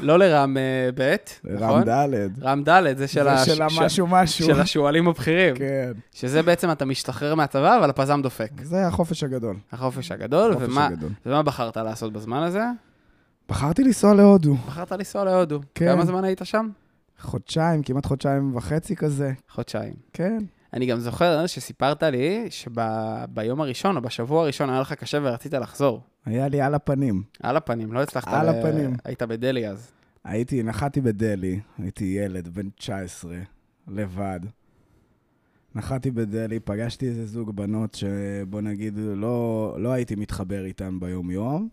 לא 0.01 0.18
לרם 0.18 0.57
אה, 0.57 0.88
ב', 0.94 1.16
נכון? 1.44 1.88
רם 1.88 2.11
ד'. 2.14 2.42
רם 2.42 2.62
ד', 2.64 2.97
זה 2.97 3.09
של, 3.09 3.29
הש- 3.29 3.49
של 3.49 3.62
המשהו 3.62 4.07
משהו. 4.07 4.47
של 4.47 4.61
השועלים 4.61 5.09
הבכירים. 5.09 5.57
כן. 5.57 5.92
שזה 6.12 6.42
בעצם 6.42 6.70
אתה 6.70 6.85
משתחרר 6.85 7.35
מהצבא, 7.35 7.79
אבל 7.79 7.90
הפזם 7.90 8.23
דופק. 8.23 8.51
זה 8.62 8.87
החופש 8.87 9.23
הגדול. 9.25 9.57
החופש 9.73 10.12
הגדול, 10.12 10.51
החופש 10.53 10.68
ומה, 10.68 10.87
הגדול. 10.87 11.11
ומה 11.27 11.42
בחרת 11.42 11.77
לעשות 11.77 12.12
בזמן 12.12 12.42
הזה? 12.42 12.64
בחרתי 13.49 13.85
לנסוע 13.85 14.14
להודו. 14.14 14.55
בחרת 14.55 14.92
לנסוע 14.92 15.25
להודו. 15.25 15.61
כן. 15.75 15.92
כמה 15.94 16.05
זמן 16.05 16.25
היית 16.25 16.40
שם? 16.44 16.68
חודשיים, 17.25 17.83
כמעט 17.83 18.07
חודשיים 18.07 18.57
וחצי 18.57 18.97
כזה. 18.97 19.33
חודשיים. 19.49 19.95
כן. 20.13 20.39
אני 20.73 20.87
גם 20.87 20.99
זוכר 20.99 21.47
שסיפרת 21.47 22.03
לי 22.03 22.47
שביום 22.51 23.61
הראשון 23.61 23.97
או 23.97 24.03
בשבוע 24.03 24.43
הראשון 24.43 24.71
היה 24.71 24.81
לך 24.81 24.93
קשה 24.93 25.19
ורצית 25.23 25.55
לחזור. 25.55 26.01
היה 26.27 26.49
לי 26.49 26.61
על 26.61 26.75
הפנים. 26.75 27.23
על 27.43 27.57
הפנים, 27.57 27.93
לא 27.93 28.03
הצלחת... 28.03 28.29
על 28.33 28.47
ל- 28.47 28.49
הפנים. 28.59 28.97
היית 29.05 29.23
בדלהי 29.23 29.69
אז. 29.69 29.91
הייתי, 30.25 30.63
נחתי 30.63 31.01
בדלהי, 31.01 31.61
הייתי 31.79 32.05
ילד, 32.05 32.49
בן 32.49 32.69
19, 32.71 33.37
לבד. 33.89 34.41
נחתי 35.75 36.11
בדלהי, 36.11 36.61
פגשתי 36.61 37.09
איזה 37.09 37.27
זוג 37.27 37.57
בנות 37.57 37.95
שבוא 37.95 38.61
נגיד 38.61 38.95
לא, 38.97 39.77
לא 39.79 39.93
הייתי 39.93 40.15
מתחבר 40.15 40.65
איתן 40.65 41.01
ביום-יום, 41.01 41.69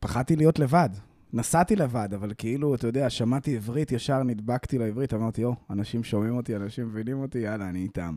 ופחדתי 0.00 0.36
להיות 0.36 0.58
לבד. 0.58 0.88
נסעתי 1.34 1.76
לבד, 1.76 2.08
אבל 2.14 2.32
כאילו, 2.38 2.74
אתה 2.74 2.86
יודע, 2.86 3.10
שמעתי 3.10 3.56
עברית, 3.56 3.92
ישר 3.92 4.22
נדבקתי 4.22 4.78
לעברית, 4.78 5.14
אמרתי, 5.14 5.44
או, 5.44 5.54
אנשים 5.70 6.04
שומעים 6.04 6.36
אותי, 6.36 6.56
אנשים 6.56 6.88
מבינים 6.88 7.22
אותי, 7.22 7.38
יאללה, 7.38 7.68
אני 7.68 7.78
איתם. 7.78 8.16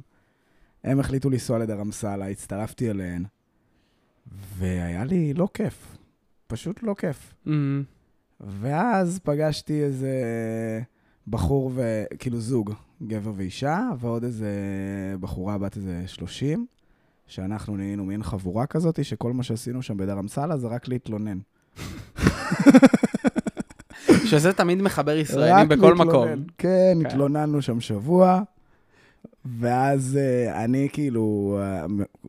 הם 0.83 0.99
החליטו 0.99 1.29
לנסוע 1.29 1.59
לדרמסלה, 1.59 2.29
הצטרפתי 2.29 2.89
אליהן, 2.89 3.25
והיה 4.57 5.03
לי 5.03 5.33
לא 5.33 5.47
כיף. 5.53 5.97
פשוט 6.47 6.83
לא 6.83 6.95
כיף. 6.97 7.33
אמ, 7.47 7.83
ואז 8.39 9.19
פגשתי 9.23 9.83
איזה 9.83 10.13
בחור, 11.27 11.71
ו... 11.75 12.03
כאילו 12.19 12.39
זוג, 12.39 12.73
גבר 13.03 13.31
ואישה, 13.35 13.89
ועוד 13.99 14.23
איזה 14.23 14.51
בחורה 15.19 15.57
בת 15.57 15.77
איזה 15.77 16.03
30, 16.07 16.65
שאנחנו 17.27 17.77
נהיינו 17.77 18.05
מין 18.05 18.23
חבורה 18.23 18.65
כזאת, 18.65 19.05
שכל 19.05 19.33
מה 19.33 19.43
שעשינו 19.43 19.81
שם 19.81 19.97
בדרמסלה 19.97 20.57
זה 20.57 20.67
רק 20.67 20.87
להתלונן. 20.87 21.37
שזה 24.27 24.53
תמיד 24.53 24.81
מחבר 24.81 25.17
ישראלים 25.17 25.69
בכל. 25.69 25.95
מקום. 25.95 26.27
כן, 26.27 26.39
כן. 26.57 27.05
התלוננו 27.05 27.61
שם 27.61 27.81
שבוע, 27.81 28.41
ואז 29.45 30.17
אה, 30.21 30.63
אני 30.63 30.87
כאילו, 30.93 31.57
אה, 31.61 31.85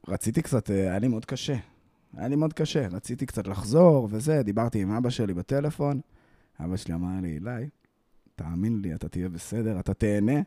רציתי 0.08 0.42
קצת, 0.42 0.70
אה, 0.70 0.76
היה 0.76 0.98
לי 0.98 1.08
מאוד 1.08 1.24
קשה. 1.24 1.56
היה 2.16 2.28
לי 2.28 2.36
מאוד 2.36 2.52
קשה, 2.52 2.88
רציתי 2.88 3.26
קצת 3.26 3.46
לחזור 3.46 4.08
וזה, 4.10 4.42
דיברתי 4.42 4.82
עם 4.82 4.90
אבא 4.90 5.10
שלי 5.10 5.34
בטלפון, 5.34 6.00
אבא 6.64 6.76
שלי 6.76 6.94
אמר 6.94 7.20
לי, 7.22 7.28
אילי, 7.28 7.68
תאמין 8.36 8.80
לי, 8.82 8.94
אתה 8.94 9.08
תהיה 9.08 9.28
בסדר, 9.28 9.80
אתה 9.80 9.94
תהנה, 9.94 10.40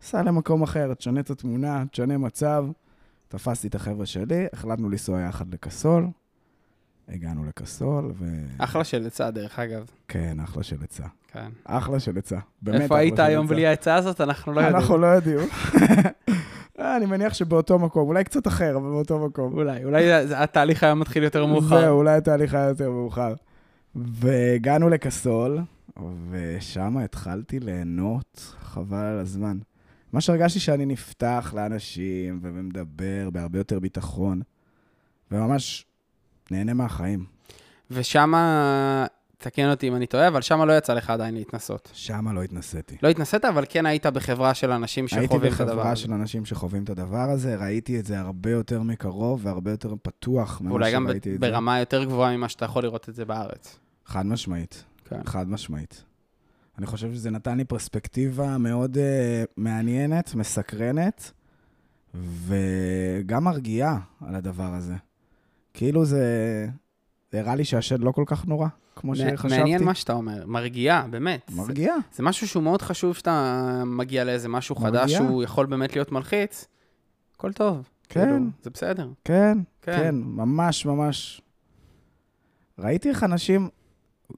סע 0.00 0.22
למקום 0.22 0.62
אחר, 0.62 0.94
תשנה 0.94 1.20
את 1.20 1.30
התמונה, 1.30 1.84
תשנה 1.90 2.18
מצב. 2.18 2.66
תפסתי 3.32 3.68
את 3.68 3.74
החבר'ה 3.74 4.06
שלי, 4.06 4.46
החלטנו 4.52 4.90
לנסוע 4.90 5.20
יחד 5.20 5.54
לקסול, 5.54 6.08
הגענו 7.08 7.44
לקסול, 7.44 8.12
ו... 8.14 8.26
אחלה 8.58 8.84
של 8.84 9.06
עצה, 9.06 9.30
דרך 9.30 9.58
אגב. 9.58 9.86
כן, 10.08 10.40
אחלה 10.40 10.62
של 10.62 10.76
עצה. 10.82 11.06
כן. 11.32 11.48
אחלה 11.64 12.00
של 12.00 12.18
עצה. 12.18 12.38
באמת 12.62 12.80
איפה 12.80 12.98
היית 12.98 13.18
היום. 13.18 13.46
בלי 13.46 13.66
העצה 13.66 13.94
הזאת? 13.94 14.20
אנחנו 14.20 14.52
לא 14.52 14.60
יודעים. 14.60 14.76
אנחנו 14.76 14.98
לא 14.98 15.06
יודעים. 15.06 15.38
אה, 16.78 16.96
אני 16.96 17.06
מניח 17.06 17.34
שבאותו 17.34 17.78
מקום, 17.78 18.08
אולי 18.08 18.24
קצת 18.24 18.46
אחר, 18.46 18.76
אבל 18.76 18.90
באותו 18.90 19.26
מקום. 19.26 19.52
אולי, 19.52 19.84
אולי 19.84 20.12
התהליך 20.12 20.82
היה 20.82 20.94
מתחיל 20.94 21.22
יותר 21.22 21.46
מאוחר. 21.46 21.80
זהו, 21.80 21.98
אולי 21.98 22.16
התהליך 22.16 22.54
היה 22.54 22.68
יותר 22.68 22.90
מאוחר. 22.90 23.34
והגענו 23.94 24.88
לקסול, 24.88 25.58
ושם 26.30 26.96
התחלתי 26.96 27.60
ליהנות, 27.60 28.54
חבל 28.60 29.04
על 29.04 29.18
הזמן. 29.18 29.58
מה 30.12 30.20
שהרגשתי 30.20 30.60
שאני 30.60 30.86
נפתח 30.86 31.54
לאנשים 31.56 32.38
ומדבר 32.42 33.30
בהרבה 33.32 33.58
יותר 33.58 33.78
ביטחון, 33.78 34.42
וממש 35.30 35.86
נהנה 36.52 36.74
מהחיים. 36.74 37.24
ושם, 37.90 38.32
תקן 39.38 39.70
אותי 39.70 39.88
אם 39.88 39.96
אני 39.96 40.06
טועה, 40.06 40.28
אבל 40.28 40.40
שם 40.40 40.60
לא 40.60 40.72
יצא 40.78 40.94
לך 40.94 41.10
עדיין 41.10 41.34
להתנסות. 41.34 41.90
שמה 41.92 42.32
לא 42.32 42.42
התנסיתי. 42.42 42.96
לא 43.02 43.08
התנסית, 43.08 43.44
אבל 43.44 43.64
כן 43.68 43.86
היית 43.86 44.06
בחברה 44.06 44.54
של 44.54 44.70
אנשים 44.70 45.06
הייתי 45.12 45.34
שחווים 45.34 45.52
את 45.52 45.60
הדבר 45.60 45.72
בחברה 45.72 45.90
הזה. 45.92 46.00
של 46.00 46.12
אנשים 46.12 46.44
שחווים 46.44 46.84
את 46.84 46.90
הדבר 46.90 47.30
הזה, 47.30 47.56
ראיתי 47.56 47.98
את 47.98 48.06
זה 48.06 48.20
הרבה 48.20 48.50
יותר 48.50 48.82
מקרוב 48.82 49.40
והרבה 49.46 49.70
יותר 49.70 49.94
פתוח 50.02 50.60
ממה 50.60 50.90
גם 50.90 51.04
שראיתי 51.06 51.34
את 51.34 51.40
זה. 51.40 51.50
ברמה 51.50 51.78
יותר 51.78 52.04
גבוהה 52.04 52.36
ממה 52.36 52.48
שאתה 52.48 52.64
יכול 52.64 52.82
לראות 52.82 53.08
את 53.08 53.14
זה 53.14 53.24
בארץ. 53.24 53.78
חד 54.06 54.26
משמעית. 54.26 54.84
כן. 55.04 55.20
חד 55.24 55.48
משמעית. 55.48 56.04
אני 56.78 56.86
חושב 56.86 57.14
שזה 57.14 57.30
נתן 57.30 57.58
לי 57.58 57.64
פרספקטיבה 57.64 58.58
מאוד 58.58 58.96
uh, 58.96 59.00
מעניינת, 59.56 60.34
מסקרנת, 60.34 61.32
וגם 62.14 63.44
מרגיעה 63.44 63.98
על 64.26 64.34
הדבר 64.34 64.74
הזה. 64.74 64.94
כאילו 65.74 66.04
זה... 66.04 66.66
זה 67.32 67.40
הראה 67.40 67.54
לי 67.54 67.64
שהשד 67.64 68.00
לא 68.00 68.12
כל 68.12 68.24
כך 68.26 68.46
נורא, 68.46 68.68
כמו 68.96 69.16
שחשבתי. 69.16 69.58
מעניין 69.58 69.84
מה 69.84 69.94
שאתה 69.94 70.12
אומר, 70.12 70.46
מרגיעה, 70.46 71.06
באמת. 71.10 71.40
זה- 71.48 71.56
מרגיע. 71.56 71.94
זה 72.14 72.22
משהו 72.22 72.48
שהוא 72.48 72.62
מאוד 72.62 72.82
חשוב 72.82 73.14
שאתה 73.16 73.82
מגיע 73.86 74.24
לאיזה 74.24 74.48
משהו 74.48 74.76
חדש 74.76 74.94
מרגיע. 75.12 75.18
שהוא 75.18 75.42
יכול 75.42 75.66
באמת 75.66 75.94
להיות 75.96 76.12
מלחיץ. 76.12 76.64
הכל 77.36 77.52
טוב. 77.52 77.88
כן. 78.08 78.20
כאילו, 78.24 78.36
זה 78.62 78.70
בסדר. 78.70 79.08
כן, 79.24 79.58
כן. 79.82 79.96
כן, 79.96 80.14
ממש 80.14 80.86
ממש. 80.86 81.42
ראיתי 82.78 83.08
איך 83.08 83.24
אנשים 83.24 83.68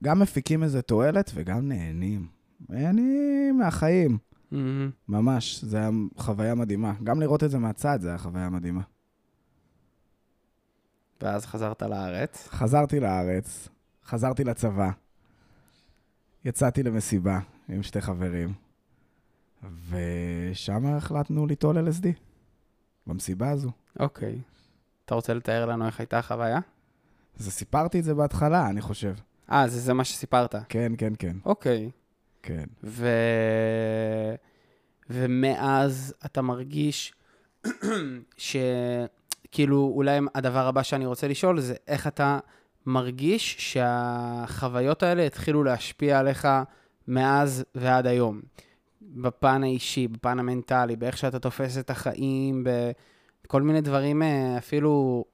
גם 0.05 0.18
מפיקים 0.20 0.62
איזה 0.62 0.83
תועלת 0.83 1.31
וגם 1.35 1.68
נהנים. 1.68 2.27
נהנים 2.68 3.59
מהחיים. 3.59 4.18
מהמם. 4.51 4.90
ממש, 5.09 5.64
זו 5.64 5.77
הייתה 5.77 5.90
חוויה 6.16 6.55
מדהימה. 6.55 6.92
גם 7.05 7.20
לראות 7.20 7.44
את 7.44 7.51
זה 7.51 7.59
מהצד, 7.59 7.99
זו 8.03 8.09
הייתה 8.09 8.23
חוויה 8.23 8.49
מדהימה. 8.51 8.81
ואז 11.24 11.46
חזרת 11.46 11.82
לארץ. 11.82 12.48
חזרתי 12.48 13.00
לארץ, 13.00 13.68
חזרתי 14.04 14.44
לצבא, 14.44 14.90
יצאתי 16.44 16.82
למסיבה 16.82 17.40
עם 17.68 17.82
שתי 17.82 18.00
חברים, 18.00 18.52
ושם 19.88 20.87
החלטנו 20.87 21.46
ליטול 21.46 21.88
LSD, 21.88 22.06
במסיבה 23.06 23.50
הזו. 23.50 23.70
אוקיי. 24.00 24.40
אתה 25.04 25.14
רוצה 25.14 25.34
לתאר 25.34 25.66
לנו 25.66 25.87
איך 25.87 26.00
הייתה 26.00 26.18
החוויה? 26.18 26.58
זה 27.37 27.50
סיפרתי 27.50 27.98
את 27.98 28.04
זה 28.04 28.14
בהתחלה, 28.14 28.68
אני 28.68 28.80
חושב. 28.80 29.14
אה, 29.52 29.68
זה, 29.68 29.80
זה 29.80 29.92
מה 29.92 30.04
שסיפרת. 30.04 30.54
כן, 30.68 30.92
כן, 30.98 31.12
כן, 31.18 31.37
אוקיי. 31.44 31.90
כן. 32.42 32.64
ו... 32.84 33.08
ומאז 35.10 36.14
אתה 36.24 36.42
מרגיש 36.42 37.14
שכאילו 39.55 39.93
אולי 39.95 40.19
הדבר 40.35 40.67
הבא 40.67 40.83
שאני 40.83 41.07
רוצה 41.07 41.29
לשאול 41.29 41.61
זה 41.61 41.75
איך 41.88 42.07
אתה 42.07 42.38
מרגיש 42.87 43.57
שהחוויות 43.59 45.03
האלה 45.03 45.27
התחילו 45.27 45.64
להשפיע 45.64 46.19
עליך 46.19 46.49
מאז 47.09 47.64
ועד 47.75 48.07
היום. 48.07 48.40
בפן 49.03 49.62
האישי, 49.62 50.09
בפן 50.09 50.38
המנטלי, 50.38 50.97
באיך 50.97 51.19
שאתה 51.19 51.38
תופס 51.38 51.79
את 51.79 51.90
החיים, 51.90 52.64
בכל 53.45 53.62
מיני 53.62 53.81
דברים 53.81 54.23
אה, 54.23 54.59
אפילו 54.59 55.25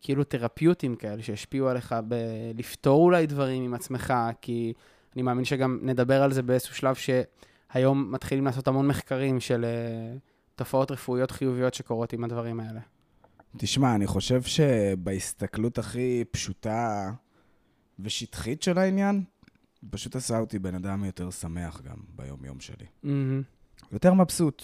כאילו 0.00 0.24
תרפיוטיים 0.24 0.96
כאלה 0.96 1.22
שהשפיעו 1.22 1.68
עליך 1.68 1.94
בלפתור 2.04 3.04
אולי 3.04 3.26
דברים 3.26 3.62
עם 3.62 3.74
עצמך, 3.74 4.14
כי 4.40 4.72
אני 5.14 5.22
מאמין 5.22 5.44
שגם 5.44 5.78
נדבר 5.82 6.22
על 6.22 6.32
זה 6.32 6.42
באיזשהו 6.42 6.74
שלב 6.74 6.94
שהיום 6.94 8.12
מתחילים 8.12 8.44
לעשות 8.44 8.68
המון 8.68 8.88
מחקרים 8.88 9.40
של 9.40 9.64
uh, 9.64 10.18
תופעות 10.54 10.90
רפואיות 10.90 11.30
חיוביות 11.30 11.74
שקורות 11.74 12.12
עם 12.12 12.24
הדברים 12.24 12.60
האלה. 12.60 12.93
תשמע, 13.56 13.94
אני 13.94 14.06
חושב 14.06 14.42
שבהסתכלות 14.42 15.78
הכי 15.78 16.24
פשוטה 16.30 17.12
ושטחית 17.98 18.62
של 18.62 18.78
העניין, 18.78 19.24
פשוט 19.90 20.16
עשה 20.16 20.38
אותי 20.38 20.58
בן 20.58 20.74
אדם 20.74 21.04
יותר 21.04 21.30
שמח 21.30 21.80
גם 21.80 21.96
ביום-יום 22.16 22.60
שלי. 22.60 22.86
Mm-hmm. 23.04 23.88
יותר 23.92 24.14
מבסוט. 24.14 24.62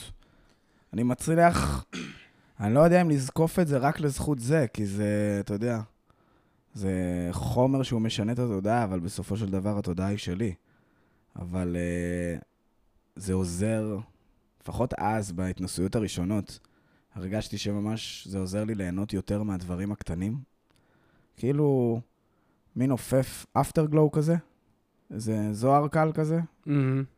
אני 0.92 1.03
מצליח, 1.03 1.85
אני 2.61 2.74
לא 2.74 2.81
יודע 2.81 3.00
אם 3.00 3.11
לזקוף 3.11 3.59
את 3.59 3.68
זה 3.68 3.79
רק 3.79 4.00
לזכות 4.00 4.38
זה, 4.38 4.66
כי 4.72 4.87
זה, 4.87 5.37
אתה 5.40 5.55
יודע, 5.55 5.81
זה 6.74 6.92
חומר 7.33 7.83
שהוא 7.83 8.00
משנה 8.00 8.33
את 8.33 8.38
התודעה, 8.38 8.85
אבל 8.85 9.00
בסופו 9.00 9.37
של 9.37 9.50
דבר 9.50 9.79
התודעה 9.79 10.07
היא 10.07 10.18
שלי. 10.18 10.55
אבל 11.37 11.76
uh, 11.76 12.44
זה 13.16 13.33
עוזר, 13.33 13.98
לפחות 14.62 14.94
אז, 14.98 15.33
בהתנסויות 15.33 15.96
הראשונות, 15.96 16.59
הרגשתי 17.14 17.59
שממש 17.59 18.29
זה 18.31 18.38
עוזר 18.38 18.64
לי 18.64 18.75
ליהנות 18.75 19.12
יותר 19.12 19.42
מהדברים 19.42 19.92
הקטנים. 19.92 20.38
כאילו, 21.37 22.01
מין 22.77 22.90
עופף 22.90 23.46
אפטרגלואו 23.53 24.11
כזה, 24.11 24.37
איזה 25.11 25.53
זוהר 25.53 25.88
קל 25.88 26.11
כזה. 26.14 26.40
Mm-hmm. 26.40 26.70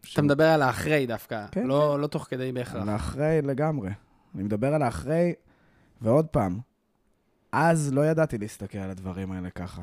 ש- 0.03 0.13
אתה 0.13 0.23
מדבר 0.23 0.45
על 0.49 0.63
האחרי 0.63 1.07
דווקא, 1.07 1.47
כן, 1.51 1.67
לא, 1.67 2.01
לא 2.01 2.07
תוך 2.07 2.27
כדי 2.31 2.53
בהכרח. 2.53 2.83
על 2.83 2.89
האחרי 2.89 3.41
לגמרי. 3.43 3.91
אני 4.35 4.43
מדבר 4.43 4.75
על 4.75 4.83
האחרי, 4.83 5.33
ועוד 6.01 6.27
פעם, 6.27 6.59
אז 7.53 7.93
לא 7.93 8.07
ידעתי 8.07 8.39
להסתכל 8.39 8.79
על 8.79 8.91
הדברים 8.91 9.33
האלה 9.33 9.51
ככה. 9.51 9.83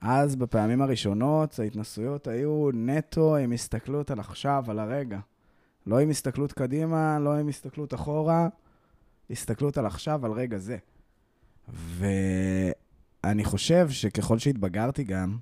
אז 0.00 0.36
בפעמים 0.36 0.82
הראשונות 0.82 1.58
ההתנסויות 1.58 2.26
היו 2.26 2.70
נטו 2.74 3.36
עם 3.36 3.52
הסתכלות 3.52 4.10
על 4.10 4.20
עכשיו, 4.20 4.64
על 4.68 4.78
הרגע. 4.78 5.18
לא 5.86 5.98
עם 5.98 6.10
הסתכלות 6.10 6.52
קדימה, 6.52 7.18
לא 7.18 7.34
עם 7.34 7.48
הסתכלות 7.48 7.94
אחורה, 7.94 8.48
הסתכלות 9.30 9.78
על 9.78 9.86
עכשיו, 9.86 10.26
על 10.26 10.32
רגע 10.32 10.58
זה. 10.58 10.76
ואני 11.68 13.44
חושב 13.44 13.90
שככל 13.90 14.38
שהתבגרתי 14.38 15.04
גם, 15.04 15.36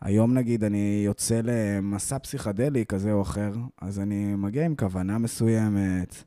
היום 0.00 0.34
נגיד 0.34 0.64
אני 0.64 1.02
יוצא 1.06 1.40
למסע 1.44 2.18
פסיכדלי 2.18 2.86
כזה 2.86 3.12
או 3.12 3.22
אחר, 3.22 3.52
אז 3.80 4.00
אני 4.00 4.34
מגיע 4.34 4.64
עם 4.64 4.74
כוונה 4.76 5.18
מסוימת, 5.18 6.24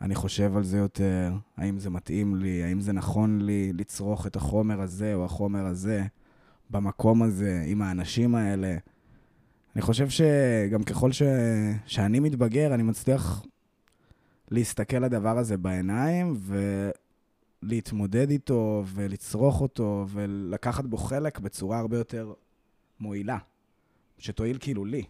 אני 0.00 0.14
חושב 0.14 0.56
על 0.56 0.64
זה 0.64 0.78
יותר, 0.78 1.32
האם 1.56 1.78
זה 1.78 1.90
מתאים 1.90 2.36
לי, 2.36 2.64
האם 2.64 2.80
זה 2.80 2.92
נכון 2.92 3.40
לי 3.40 3.72
לצרוך 3.72 4.26
את 4.26 4.36
החומר 4.36 4.80
הזה 4.80 5.14
או 5.14 5.24
החומר 5.24 5.66
הזה, 5.66 6.04
במקום 6.70 7.22
הזה, 7.22 7.64
עם 7.66 7.82
האנשים 7.82 8.34
האלה. 8.34 8.76
אני 9.76 9.82
חושב 9.82 10.08
שגם 10.08 10.82
ככל 10.82 11.12
ש... 11.12 11.22
שאני 11.86 12.20
מתבגר, 12.20 12.74
אני 12.74 12.82
מצליח 12.82 13.44
להסתכל 14.52 14.98
לדבר 14.98 15.38
הזה 15.38 15.56
בעיניים 15.56 16.36
ולהתמודד 17.62 18.30
איתו 18.30 18.84
ולצרוך 18.86 19.60
אותו 19.60 20.06
ולקחת 20.08 20.84
בו 20.84 20.96
חלק 20.96 21.38
בצורה 21.38 21.78
הרבה 21.78 21.98
יותר 21.98 22.32
מועילה, 23.00 23.38
שתועיל 24.18 24.56
כאילו 24.60 24.84
לי. 24.84 25.04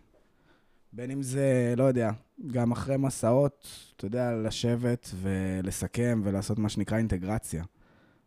בין 0.92 1.10
אם 1.10 1.22
זה, 1.22 1.74
לא 1.76 1.84
יודע, 1.84 2.10
גם 2.46 2.72
אחרי 2.72 2.96
מסעות, 2.96 3.68
אתה 3.96 4.06
יודע, 4.06 4.32
לשבת 4.32 5.10
ולסכם 5.20 6.20
ולעשות 6.24 6.58
מה 6.58 6.68
שנקרא 6.68 6.98
אינטגרציה. 6.98 7.64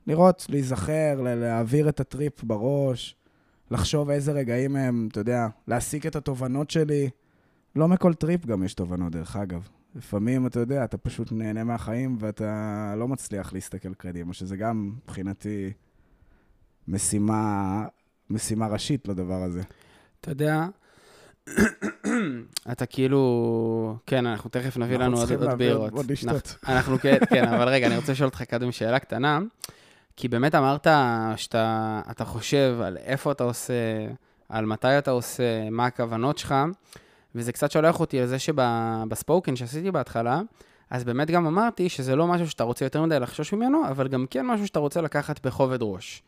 לראות, 0.07 0.45
להיזכר, 0.49 1.21
להעביר 1.21 1.89
את 1.89 1.99
הטריפ 1.99 2.43
בראש, 2.43 3.15
לחשוב 3.71 4.09
איזה 4.09 4.31
רגעים 4.31 4.75
הם, 4.75 5.07
אתה 5.11 5.19
יודע, 5.19 5.47
להסיק 5.67 6.05
את 6.05 6.15
התובנות 6.15 6.69
שלי. 6.69 7.09
לא 7.75 7.87
מכל 7.87 8.13
טריפ 8.13 8.45
גם 8.45 8.63
יש 8.63 8.73
תובנות, 8.73 9.11
דרך 9.11 9.35
אגב. 9.35 9.69
לפעמים, 9.95 10.47
אתה 10.47 10.59
יודע, 10.59 10.83
אתה 10.83 10.97
פשוט 10.97 11.31
נהנה 11.31 11.63
מהחיים 11.63 12.17
ואתה 12.19 12.53
לא 12.97 13.07
מצליח 13.07 13.53
להסתכל 13.53 13.93
קדימה, 13.93 14.33
שזה 14.33 14.57
גם, 14.57 14.91
מבחינתי, 15.03 15.71
משימה, 16.87 17.85
משימה 18.29 18.67
ראשית 18.67 19.07
לדבר 19.07 19.43
הזה. 19.43 19.61
אתה 20.21 20.31
יודע, 20.31 20.65
אתה 22.71 22.85
כאילו, 22.85 23.97
כן, 24.05 24.25
אנחנו 24.25 24.49
תכף 24.49 24.77
נביא 24.77 24.95
אנחנו 24.95 25.05
לנו 25.05 25.17
עוד 25.17 25.19
צריכים 25.27 25.37
עוד 25.39 25.47
להביא 25.49 25.67
בירות. 25.67 25.91
עוד 25.93 26.11
לשתות. 26.11 26.55
אנחנו- 26.67 26.99
כן, 26.99 27.17
כן, 27.29 27.47
אבל 27.47 27.67
רגע, 27.67 27.87
אני 27.87 27.97
רוצה 27.97 28.11
לשאול 28.11 28.27
אותך 28.27 28.43
קודם 28.49 28.71
שאלה 28.71 28.99
קטנה, 28.99 29.39
כי 30.17 30.27
באמת 30.27 30.55
אמרת 30.55 30.87
שאתה 31.35 32.01
אתה 32.11 32.25
חושב 32.25 32.77
על 32.83 32.97
איפה 32.97 33.31
אתה 33.31 33.43
עושה, 33.43 33.73
על 34.49 34.65
מתי 34.65 34.97
אתה 34.97 35.11
עושה, 35.11 35.69
מה 35.69 35.85
הכוונות 35.85 36.37
שלך, 36.37 36.55
וזה 37.35 37.51
קצת 37.51 37.71
שולח 37.71 37.99
אותי 37.99 38.19
לזה 38.21 38.39
שבספוקן 38.39 39.55
שעשיתי 39.55 39.91
בהתחלה, 39.91 40.41
אז 40.89 41.03
באמת 41.03 41.31
גם 41.31 41.47
אמרתי 41.47 41.89
שזה 41.89 42.15
לא 42.15 42.27
משהו 42.27 42.49
שאתה 42.49 42.63
רוצה 42.63 42.85
יותר 42.85 43.03
מדי 43.03 43.19
לחשוש 43.19 43.53
ממנו, 43.53 43.89
אבל 43.89 44.07
גם 44.07 44.25
כן 44.29 44.45
משהו 44.45 44.67
שאתה 44.67 44.79
רוצה 44.79 45.01
לקחת 45.01 45.45
בכובד 45.45 45.77
ראש. 45.81 46.23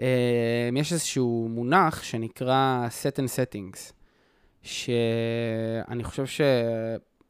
אה, 0.00 0.68
יש 0.76 0.92
איזשהו 0.92 1.48
מונח 1.50 2.02
שנקרא 2.02 2.86
set 3.02 3.16
and 3.16 3.28
settings, 3.28 3.92
שאני 4.62 6.04
חושב 6.04 6.24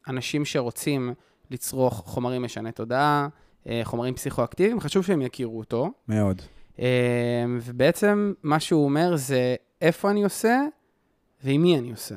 שאנשים 0.06 0.44
שרוצים 0.44 1.14
לצרוך 1.50 2.02
חומרים 2.06 2.42
משני 2.42 2.72
תודעה, 2.72 3.28
אה, 3.66 3.80
חומרים 3.84 4.14
פסיכואקטיביים, 4.14 4.80
חשוב 4.80 5.04
שהם 5.04 5.22
יכירו 5.22 5.58
אותו. 5.58 5.90
מאוד. 6.08 6.42
אה, 6.80 7.44
ובעצם 7.60 8.32
מה 8.42 8.60
שהוא 8.60 8.84
אומר 8.84 9.16
זה 9.16 9.54
איפה 9.80 10.10
אני 10.10 10.24
עושה 10.24 10.60
ועם 11.44 11.62
מי 11.62 11.78
אני 11.78 11.90
עושה. 11.90 12.14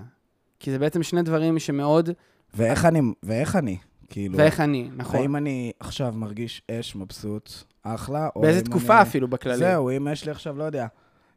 כי 0.63 0.71
זה 0.71 0.79
בעצם 0.79 1.03
שני 1.03 1.21
דברים 1.21 1.59
שמאוד, 1.59 2.09
ואיך 2.53 2.85
אני, 2.85 3.01
ואיך 3.23 3.55
אני, 3.55 3.77
כאילו... 4.09 4.37
ואיך 4.37 4.59
אני, 4.59 4.89
נכון. 4.95 5.19
האם 5.19 5.35
אני 5.35 5.71
עכשיו 5.79 6.13
מרגיש 6.15 6.61
אש, 6.71 6.95
מבסוט, 6.95 7.51
אחלה? 7.83 8.29
או 8.35 8.41
באיזה 8.41 8.61
תקופה 8.61 8.93
אני... 8.93 9.01
אפילו 9.01 9.27
בכללי. 9.27 9.57
זהו, 9.57 9.89
אם 9.89 10.07
יש 10.11 10.25
לי 10.25 10.31
עכשיו, 10.31 10.57
לא 10.57 10.63
יודע, 10.63 10.87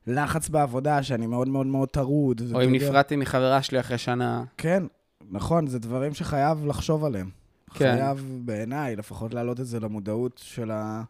לחץ 0.06 0.48
בעבודה, 0.48 1.02
שאני 1.02 1.26
מאוד 1.26 1.48
מאוד 1.48 1.66
מאוד 1.66 1.88
טרוד. 1.88 2.42
או 2.54 2.64
אם 2.64 2.72
נפרדתי 2.72 3.16
מחברה 3.16 3.62
שלי 3.62 3.80
אחרי 3.80 3.98
שנה. 3.98 4.44
כן, 4.56 4.82
נכון, 5.30 5.66
זה 5.66 5.78
דברים 5.78 6.14
שחייב 6.14 6.66
לחשוב 6.66 7.04
עליהם. 7.04 7.30
כן. 7.74 7.96
חייב, 7.96 8.40
בעיניי, 8.44 8.96
לפחות 8.96 9.34
להעלות 9.34 9.60
את 9.60 9.66
זה 9.66 9.80
למודעות 9.80 10.40
של, 10.44 10.70
ה... 10.70 11.02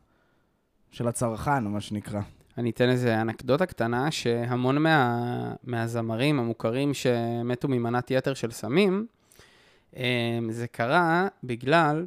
של 0.90 1.09
הצרכן, 1.09 1.64
מה 1.64 1.81
שנקרא. 1.81 2.20
אני 2.59 2.71
אתן 2.71 2.88
איזה 2.88 3.21
אנקדוטה 3.21 3.66
קטנה, 3.66 4.11
שהמון 4.11 4.79
מה, 4.79 5.55
מהזמרים 5.64 6.38
המוכרים 6.38 6.95
שמתו 6.95 7.69
ממנת 7.69 8.11
יתר 8.11 8.35
של 8.35 8.51
סמים, 8.51 9.07
אה, 9.97 10.38
זה 10.51 10.66
קרה 10.66 11.29
בגלל 11.45 12.07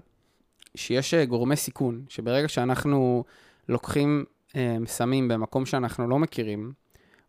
שיש 0.75 1.13
אה, 1.13 1.25
גורמי 1.25 1.55
סיכון, 1.55 2.03
שברגע 2.09 2.47
שאנחנו 2.47 3.23
לוקחים 3.69 4.25
אה, 4.55 4.77
סמים 4.85 5.27
במקום 5.27 5.65
שאנחנו 5.65 6.07
לא 6.07 6.19
מכירים, 6.19 6.73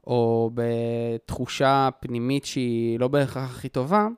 או 0.06 0.50
בתחושה 0.54 1.88
פנימית 2.00 2.44
שהיא 2.44 3.00
לא 3.00 3.08
בהכרח 3.08 3.50
הכי 3.50 3.68
טובה, 3.68 4.08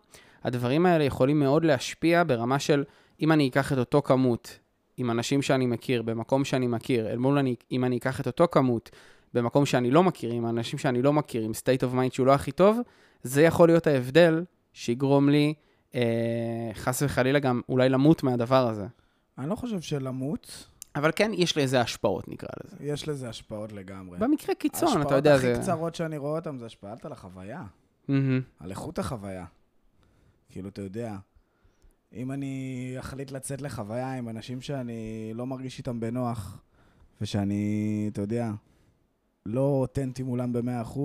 הדברים 0.44 0.86
האלה 0.86 1.04
יכולים 1.04 1.40
מאוד 1.40 1.64
להשפיע 1.64 2.22
ברמה 2.26 2.58
של 2.58 2.84
אם 3.20 3.32
אני 3.32 3.48
אקח 3.48 3.72
את 3.72 3.78
אותו 3.78 4.02
כמות 4.02 4.58
עם 4.96 5.10
אנשים 5.10 5.42
שאני 5.42 5.66
מכיר, 5.66 6.02
במקום 6.02 6.44
שאני 6.44 6.66
מכיר, 6.66 7.10
אל 7.10 7.18
מול 7.18 7.38
אני, 7.38 7.54
אם 7.70 7.84
אני 7.84 7.96
אקח 7.96 8.20
את 8.20 8.26
אותו 8.26 8.48
כמות 8.52 8.90
במקום 9.34 9.66
שאני 9.66 9.90
לא 9.90 10.02
מכיר, 10.02 10.32
עם 10.32 10.46
אנשים 10.46 10.78
שאני 10.78 11.02
לא 11.02 11.12
מכיר, 11.12 11.42
עם 11.42 11.50
state 11.50 11.82
of 11.82 11.94
mind 11.94 12.14
שהוא 12.14 12.26
לא 12.26 12.32
הכי 12.32 12.52
טוב, 12.52 12.78
זה 13.22 13.42
יכול 13.42 13.68
להיות 13.68 13.86
ההבדל 13.86 14.44
שיגרום 14.72 15.28
לי, 15.28 15.54
אה, 15.94 16.70
חס 16.74 17.02
וחלילה, 17.02 17.38
גם 17.38 17.60
אולי 17.68 17.88
למות 17.88 18.22
מהדבר 18.22 18.68
הזה. 18.68 18.86
אני 19.38 19.50
לא 19.50 19.54
חושב 19.54 19.80
שלמות, 19.80 20.68
אבל 20.96 21.10
כן, 21.16 21.30
יש 21.34 21.58
לזה 21.58 21.80
השפעות, 21.80 22.28
נקרא 22.28 22.48
לזה. 22.64 22.76
יש 22.80 23.08
לזה 23.08 23.28
השפעות 23.28 23.72
לגמרי. 23.72 24.18
במקרה 24.18 24.54
קיצון, 24.54 25.02
אתה 25.02 25.14
יודע, 25.14 25.38
זה... 25.38 25.48
ההשפעות 25.48 25.56
הכי 25.56 25.72
קצרות 25.72 25.94
שאני 25.94 26.16
רואה 26.16 26.38
אותן 26.38 26.58
זה 26.58 26.66
השפעת 26.66 27.04
על 27.04 27.12
החוויה. 27.12 27.64
מהמם. 28.08 28.40
על 28.60 28.70
איכות 28.70 28.98
החוויה. 28.98 29.44
כאילו, 30.50 30.68
אתה 30.68 30.82
יודע, 30.82 31.16
אם 32.14 32.32
אני 32.32 32.94
אחליט 32.98 33.30
לצאת 33.30 33.62
לחוויה 33.62 34.14
עם 34.14 34.28
אנשים 34.28 34.60
שאני 34.60 35.30
לא 35.34 35.46
מרגיש 35.46 35.78
איתם 35.78 36.00
בנוח, 36.00 36.58
ושאני, 37.20 38.08
אתה 38.12 38.20
יודע, 38.20 38.50
לא 39.46 39.60
אותנטי 39.60 40.22
מולם 40.22 40.52
ב-100%, 40.52 40.98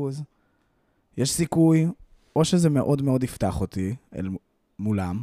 יש 1.17 1.31
סיכוי, 1.31 1.87
או 2.35 2.45
שזה 2.45 2.69
מאוד 2.69 3.01
מאוד 3.01 3.23
יפתח 3.23 3.61
אותי 3.61 3.95
אל 4.15 4.29
מולם, 4.79 5.21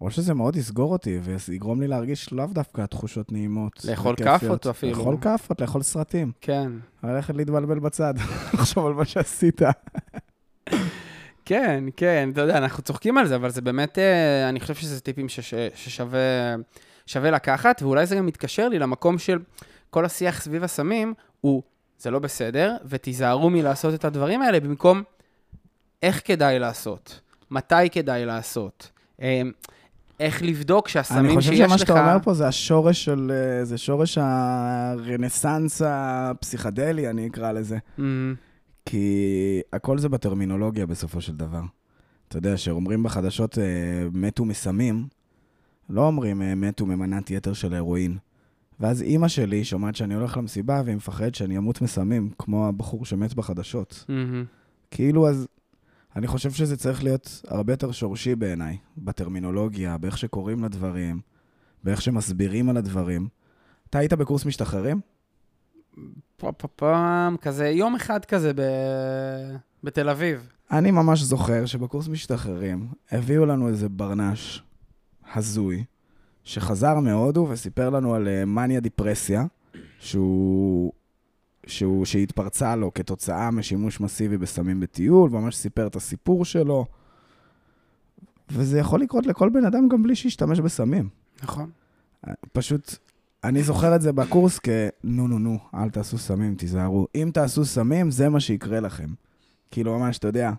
או 0.00 0.10
שזה 0.10 0.34
מאוד 0.34 0.56
יסגור 0.56 0.92
אותי 0.92 1.18
ויגרום 1.22 1.80
לי 1.80 1.86
להרגיש 1.86 2.32
לאו 2.32 2.46
דווקא 2.46 2.86
תחושות 2.86 3.32
נעימות. 3.32 3.84
לאכול. 3.84 4.16
כאפות 4.16 4.66
אפילו. 4.66 4.98
לאכול 4.98 5.16
כאפות, 5.20 5.60
לאכול 5.60 5.82
סרטים. 5.82 6.32
כן. 6.40 6.72
ללכת 7.04 7.34
להתבלבל 7.34 7.78
בצד, 7.78 8.14
לחשוב 8.54 8.86
על 8.86 8.92
מה 8.92 9.04
שעשית. 9.04 9.62
כן, 11.48 11.84
כן, 11.96 12.30
אתה 12.32 12.40
יודע, 12.40 12.58
אנחנו 12.58 12.82
צוחקים 12.82 13.18
על 13.18 13.26
זה, 13.26 13.36
אבל 13.36 13.50
זה 13.50 13.60
באמת, 13.60 13.98
אה, 13.98 14.48
אני 14.48 14.60
חושב 14.60 14.74
שזה 14.74 15.00
טיפים 15.00 15.28
שש, 15.28 15.54
ששווה 15.74 16.56
שווה 17.06 17.30
לקחת, 17.30 17.82
ואולי 17.82 18.06
זה 18.06 18.16
גם 18.16 18.26
מתקשר 18.26 18.68
לי 18.68 18.78
למקום 18.78 19.18
של 19.18 19.38
כל 19.90 20.04
השיח 20.04 20.40
סביב 20.40 20.64
הסמים, 20.64 21.14
הוא, 21.40 21.62
זה 21.98 22.10
לא 22.10 22.18
בסדר, 22.18 22.76
ותיזהרו 22.84 23.50
מלעשות 23.50 23.94
את 23.94 24.04
הדברים 24.04 24.42
האלה, 24.42 24.60
במקום 24.60 25.02
איך 26.02 26.20
כדאי 26.24 26.58
לעשות, 26.58 27.20
מתי 27.50 27.90
כדאי 27.92 28.24
לעשות, 28.26 28.90
אה, 29.22 29.42
איך 30.20 30.42
לבדוק 30.42 30.88
שהסמים 30.88 31.24
אני 31.24 31.42
שיש 31.42 31.46
לך... 31.46 31.52
חושב 31.52 31.68
שמה 31.68 31.78
שאתה 31.78 32.00
אומר 32.00 32.18
פה 32.22 32.34
זה 32.34 32.48
השורש 32.48 33.04
של, 33.04 33.32
אה, 33.34 33.64
זה 33.64 33.78
שורש 33.78 34.18
הרנסאנס 34.20 35.82
הפסיכדלי, 35.84 37.10
אני 37.10 37.26
אקרא 37.26 37.52
לזה. 37.52 37.78
אמ, 37.98 38.34
כי 38.88 39.60
הכל 39.72 39.98
זה 39.98 40.08
בטרמינולוגיה 40.08 40.86
בסופו 40.86 41.20
של 41.20 41.36
דבר. 41.36 41.62
אתה 42.28 42.38
יודע, 42.38 42.56
שאומרים 42.56 43.02
בחדשות 43.02 43.58
אה, 43.58 43.64
מתו 44.12 44.44
מסמים, 44.44 45.06
לא 45.90 46.06
אומרים 46.06 46.42
אה, 46.42 46.54
מתו 46.54 46.86
ממנת 46.86 47.30
יתר 47.30 47.52
של 47.52 47.74
הרואין. 47.74 48.18
ואז 48.80 49.02
אימא 49.02 49.28
שלי 49.28 49.64
שומעת 49.64 49.96
שאני 49.96 50.14
הולך 50.14 50.36
למסיבה 50.36 50.82
והיא 50.84 50.96
מפחדת 50.96 51.34
שאני 51.34 51.58
אמות 51.58 51.82
מסמים, 51.82 52.30
כמו 52.38 52.68
הבחור 52.68 53.04
שמת 53.04 53.34
בחדשות. 53.34 54.04
אמ, 54.10 54.44
כאילו, 54.90 55.28
אז 55.28 55.48
אני 56.16 56.26
חושב 56.26 56.50
שזה 56.50 56.76
צריך 56.76 57.04
להיות 57.04 57.42
הרבה 57.48 57.72
יותר 57.72 57.92
שורשי 57.92 58.34
בעיניי, 58.34 58.76
בטרמינולוגיה, 58.98 59.98
באיך 59.98 60.18
שקוראים 60.18 60.64
לדברים, 60.64 61.20
באיך 61.84 62.02
שמסבירים 62.02 62.68
על 62.68 62.76
הדברים. 62.76 63.28
אתה 63.90 63.98
היית 63.98 64.12
בקורס 64.12 64.46
משתחררים? 64.46 65.00
פה- 66.36 66.52
פעם, 66.76 67.36
כזה, 67.36 67.68
יום 67.68 67.94
אחד 67.94 68.24
כזה 68.24 68.52
ב... 68.54 68.62
בתל 69.84 70.08
אביב. 70.08 70.48
אני 70.70 70.90
ממש 70.90 71.22
זוכר 71.22 71.66
שבקורס 71.66 72.08
משתחררים 72.08 72.88
הביאו 73.10 73.46
לנו 73.46 73.68
איזה 73.68 73.88
ברנש 73.88 74.62
הזוי, 75.34 75.84
שחזר 76.44 77.00
מהודו 77.00 77.46
וסיפר 77.50 77.90
לנו 77.90 78.14
על 78.14 78.28
אה, 78.28 78.44
מניה 78.44 78.80
דיפרסיה, 78.80 79.44
שהוא, 79.98 80.92
שהוא, 81.66 82.04
שהתפרצה 82.04 82.76
לו 82.76 82.94
כתוצאה 82.94 83.50
משימוש 83.50 84.00
מסיבי 84.00 84.38
בסמים 84.38 84.80
בטיול, 84.80 85.30
ממש 85.30 85.56
סיפר 85.56 85.86
את 85.86 85.96
הסיפור 85.96 86.44
שלו. 86.44 86.86
וזה 88.50 88.78
יכול 88.78 89.00
לקרות 89.00 89.26
לכל 89.26 89.50
בן 89.50 89.64
אדם 89.64 89.88
גם 89.88 90.02
בלי 90.02 90.16
שישתמש 90.16 90.60
בסמים. 90.60 91.08
נכון. 91.42 91.70
פשוט, 92.52 92.94
אני 93.44 93.62
זוכר 93.62 93.96
את 93.96 94.00
זה 94.00 94.12
בקורס 94.12 94.58
כנו 94.58 95.28
נו 95.28 95.38
נו, 95.38 95.58
אל 95.74 95.90
תעשו 95.90 96.18
סמים, 96.18 96.54
תיזהרו. 96.54 97.06
אם 97.14 97.30
תעשו 97.34 97.64
סמים, 97.64 98.10
זה 98.10 98.28
מה 98.28 98.40
שיקרה 98.40 98.80
לכם. 98.80 99.06
כאילו, 99.70 99.98
ממש, 99.98 100.18
אתה 100.18 100.28
יודע, 100.28 100.52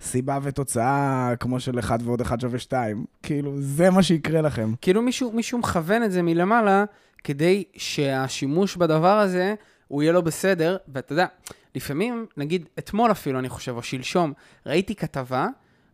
סיבה 0.00 0.38
ותוצאה 0.42 1.32
כמו 1.40 1.60
של 1.60 1.78
1 1.78 2.00
ועוד 2.04 2.20
1 2.20 2.40
שווה 2.40 2.58
2. 2.58 3.04
כאילו, 3.22 3.52
זה 3.56 3.90
מה 3.90 4.02
שיקרה 4.02 4.40
לכם. 4.40 4.72
כאילו 4.80 5.02
מישהו, 5.02 5.32
מישהו 5.32 5.58
מכוון 5.58 6.02
את 6.02 6.12
זה 6.12 6.22
מלמעלה, 6.22 6.84
כדי 7.24 7.64
שהשימוש 7.76 8.76
בדבר 8.76 9.18
הזה, 9.18 9.54
הוא 9.88 10.02
יהיה 10.02 10.12
לו 10.12 10.22
בסדר, 10.22 10.76
ואתה 10.88 11.12
יודע, 11.12 11.26
לפעמים, 11.74 12.26
נגיד, 12.36 12.68
אתמול 12.78 13.10
אפילו, 13.10 13.38
אני 13.38 13.48
חושב, 13.48 13.72
או 13.76 13.82
שלשום, 13.82 14.32
ראיתי 14.66 14.94
כתבה 14.94 15.48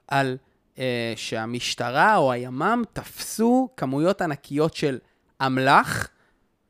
על 0.08 0.36
אה, 0.78 1.12
שהמשטרה 1.16 2.16
או 2.16 2.32
הימ"מ 2.32 2.82
תפסו 2.92 3.68
כמויות 3.76 4.22
ענקיות 4.22 4.74
של 4.74 4.98
אמל"ח 5.46 6.08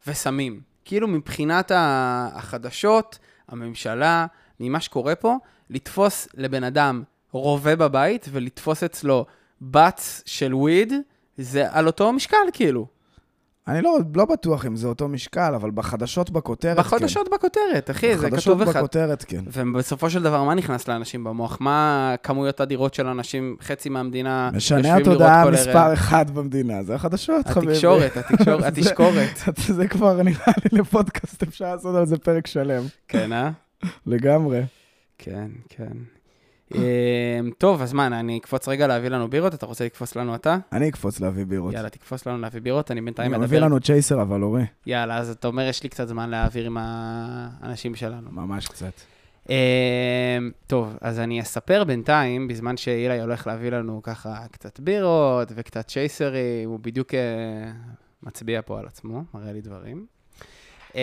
וסמים. 0.09 0.61
כאילו 0.85 1.09
מבחינת 1.09 1.73
החדשות, 1.75 3.19
הממשלה, 3.49 4.27
ממה 4.61 4.81
שקורה 4.81 5.15
פה, 5.15 5.37
לתפוס 5.71 6.29
לבן 6.35 6.65
אדם 6.65 7.03
רובה 7.33 7.77
בבית 7.77 8.27
ולתפוס 8.33 8.83
אצלו 8.83 9.27
בץ 9.63 10.23
של 10.27 10.55
וויד, 10.55 10.93
זה 11.37 11.73
על 11.73 11.87
אותו 11.87 12.13
משקל 12.13 12.37
כאילו. 12.53 12.87
אני 13.69 13.83
לא, 13.83 13.99
לא 14.15 14.25
בטוח 14.25 14.67
אם 14.67 14.77
זה 14.77 14.89
אותו 14.89 15.09
משקל, 15.09 15.53
אבל 15.55 15.71
בחדשות 15.71 16.31
בכותרת, 16.31 16.77
בחדשות 16.77 17.29
בכותרת, 17.33 17.91
אחי, 17.91 18.09
כן. 18.13 18.17
זה 18.19 18.27
בחדשות 18.31 18.57
כתוב 18.59 18.69
לך. 18.69 18.77
בכותרת, 18.77 19.25
כן. 19.25 19.41
ובסופו 19.53 20.11
של 20.11 20.23
דבר, 20.23 20.45
מה 20.45 20.55
נכנס 20.55 20.89
לאנשים 20.89 21.25
במוח? 21.25 21.57
מה 21.61 22.15
כמויות 22.23 22.61
אדירות 22.61 22.95
של 22.95 23.07
אנשים, 23.07 23.57
חצי 23.63 23.89
מהמדינה, 23.89 24.51
משנה 24.55 24.79
יושבים 24.79 24.95
לראות 24.97 25.09
התודעה 25.09 25.45
כל 25.45 25.53
מספר 25.53 25.79
ערב? 25.79 25.93
אחד 25.93 26.31
במדינה, 26.31 26.83
זה 26.83 26.95
החדשות, 26.95 27.47
חביבי. 27.47 27.73
התקשורת, 27.73 28.17
התקשורת, 28.17 28.61
זה- 28.63 28.69
התשקורת. 28.69 29.39
זה 29.77 29.89
כבר 29.89 30.23
נראה 30.23 30.53
לי 30.73 30.79
לפודקאסט, 30.79 31.43
אפשר 31.43 31.75
לעשות 31.75 31.97
על 31.97 32.07
זה 32.07 32.19
פרק 32.19 32.47
שלם. 32.47 32.83
כן, 33.09 33.33
אה? 33.33 33.51
לגמרי. 34.07 34.63
כן, 35.19 35.49
כן. 35.69 35.93
אמ, 36.75 36.81
טוב, 37.59 37.83
אז 37.83 37.93
מה, 37.93 38.07
אני 38.07 38.39
אקפוץ 38.39 38.69
רגע 38.69 38.87
להביא 38.87 39.09
לנו 39.09 39.31
בירות? 39.31 39.55
אתה 39.55 39.67
רוצה 39.67 39.85
לקפוץ 39.85 40.17
לנו 40.17 40.35
אתה? 40.35 40.57
אני 40.73 40.89
אקפוץ 40.89 41.21
להביא 41.21 41.45
בירות. 41.45 41.75
יאללה, 41.75 41.89
תקפוץ 41.89 42.27
לנו 42.27 42.39
להביא 42.39 42.61
בירות, 42.61 42.91
אני 42.91 43.01
בינתיים 43.01 43.35
אני 43.35 43.43
מביא. 43.45 43.59
לנו 43.59 43.81
צ'ייסר, 43.81 44.23
אבל 44.23 44.43
אורי. 44.43 44.65
יאללה, 44.87 45.17
אז 45.19 45.31
אתה 45.31 45.49
אומר, 45.49 45.63
יש 45.63 45.83
לי 45.83 45.89
קצת 45.89 46.09
זמן 46.09 46.31
להעביר 46.31 46.67
עם 46.67 46.77
האנשים 46.81 47.95
שלנו. 47.95 48.31
ממש 48.33 48.69
קצת. 48.69 48.93
אמ, 49.49 49.55
טוב, 50.67 50.97
אז 51.01 51.19
אני 51.21 51.41
אספר 51.41 51.85
בינתיים, 51.85 52.49
בזמן 52.49 52.77
שאילי 52.77 53.21
הולך 53.21 53.47
להביא 53.47 53.71
לנו 53.71 54.01
ככה 54.03 54.37
קצת 54.51 54.81
בירות 54.81 55.53
וקצת 55.55 55.87
צ'ייסרים, 55.89 56.69
הוא 56.69 56.79
בדיוק 56.83 57.15
אה, 57.15 57.71
מצביע 58.23 58.61
פה 58.63 58.79
על 58.79 58.87
עצמו, 58.87 59.23
מראה 59.35 59.53
לי 59.53 59.61
דברים. 59.61 60.07
אמ, 60.95 61.01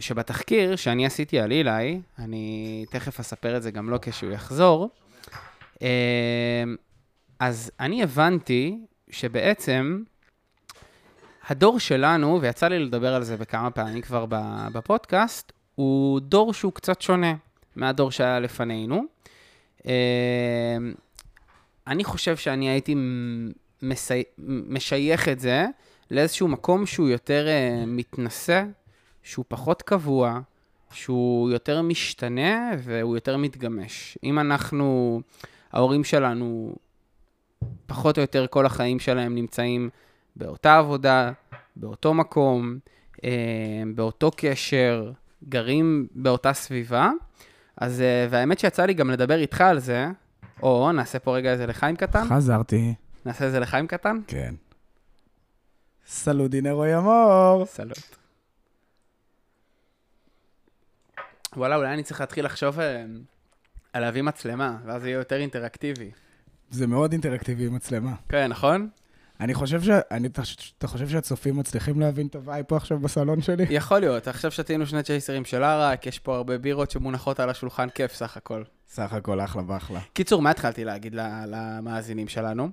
שבתחקיר 0.00 0.76
שאני 0.76 1.06
עשיתי 1.06 1.40
על 1.40 1.52
אילי, 1.52 2.00
אני 2.18 2.84
תכף 2.90 3.20
אספר 3.20 3.56
את 3.56 3.62
זה 3.62 3.70
גם 3.70 3.90
לו 3.90 3.98
כשהוא 4.02 4.32
יחזור, 4.32 4.90
אמ, 5.82 5.86
אז 7.38 7.70
אני 7.80 8.02
הבנתי 8.02 8.78
שבעצם 9.10 10.02
הדור 11.48 11.78
שלנו, 11.78 12.38
ויצא 12.42 12.68
לי 12.68 12.78
לדבר 12.78 13.14
על 13.14 13.22
זה 13.22 13.36
בכמה 13.36 13.70
פעמים 13.70 14.00
כבר 14.00 14.26
בפודקאסט, 14.72 15.52
הוא 15.74 16.20
דור 16.20 16.54
שהוא 16.54 16.72
קצת 16.72 17.02
שונה 17.02 17.34
מהדור 17.76 18.10
שהיה 18.10 18.40
לפנינו. 18.40 19.04
אמ, 19.86 19.90
אני 21.86 22.04
חושב 22.04 22.36
שאני 22.36 22.68
הייתי 22.68 22.94
מסי... 23.82 24.22
משייך 24.68 25.28
את 25.28 25.40
זה 25.40 25.66
לאיזשהו 26.10 26.48
מקום 26.48 26.86
שהוא 26.86 27.08
יותר 27.08 27.46
אה, 27.48 27.84
מתנשא, 27.86 28.64
שהוא 29.22 29.44
פחות 29.48 29.82
קבוע, 29.82 30.40
שהוא 30.90 31.50
יותר 31.50 31.82
משתנה 31.82 32.70
והוא 32.78 33.16
יותר 33.16 33.36
מתגמש. 33.36 34.18
אם 34.24 34.38
אנחנו, 34.38 35.20
ההורים 35.72 36.04
שלנו, 36.04 36.74
פחות 37.86 38.18
או 38.18 38.22
יותר 38.22 38.46
כל 38.46 38.66
החיים 38.66 38.98
שלהם 38.98 39.34
נמצאים 39.34 39.90
באותה 40.36 40.78
עבודה, 40.78 41.32
באותו 41.76 42.14
מקום, 42.14 42.78
אה, 43.24 43.30
באותו 43.94 44.30
קשר, 44.36 45.12
גרים 45.48 46.06
באותה 46.14 46.52
סביבה. 46.52 47.10
אז, 47.76 48.00
אה, 48.00 48.26
והאמת 48.30 48.58
שיצא 48.58 48.84
לי 48.84 48.94
גם 48.94 49.10
לדבר 49.10 49.38
איתך 49.38 49.60
על 49.60 49.78
זה, 49.78 50.06
או 50.62 50.92
נעשה 50.92 51.18
פה 51.18 51.36
רגע 51.36 51.52
איזה 51.52 51.66
לחיים 51.66 51.96
קטן, 51.96 52.24
חזרתי. 52.24 52.94
נעשה 53.26 53.44
איזה 53.44 53.60
לחיים 53.60 53.86
קטן. 53.86 54.20
כן. 54.26 54.54
סלודינרו 56.06 56.86
ימור. 56.86 57.64
סלוט. 57.66 58.21
וואלה, 61.56 61.76
אולי 61.76 61.94
אני 61.94 62.02
צריך 62.02 62.20
להתחיל 62.20 62.44
לחשוב 62.44 62.80
אה, 62.80 63.04
על 63.92 64.02
להביא 64.02 64.22
מצלמה, 64.22 64.76
ואז 64.86 65.02
זה 65.02 65.08
יהיה 65.08 65.18
יותר 65.18 65.36
אינטראקטיבי. 65.36 66.10
זה 66.70 66.86
מאוד 66.86 67.12
אינטראקטיבי 67.12 67.66
עם 67.66 67.74
מצלמה. 67.74 68.12
כן, 68.28 68.46
נכון? 68.48 68.88
אני 69.40 69.54
חושב 69.54 69.82
ש... 69.82 69.88
אני... 70.10 70.28
אתה- 70.78 70.86
חושב 70.88 71.08
שהצופים 71.08 71.56
מצליחים 71.56 72.00
להבין 72.00 72.26
את 72.26 72.34
ה 72.36 72.42
vibe 72.42 72.64
פה 72.68 72.76
עכשיו 72.76 72.98
בסלון 72.98 73.42
שלי? 73.42 73.66
יכול 73.70 73.98
להיות, 73.98 74.28
עכשיו 74.28 74.50
שתינו 74.50 74.86
שני 74.86 75.02
צ'ייסרים 75.02 75.44
של 75.44 75.62
עראק, 75.62 76.06
יש 76.06 76.18
פה 76.18 76.36
הרבה 76.36 76.58
בירות 76.58 76.90
שמונחות 76.90 77.40
על 77.40 77.50
השולחן, 77.50 77.88
כיף 77.88 78.14
סך 78.14 78.36
הכל. 78.36 78.62
סך 78.88 79.12
הכל 79.12 79.40
אחלה 79.40 79.62
ואחלה. 79.66 80.00
קיצור, 80.12 80.42
מה 80.42 80.50
התחלתי 80.50 80.84
להגיד 80.84 81.14
למאזינים 81.46 82.28
שלנו? 82.28 82.68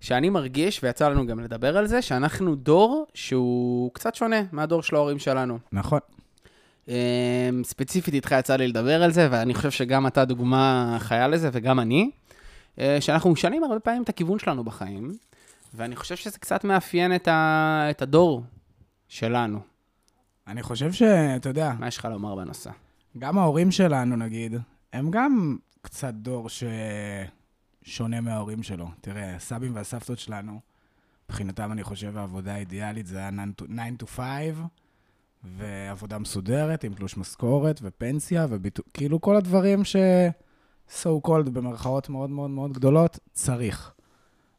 שאני 0.00 0.30
מרגיש, 0.30 0.80
ויצא 0.82 1.08
לנו 1.08 1.26
גם 1.26 1.40
לדבר 1.40 1.76
על 1.76 1.86
זה, 1.86 2.02
שאנחנו 2.02 2.54
דור 2.54 3.06
שהוא 3.14 3.90
קצת 3.94 4.14
שונה 4.14 4.40
מהדור 4.52 4.82
של 4.82 4.96
ההורים 4.96 5.18
שלנו. 5.18 5.58
נכון. 5.72 6.00
אמ, 6.88 6.94
ספציפית 7.64 8.14
איתך 8.14 8.34
יצא 8.38 8.56
לי 8.56 8.68
לדבר 8.68 9.02
על 9.02 9.12
זה, 9.12 9.28
ואני 9.30 9.54
חושב 9.54 9.70
שגם 9.70 10.06
אתה 10.06 10.24
דוגמה 10.24 10.96
חיה 11.00 11.28
לזה, 11.28 11.50
וגם 11.52 11.80
אני, 11.80 12.10
אה, 12.78 13.00
שאנחנו 13.00 13.30
משנים 13.30 13.64
הרבה 13.64 13.80
פעמים 13.80 14.02
את 14.02 14.08
הכיוון 14.08 14.38
שלנו 14.38 14.64
בחיים, 14.64 15.16
ואני 15.74 15.96
חושב 15.96 16.16
שזה 16.16 16.38
קצת 16.38 16.64
מאפיין 16.64 17.14
את, 17.14 17.28
ה... 17.28 17.86
את 17.90 18.02
הדור 18.02 18.42
שלנו. 19.08 19.60
אני 20.46 20.62
חושב 20.62 20.92
שאתה 20.92 21.48
יודע, 21.48 21.72
מה 21.78 21.88
יש 21.88 21.96
לך 21.98 22.04
לומר 22.04 22.34
בנושא? 22.34 22.70
גם 23.18 23.38
ההורים 23.38 23.70
שלנו, 23.70 24.16
נגיד, 24.16 24.54
הם 24.92 25.10
גם 25.10 25.56
קצת 25.82 26.14
דור 26.14 26.48
ששונה 27.84 28.20
מההורים 28.20 28.62
שלו. 28.62 28.88
תראה, 29.00 29.36
הסבים 29.36 29.74
והסבתות 29.74 30.18
שלנו, 30.18 30.60
מבחינתם, 31.28 31.72
אני 31.72 31.82
חושב, 31.82 32.16
העבודה 32.16 32.54
האידיאלית 32.54 33.06
זה 33.06 33.18
היה 33.18 33.30
9 33.56 33.64
to 34.02 34.06
5, 34.06 34.26
ועבודה 35.44 36.18
מסודרת 36.18 36.84
עם 36.84 36.94
תלוש 36.94 37.16
משכורת 37.16 37.80
ופנסיה, 37.82 38.46
וכאילו 38.50 39.20
כל 39.20 39.36
הדברים 39.36 39.84
ש... 39.84 39.96
so 41.02 41.26
called 41.26 41.50
במרכאות 41.52 42.08
מאוד 42.08 42.30
מאוד 42.30 42.50
מאוד 42.50 42.72
גדולות, 42.72 43.18
צריך. 43.32 43.92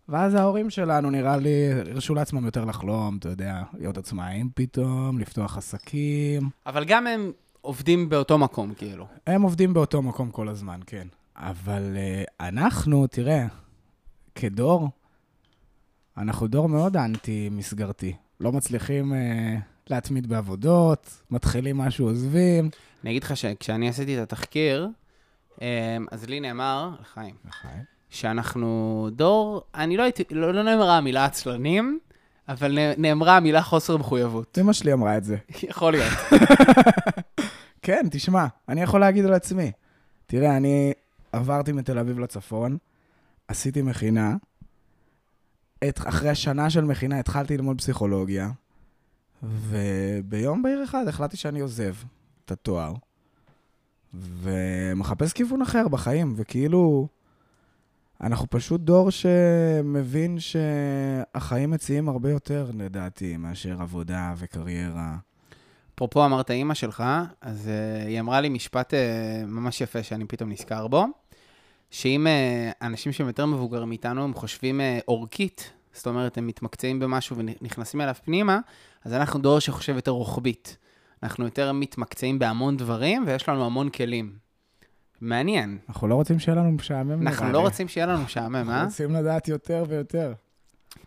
ואז 0.10 0.34
ההורים 0.34 0.70
שלנו, 0.70 1.10
נראה 1.10 1.38
לי, 1.38 1.72
הרשו 1.72 2.16
לעצמם 2.16 2.46
יותר 2.46 2.66
לחלום, 2.66 3.18
אתה 3.18 3.30
יודע, 3.30 3.64
להיות 3.74 3.98
עצמאים 3.98 4.50
פתאום, 4.56 5.20
לפתוח 5.20 5.58
עסקים. 5.58 6.50
אבל 6.66 6.86
גם 6.86 7.08
הם 7.08 7.32
עובדים 7.62 8.10
באותו 8.10 8.38
מקום, 8.38 8.74
כאילו. 8.74 9.08
הם 9.28 9.42
עובדים 9.42 9.74
באותו 9.74 10.02
מקום 10.02 10.32
כל 10.32 10.50
הזמן, 10.50 10.80
כן. 10.86 11.08
אבל 11.36 11.96
uh, 11.96 12.32
אנחנו, 12.48 13.08
תראה, 13.08 13.46
כדור, 14.36 14.90
אנחנו 16.18 16.48
דור 16.48 16.70
מאוד 16.70 16.98
אנטי-מסגרתי. 16.98 18.14
לא 18.40 18.52
מצליחים 18.52 19.14
uh, 19.14 19.16
להתמיד 19.90 20.28
בעבודות, 20.28 21.22
מתחילים 21.32 21.78
משהו, 21.78 22.08
עוזבים. 22.08 22.70
אני 23.04 23.12
אגיד 23.12 23.24
לך 23.24 23.38
שכשאני 23.38 23.90
עשיתי 23.90 24.18
את 24.18 24.24
התחקיר, 24.24 24.88
אה, 25.62 25.98
אז 26.12 26.26
לי 26.26 26.40
נאמר, 26.40 26.90
לחיים, 27.02 27.36
שאנחנו 28.10 29.10
דור, 29.12 29.62
אני 29.76 29.98
לא 29.98 30.04
הייתי, 30.04 30.24
לא, 30.32 30.54
לא 30.54 30.64
נאמרה 30.64 30.98
המילה 30.98 31.26
עצלנים, 31.26 32.00
אבל 32.50 32.78
נאמרה 32.98 33.38
המילה 33.38 33.62
חוסר 33.62 33.98
מחויבות. 33.98 34.58
אמא 34.62 34.74
שלי 34.74 34.94
אמרה 34.94 35.18
את 35.18 35.24
זה. 35.24 35.38
יכול 35.64 35.92
להיות. 35.92 36.14
כן, 37.82 38.08
תשמע, 38.12 38.46
אני 38.70 38.82
יכול 38.82 39.00
להגיד 39.00 39.26
על 39.26 39.34
עצמי. 39.34 39.72
תראה, 40.26 40.58
אני 40.58 40.94
עברתי 41.32 41.72
מתל 41.72 41.98
אביב 41.98 42.20
לצפון, 42.20 42.78
עשיתי 43.48 43.82
מכינה, 43.82 44.36
את, 45.90 46.00
אחרי 46.08 46.36
שנה 46.36 46.70
של 46.70 46.84
מכינה 46.84 47.20
התחלתי 47.20 47.58
ללמוד 47.58 47.78
פסיכולוגיה, 47.78 48.50
וביום 49.44 50.62
בהיר 50.62 50.84
אחד 50.84 51.08
החלטתי 51.08 51.38
שאני 51.38 51.60
עוזב 51.60 51.94
את 52.46 52.52
התואר, 52.52 52.94
ומחפש 54.14 55.34
כיוון 55.34 55.62
אחר 55.62 55.88
בחיים, 55.88 56.34
וכאילו, 56.38 57.08
אנחנו 58.22 58.50
פשוט 58.50 58.82
דור 58.82 59.10
שמבין 59.12 60.38
שהחיים 60.40 61.72
מציעים 61.72 62.10
הרבה 62.10 62.32
יותר, 62.32 62.72
לדעתי, 62.74 63.38
מאשר 63.38 63.82
עבודה 63.82 64.34
וקריירה. 64.38 65.18
אפרופו 65.96 66.26
אמרת 66.26 66.52
אימא 66.52 66.74
שלך, 66.74 67.04
אז 67.42 67.70
uh, 67.70 68.08
היא 68.08 68.20
אמרה 68.20 68.42
לי 68.42 68.50
משפט 68.50 68.94
uh, 68.94 68.98
ממש 69.46 69.82
יפה 69.82 70.04
שאני 70.04 70.26
פתאום 70.26 70.52
נזכר 70.52 70.88
בו, 70.88 71.06
שאם 71.90 72.28
uh, 72.28 72.86
אנשים 72.86 73.12
שהם 73.12 73.28
יותר 73.28 73.46
מבוגרים 73.46 73.90
מאיתנו, 73.90 74.24
הם 74.24 74.34
חושבים 74.34 74.80
uh, 74.80 75.04
אורכית, 75.08 75.72
זאת 75.94 76.08
אומרת, 76.08 76.38
הם 76.38 76.48
מתמקצעים 76.48 77.00
במשהו 77.00 77.38
ונכנסים 77.38 78.02
אליו 78.02 78.16
פנימה, 78.24 78.60
אז 79.06 79.14
אנחנו 79.14 79.40
דור 79.40 79.60
שחושב 79.60 79.96
יותר 79.96 80.12
רוחבית. 80.12 80.78
אנחנו 81.24 81.46
יותר 81.46 81.72
מתמקצעים 81.72 82.40
בהמון 82.40 82.78
דברים, 82.78 83.24
ויש 83.28 83.50
לנו 83.50 83.66
המון 83.66 83.90
כלים. 83.90 84.34
מעניין. 85.22 85.78
אנחנו 85.90 86.08
לא 86.08 86.16
רוצים 86.16 86.40
שיהיה 86.40 86.56
לנו 86.58 86.72
משעמם, 86.72 87.28
אנחנו 87.28 87.52
לא. 87.52 87.60
רוצים 87.60 87.88
שיהיה 87.88 88.06
לנו 88.08 88.24
משעמם, 88.24 88.56
אנחנו 88.56 88.74
אה? 88.74 88.84
רוצים 88.84 89.12
לדעת 89.16 89.48
יותר 89.48 89.84
ויותר. 89.88 90.34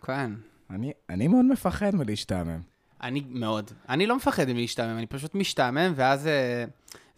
כן. 0.03 0.31
אני, 0.69 0.91
אני 1.09 1.27
מאוד 1.27 1.45
מפחד 1.45 1.95
מלהשתעמם. 1.95 2.59
אני 3.03 3.23
מאוד. 3.29 3.71
אני 3.89 4.07
לא 4.07 4.15
מפחד 4.15 4.45
מלהשתעמם, 4.49 4.97
אני 4.97 5.05
פשוט 5.05 5.35
משתעמם, 5.35 5.93
ואז 5.95 6.27
אה, 6.27 6.65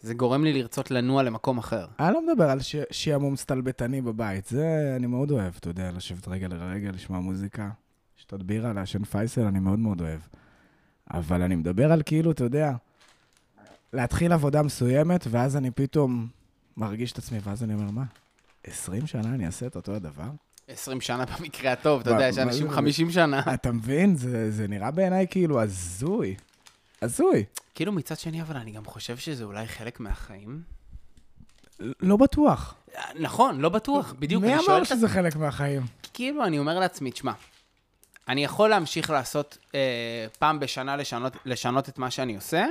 זה 0.00 0.14
גורם 0.14 0.44
לי 0.44 0.52
לרצות 0.52 0.90
לנוע 0.90 1.22
למקום 1.22 1.58
אחר. 1.58 1.86
אני 2.00 2.14
לא 2.14 2.26
מדבר 2.32 2.50
על 2.50 2.60
ש- 2.60 2.76
שעמום 2.90 3.36
סטלבטני 3.36 4.00
בבית, 4.00 4.46
זה 4.46 4.92
אני 4.96 5.06
מאוד 5.06 5.30
אוהב, 5.30 5.52
אתה 5.58 5.68
יודע, 5.68 5.90
לשבת 5.96 6.28
רגע 6.28 6.48
לרגע, 6.48 6.90
לשמוע 6.92 7.20
מוזיקה, 7.20 7.68
לשתות 8.18 8.42
בירה, 8.42 8.72
לעשן 8.72 9.04
פייסל, 9.04 9.42
אני 9.44 9.58
מאוד 9.58 9.78
מאוד 9.78 10.00
אוהב. 10.00 10.20
אבל 11.10 11.42
אני 11.42 11.56
מדבר 11.56 11.92
על 11.92 12.02
כאילו, 12.06 12.30
אתה 12.30 12.44
יודע, 12.44 12.72
להתחיל 13.92 14.32
עבודה 14.32 14.62
מסוימת, 14.62 15.26
ואז 15.30 15.56
אני 15.56 15.70
פתאום 15.70 16.28
מרגיש 16.76 17.12
את 17.12 17.18
עצמי, 17.18 17.38
ואז 17.42 17.62
אני 17.64 17.74
אומר, 17.74 17.90
מה, 17.90 18.04
20 18.64 19.06
שנה 19.06 19.28
אני 19.28 19.46
אעשה 19.46 19.66
את 19.66 19.76
אותו 19.76 19.94
הדבר? 19.94 20.30
20 20.68 21.00
שנה 21.00 21.24
במקרה 21.24 21.72
הטוב, 21.72 22.00
אתה 22.00 22.10
יודע, 22.10 22.28
יש 22.28 22.38
אנשים 22.38 22.68
זה? 22.68 22.74
50 22.74 23.10
שנה. 23.10 23.42
אתה 23.54 23.72
מבין? 23.72 24.16
זה, 24.16 24.50
זה 24.50 24.68
נראה 24.68 24.90
בעיניי 24.90 25.26
כאילו 25.30 25.60
הזוי. 25.60 26.34
הזוי. 27.02 27.44
כאילו 27.74 27.92
מצד 27.92 28.18
שני, 28.18 28.42
אבל 28.42 28.56
אני 28.56 28.70
גם 28.70 28.84
חושב 28.84 29.16
שזה 29.16 29.44
אולי 29.44 29.66
חלק 29.66 30.00
מהחיים. 30.00 30.62
לא 32.00 32.16
בטוח. 32.16 32.74
נכון, 33.20 33.60
לא 33.60 33.68
בטוח, 33.68 34.14
בדיוק. 34.18 34.44
מי 34.44 34.54
אמר 34.54 34.84
שזה 34.84 35.08
חלק 35.08 35.36
מהחיים? 35.36 35.82
כאילו, 36.12 36.44
אני 36.44 36.58
אומר 36.58 36.78
לעצמי, 36.78 37.10
תשמע, 37.10 37.32
אני 38.28 38.44
יכול 38.44 38.70
להמשיך 38.70 39.10
לעשות 39.10 39.58
אה, 39.74 40.26
פעם 40.38 40.60
בשנה 40.60 40.96
לשנות, 40.96 41.32
לשנות 41.44 41.88
את 41.88 41.98
מה 41.98 42.10
שאני 42.10 42.36
עושה, 42.36 42.66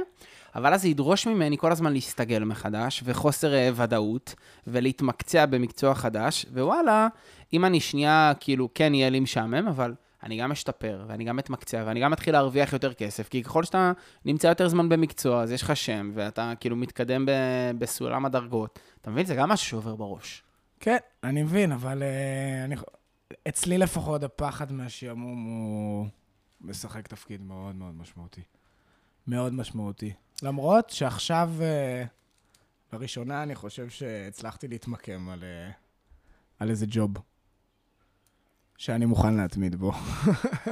אבל 0.55 0.73
אז 0.73 0.81
זה 0.81 0.87
ידרוש 0.87 1.27
ממני 1.27 1.57
כל 1.57 1.71
הזמן 1.71 1.93
להסתגל 1.93 2.43
מחדש, 2.43 3.03
וחוסר 3.05 3.53
אה, 3.53 3.69
ודאות, 3.75 4.35
ולהתמקצע 4.67 5.45
במקצוע 5.45 5.95
חדש, 5.95 6.45
ווואלה, 6.53 7.07
אם 7.53 7.65
אני 7.65 7.79
שנייה, 7.79 8.33
כאילו, 8.39 8.69
כן 8.75 8.93
יהיה 8.93 9.09
לי 9.09 9.19
משעמם, 9.19 9.67
אבל 9.67 9.93
אני 10.23 10.37
גם 10.37 10.51
אשתפר, 10.51 11.05
ואני 11.07 11.23
גם 11.23 11.39
אתמקצע, 11.39 11.83
ואני 11.85 11.99
גם 11.99 12.13
אתחיל 12.13 12.33
להרוויח 12.33 12.73
יותר 12.73 12.93
כסף, 12.93 13.29
כי 13.29 13.43
ככל 13.43 13.63
שאתה 13.63 13.91
נמצא 14.25 14.47
יותר 14.47 14.67
זמן 14.67 14.89
במקצוע, 14.89 15.41
אז 15.41 15.51
יש 15.51 15.61
לך 15.61 15.75
שם, 15.75 16.11
ואתה 16.13 16.53
כאילו 16.59 16.75
מתקדם 16.75 17.25
ב- 17.25 17.31
בסולם 17.79 18.25
הדרגות. 18.25 18.79
אתה 19.01 19.09
מבין? 19.09 19.25
זה 19.25 19.35
גם 19.35 19.49
משהו 19.49 19.67
שעובר 19.67 19.95
בראש. 19.95 20.43
כן, 20.79 20.97
אני 21.23 21.43
מבין, 21.43 21.71
אבל 21.71 22.03
uh, 22.03 22.65
אני... 22.65 22.75
אצלי 23.47 23.77
לפחות 23.77 24.23
הפחד 24.23 24.71
מהשעמום 24.71 25.43
הוא 25.43 26.07
משחק 26.61 27.07
תפקיד 27.07 27.41
מאוד 27.41 27.75
מאוד 27.75 27.95
משמעותי. 27.95 28.41
מאוד 29.27 29.53
משמעותי. 29.53 30.13
למרות 30.43 30.89
שעכשיו, 30.89 31.51
uh, 31.57 32.93
לראשונה, 32.93 33.43
אני 33.43 33.55
חושב 33.55 33.89
שהצלחתי 33.89 34.67
להתמקם 34.67 35.29
על, 35.29 35.39
uh, 35.39 35.73
על 36.59 36.69
איזה 36.69 36.85
ג'וב 36.89 37.13
שאני 38.77 39.05
מוכן 39.05 39.33
להתמיד 39.33 39.75
בו. 39.75 39.91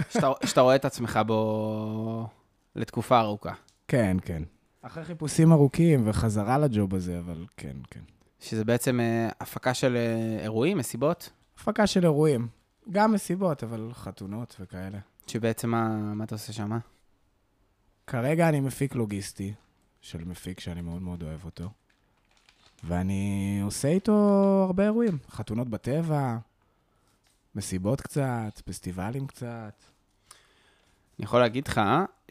שאתה, 0.09 0.31
שאתה 0.47 0.61
רואה 0.61 0.75
את 0.75 0.85
עצמך 0.85 1.19
בו 1.27 2.27
לתקופה 2.75 3.19
ארוכה. 3.19 3.53
כן, 3.87 4.17
כן. 4.21 4.43
אחרי 4.81 5.05
חיפושים 5.05 5.51
ארוכים 5.51 6.07
וחזרה 6.07 6.57
לג'וב 6.57 6.95
הזה, 6.95 7.19
אבל 7.19 7.45
כן, 7.57 7.77
כן. 7.91 7.99
שזה 8.39 8.65
בעצם 8.65 8.99
אה, 8.99 9.29
הפקה 9.39 9.73
של 9.73 9.95
אה, 9.95 10.43
אירועים, 10.43 10.77
מסיבות, 10.77 11.29
הפקה 11.57 11.87
של 11.87 12.03
אירועים. 12.03 12.47
גם 12.91 13.13
מסיבות, 13.13 13.63
אבל 13.63 13.89
חתונות 13.93 14.55
וכאלה. 14.59 14.99
שבעצם 15.27 15.69
מה, 15.69 15.87
מה 15.97 16.23
אתה 16.23 16.35
עושה 16.35 16.53
שם? 16.53 16.77
כרגע 18.07 18.49
אני 18.49 18.59
מפיק 18.59 18.95
לוגיסטי, 18.95 19.53
של 20.01 20.23
מפיק 20.23 20.59
שאני 20.59 20.81
מאוד 20.81 21.01
מאוד 21.01 21.23
אוהב 21.23 21.45
אותו, 21.45 21.69
ואני 22.83 23.59
עושה 23.63 23.87
איתו 23.87 24.13
הרבה 24.67 24.83
אירועים. 24.83 25.17
חתונות 25.29 25.69
בטבע, 25.69 26.37
מסיבות 27.55 28.01
קצת, 28.01 28.61
פסטיבלים 28.65 29.27
קצת. 29.27 29.83
אני 31.19 31.25
יכול 31.25 31.39
להגיד 31.39 31.67
לך 31.67 31.81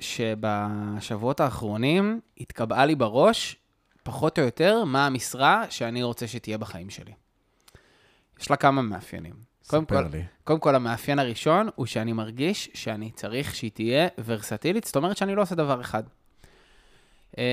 שבשבועות 0.01 1.41
האחרונים 1.41 2.21
התקבעה 2.41 2.87
לי 2.87 2.95
בראש, 2.95 3.57
פחות 4.03 4.39
או 4.39 4.45
יותר, 4.45 4.85
מה 4.85 5.07
המשרה 5.07 5.71
שאני 5.71 6.03
רוצה 6.03 6.27
שתהיה 6.27 6.59
בחיים 6.59 6.91
שלי. 6.91 7.13
יש 8.41 8.51
לה 8.51 8.57
כמה 8.57 8.83
מאפיינים. 8.83 9.35
קודם 9.67 9.85
כל, 9.85 10.05
לי. 10.13 10.23
קודם 10.45 10.61
כל, 10.61 10.75
המאפיין 10.75 11.19
הראשון 11.19 11.69
הוא 11.75 11.87
שאני 11.87 12.13
מרגיש 12.13 12.71
שאני 12.75 13.11
צריך 13.11 13.55
שהיא 13.55 13.71
תהיה 13.71 14.09
ורסטילית, 14.25 14.85
זאת 14.85 14.97
אומרת 14.97 15.17
שאני 15.17 15.35
לא 15.35 15.43
עושה 15.43 15.55
דבר 15.55 15.81
אחד. 15.81 16.03
אה, 17.39 17.45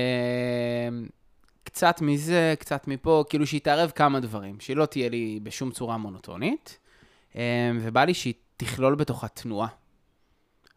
קצת 1.64 2.00
מזה, 2.00 2.54
קצת 2.58 2.88
מפה, 2.88 3.24
כאילו 3.28 3.46
שהיא 3.46 3.60
תערב 3.60 3.90
כמה 3.94 4.20
דברים, 4.20 4.60
שהיא 4.60 4.76
לא 4.76 4.86
תהיה 4.86 5.08
לי 5.08 5.40
בשום 5.42 5.70
צורה 5.70 5.96
מונוטונית, 5.96 6.78
אה, 7.36 7.70
ובא 7.80 8.04
לי 8.04 8.14
שהיא 8.14 8.34
תכלול 8.56 8.94
בתוכה 8.94 9.28
תנועה. 9.28 9.68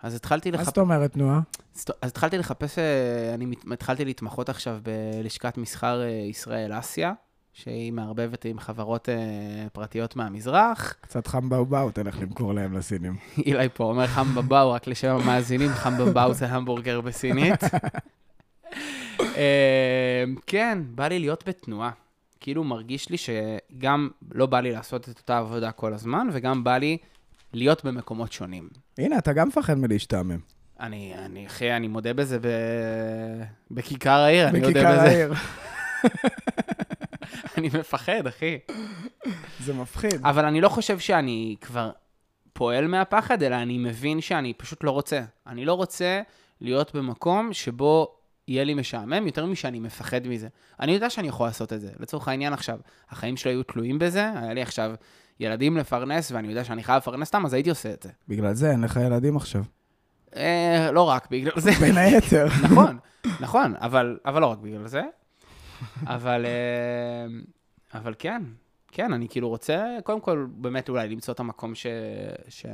אז 0.02 0.16
התחלתי 0.16 0.52
מה 0.52 0.56
לחפש... 0.58 0.66
זאת 0.68 0.78
אומרת, 0.78 1.18
נועה? 1.18 1.40
אז 1.76 2.10
התחלתי 2.10 2.38
לחפש, 2.38 2.80
אה, 2.80 3.34
אני 3.34 3.56
התחלתי 3.72 4.06
להתמחות 4.06 4.50
עכשיו 4.50 4.80
בלשכת 4.84 5.58
מסחר 5.58 6.02
אה, 6.02 6.08
ישראל-אסיה, 6.08 7.14
שהיא 7.56 7.94
מערבבת 7.94 8.46
עם 8.46 8.60
חברות 8.60 9.10
אה, 9.10 9.16
פרטיות 9.74 10.16
מהמזרח. 10.16 10.96
קצת 11.02 11.28
חם 11.28 11.50
באו-באו, 11.50 11.92
תלך 11.92 12.22
למכור 12.22 12.54
להם 12.54 12.78
לסינים. 12.78 13.16
אילי 13.46 13.70
פה 13.74 13.84
אומר 13.84 14.08
חמבבאו, 14.08 14.72
רק 14.72 14.88
לשם 14.88 15.16
המאזינים, 15.16 15.70
חמבבאו 15.70 16.34
זה 16.34 16.46
המבורגר 16.48 17.02
בסינית. 17.02 17.64
אה, 19.38 20.24
כן, 20.48 20.80
בא 20.96 21.08
לי 21.08 21.20
להיות 21.20 21.44
בתנועה. 21.48 21.92
כאילו 22.40 22.64
מרגיש 22.64 23.10
לי 23.10 23.18
שגם 23.18 24.10
לא 24.32 24.46
בא 24.46 24.60
לי 24.60 24.72
לעשות 24.72 25.10
את 25.10 25.18
אותה 25.18 25.38
עבודה 25.38 25.72
כל 25.72 25.94
הזמן, 25.94 26.28
וגם 26.34 26.64
בא 26.64 26.78
לי 26.78 26.98
להיות 27.54 27.86
במקומות 27.86 28.32
שונים. 28.32 28.70
הנה, 28.98 29.18
אתה 29.18 29.34
גם 29.34 29.48
מפחד 29.48 29.78
מלהשתעמם. 29.78 30.40
אני, 30.80 31.14
אני, 31.18 31.48
אחי, 31.48 31.72
אני 31.72 31.88
מודה 31.88 32.14
בזה 32.14 32.40
ב... 32.40 32.48
בכיכר 33.72 34.20
העיר, 34.20 34.48
אני 34.48 34.58
יודע 34.58 34.70
בכיכר 34.70 34.92
בזה. 34.92 35.02
העיר. 35.02 35.34
אני 37.58 37.70
מפחד, 37.80 38.28
אחי. 38.28 38.60
זה 39.60 39.74
מפחיד. 39.74 40.26
אבל 40.26 40.46
אני 40.46 40.62
לא 40.62 40.70
חושב 40.70 41.00
שאני 41.00 41.56
כבר 41.62 41.92
פועל 42.54 42.88
מהפחד, 42.88 43.44
אלא 43.44 43.56
אני 43.56 43.78
מבין 43.78 44.22
שאני 44.22 44.54
פשוט 44.54 44.84
לא 44.84 44.92
רוצה. 44.92 45.22
אני 45.48 45.66
לא 45.66 45.74
רוצה 45.74 46.22
להיות 46.62 46.96
במקום 46.96 47.54
שבו 47.54 48.16
יהיה 48.48 48.64
לי 48.64 48.74
משעמם 48.74 49.28
יותר 49.28 49.46
משאני 49.46 49.80
מפחד 49.80 50.28
מזה. 50.28 50.48
אני 50.80 50.92
יודע 50.92 51.10
שאני 51.10 51.28
יכול 51.28 51.48
לעשות 51.48 51.74
את 51.74 51.82
זה. 51.82 51.90
לצורך 52.00 52.28
העניין 52.28 52.54
עכשיו, 52.54 52.80
החיים 53.10 53.38
שלי 53.38 53.52
היו 53.52 53.64
תלויים 53.64 54.00
בזה, 54.00 54.30
היה 54.36 54.54
לי 54.54 54.62
עכשיו 54.62 54.92
ילדים 55.40 55.78
לפרנס, 55.78 56.32
ואני 56.32 56.48
יודע 56.48 56.64
שאני 56.64 56.84
חייב 56.84 56.98
לפרנס 56.98 57.28
אותם, 57.28 57.46
אז 57.46 57.54
הייתי 57.54 57.70
עושה 57.70 57.94
את 57.94 58.04
זה. 58.04 58.10
בגלל 58.28 58.54
זה 58.54 58.72
אין 58.72 58.82
לך 58.82 59.00
ילדים 59.06 59.38
עכשיו. 59.38 59.64
אה, 60.36 60.90
לא 60.92 61.02
רק 61.02 61.28
בגלל 61.32 61.54
זה. 61.58 61.72
בין 61.80 61.98
היתר. 61.98 62.48
נכון, 62.64 62.98
נכון, 63.40 63.74
אבל, 63.82 64.18
אבל 64.26 64.42
לא 64.42 64.46
רק 64.46 64.58
בגלל 64.58 64.88
זה. 64.88 65.02
אבל, 66.06 66.46
אה, 66.46 67.26
אבל 68.00 68.16
כן, 68.20 68.44
כן, 68.88 69.14
אני 69.14 69.30
כאילו 69.30 69.50
רוצה, 69.50 69.98
קודם 70.04 70.22
כל, 70.22 70.48
באמת 70.52 70.90
אולי 70.90 71.10
למצוא 71.10 71.34
את 71.34 71.40
המקום 71.40 71.76
ש, 71.76 71.86
ש, 72.50 72.66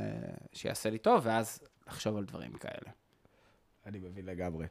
שיעשה 0.52 0.90
לי 0.90 0.98
טוב, 0.98 1.20
ואז 1.24 1.60
לחשוב 1.86 2.16
על 2.16 2.24
דברים 2.24 2.52
כאלה. 2.52 2.92
אני 3.86 3.98
מבין 3.98 4.26
לגמרי. 4.26 4.66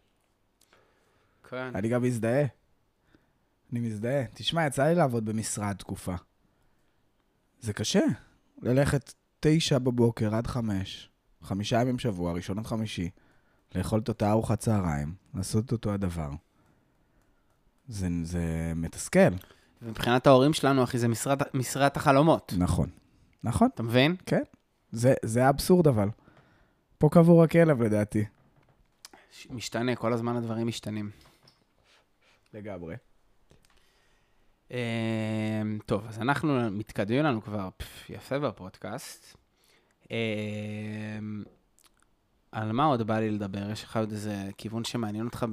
כן. 1.49 1.75
אני 1.75 1.89
גם 1.89 2.01
מזדהה. 2.01 2.45
אני 3.71 3.79
מזדהה. 3.79 4.23
תשמע, 4.33 4.65
יצא 4.65 4.83
לי 4.83 4.95
לעבוד 4.95 5.25
במשרד 5.25 5.75
תקופה. 5.75 6.15
זה 7.59 7.73
קשה. 7.73 8.03
ללכת 8.61 9.13
תשע 9.39 9.77
בבוקר 9.77 10.35
עד 10.35 10.47
חמש, 10.47 11.09
חמישה 11.41 11.81
ימים 11.81 11.95
בשבוע, 11.95 12.33
ראשון 12.33 12.59
עד 12.59 12.65
חמישי, 12.65 13.09
לאכול 13.75 13.99
את 13.99 14.09
אותה 14.09 14.31
ארוחת 14.31 14.59
צהריים, 14.59 15.15
לעשות 15.35 15.65
את 15.65 15.71
אותו 15.71 15.93
הדבר. 15.93 16.29
זה, 17.91 18.07
זה 18.23 18.73
מתסכל. 18.75 19.19
ומבחינת 19.81 20.27
ההורים 20.27 20.53
שלנו, 20.53 20.83
אחי, 20.83 20.97
זה 20.97 21.07
משרד, 21.07 21.41
משרת 21.53 21.97
החלומות. 21.97 22.53
נכון. 22.57 22.89
נכון, 23.43 23.69
אתה 23.73 23.83
מבין? 23.83 24.15
זה, 24.91 25.13
זה 25.25 25.49
אבסורד 25.49 25.87
אבל. 25.87 26.09
פה 26.97 27.09
קבור 27.11 27.43
הכלב 27.43 27.81
לדעתי. 27.81 28.25
משתנה, 29.49 29.95
כל 29.95 30.13
הזמן 30.13 30.35
הדברים 30.35 30.67
משתנים. 30.67 31.09
לגמרי. 32.53 32.95
אמ, 34.71 34.77
טוב, 35.85 36.05
אז 36.07 36.19
אנחנו 36.19 36.71
מתקדמים 36.71 37.23
לנו 37.23 37.41
כבר 37.41 37.69
פף, 37.77 38.09
יפה 38.09 38.39
בפודקאסט. 38.39 39.37
אמ, 40.11 41.43
על 42.51 42.71
מה 42.71 42.85
עוד 42.85 43.01
בא 43.01 43.19
לי 43.19 43.31
לדבר? 43.31 43.71
יש 43.71 43.83
לך 43.83 43.97
עוד 43.97 44.11
איזה 44.11 44.49
כיוון 44.57 44.83
שמעניין 44.83 45.25
אותך 45.25 45.45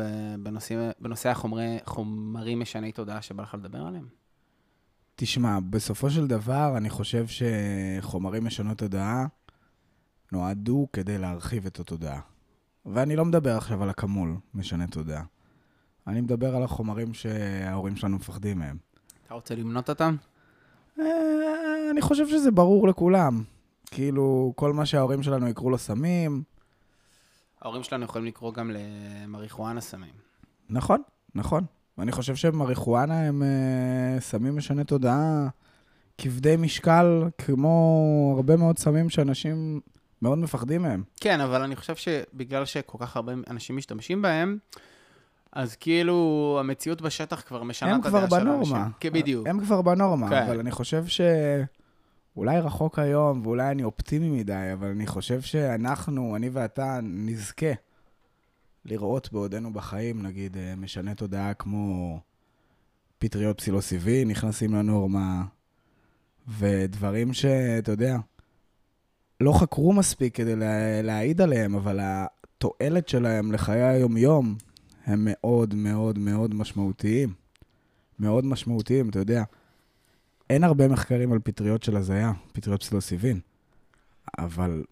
בנושאים, 0.42 0.78
בנושא 1.00 1.28
החומרי, 1.28 1.78
חומרים 1.84 2.60
משני 2.60 2.92
תודעה 2.92 3.22
שבא 3.22 3.42
לך 3.42 3.54
לדבר 3.54 3.86
עליהם? 3.86 4.06
תשמע, 5.16 5.58
בסופו 5.70 6.10
של 6.10 6.26
דבר, 6.26 6.74
אני 6.76 6.90
חושב 6.90 7.26
שחומרים 7.26 8.44
משנות 8.44 8.78
תודעה 8.78 9.26
נועדו 10.32 10.88
כדי 10.92 11.18
להרחיב 11.18 11.66
את 11.66 11.80
התודעה. 11.80 12.20
ואני 12.86 13.16
לא 13.16 13.24
מדבר 13.24 13.56
עכשיו 13.56 13.82
על 13.82 13.90
הכמול 13.90 14.36
משנה 14.54 14.86
תודעה. 14.86 15.24
אני 16.06 16.20
מדבר 16.20 16.56
על 16.56 16.62
החומרים 16.62 17.14
שההורים 17.14 17.96
שלנו 17.96 18.16
מפחדים 18.16 18.58
מהם. 18.58 18.76
אתה 19.26 19.34
רוצה 19.34 19.54
למנות 19.54 19.90
אותם? 19.90 20.16
אה, 21.00 21.04
אני 21.90 22.00
חושב 22.00 22.28
שזה 22.28 22.50
ברור 22.50 22.88
לכולם. 22.88 23.42
כאילו, 23.90 24.52
כל 24.56 24.72
מה 24.72 24.86
שההורים 24.86 25.22
שלנו 25.22 25.48
יקראו 25.48 25.70
לו 25.70 25.78
סמים, 25.78 26.42
ההורים 27.62 27.82
שלנו 27.82 28.04
יכולים 28.04 28.26
לקרוא 28.26 28.54
גם 28.54 28.70
למריחואנה 28.70 29.80
סמים. 29.80 30.12
נכון, 30.70 31.02
נכון. 31.34 31.64
ואני 31.98 32.12
חושב 32.12 32.36
שמריחואנה 32.36 33.20
הם 33.20 33.42
אה, 33.42 34.20
סמים 34.20 34.56
משני 34.56 34.84
תודעה 34.84 35.48
כבדי 36.18 36.56
משקל, 36.58 37.24
כמו 37.38 38.32
הרבה 38.36 38.56
מאוד 38.56 38.78
סמים 38.78 39.10
שאנשים 39.10 39.80
מאוד 40.22 40.38
מפחדים 40.38 40.82
מהם. 40.82 41.02
כן, 41.20 41.40
אבל 41.40 41.62
אני 41.62 41.76
חושב 41.76 41.96
שבגלל 41.96 42.64
שכל 42.64 42.98
כך 43.00 43.16
הרבה 43.16 43.32
אנשים 43.50 43.76
משתמשים 43.76 44.22
בהם, 44.22 44.58
אז 45.52 45.76
כאילו 45.76 46.56
המציאות 46.60 47.02
בשטח 47.02 47.40
כבר 47.40 47.62
משנה 47.62 47.94
הם 47.94 48.00
את 48.00 48.06
כבר 48.06 48.18
הדעה 48.18 48.40
של 48.40 48.44
בנורמה. 48.44 48.76
האנשים. 48.76 48.92
כן, 49.00 49.12
בדיוק. 49.12 49.46
הם 49.46 49.60
כבר 49.60 49.82
בנורמה, 49.82 50.28
כן. 50.28 50.42
אבל 50.42 50.60
אני 50.60 50.70
חושב 50.70 51.04
שאולי 52.38 52.60
רחוק 52.60 52.98
היום, 52.98 53.46
ואולי 53.46 53.70
אני 53.70 53.84
אופטימי 53.84 54.28
מדי, 54.28 54.70
אבל 54.72 54.88
אני 54.88 55.06
חושב 55.06 55.40
שאנחנו, 55.40 56.36
אני 56.36 56.48
ואתה, 56.48 57.00
נזכה 57.02 57.72
לראות 58.84 59.32
בעודנו 59.32 59.72
בחיים, 59.72 60.22
נגיד, 60.22 60.56
אה, 60.56 60.74
משנה 60.76 61.14
תודעה 61.14 61.54
כמו 61.54 62.18
פטריות 63.18 63.60
פסילוסיבין 63.60 64.28
נכנסים 64.28 64.74
לנורמה, 64.74 65.44
ודברים 66.58 67.32
שאתה 67.32 67.92
יודע, 67.92 68.16
לא 69.40 69.52
חקרו 69.52 69.92
מספיק 69.92 70.34
כדי 70.34 70.56
לה, 70.56 71.02
להעיד 71.02 71.40
עליהם, 71.40 71.74
אבל 71.74 72.00
התועלת 72.02 73.08
שלהם 73.08 73.52
לחיי 73.52 73.82
היום-יום 73.82 74.56
הם 75.06 75.28
מאוד 75.30 75.74
מאוד 75.74 76.18
מאוד 76.18 76.54
משמעותיים. 76.54 77.32
מאוד 78.18 78.44
משמעותיים, 78.44 79.08
אתה 79.08 79.18
יודע. 79.18 79.42
אין 80.50 80.64
הרבה 80.64 80.88
מחקרים 80.88 81.32
על 81.32 81.38
פטריות 81.38 81.82
של 81.82 81.96
הזיה, 81.96 82.32
פטריות 82.52 82.82
פסילוסיבין, 82.82 83.40
אבל 84.38 84.84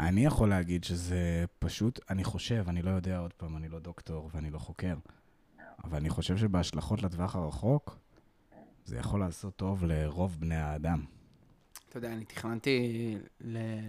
אני 0.00 0.24
יכול 0.24 0.48
להגיד 0.48 0.84
שזה 0.84 1.44
פשוט, 1.58 2.00
אני 2.10 2.24
חושב, 2.24 2.64
אני 2.68 2.82
לא 2.82 2.90
יודע 2.90 3.18
עוד 3.18 3.32
פעם, 3.32 3.56
אני 3.56 3.68
לא 3.68 3.78
דוקטור 3.78 4.30
ואני 4.34 4.50
לא 4.50 4.58
חוקר, 4.58 4.94
אבל 5.84 5.98
אני 5.98 6.10
חושב 6.10 6.36
שבהשלכות 6.36 7.02
לטווח 7.02 7.36
הרחוק, 7.36 7.98
זה 8.84 8.96
יכול 8.98 9.20
לעשות 9.20 9.56
טוב 9.56 9.84
לרוב 9.84 10.36
בני 10.40 10.56
האדם. 10.56 11.04
אתה 11.88 11.98
יודע, 11.98 12.12
אני 12.12 12.24
תכננתי 12.24 13.14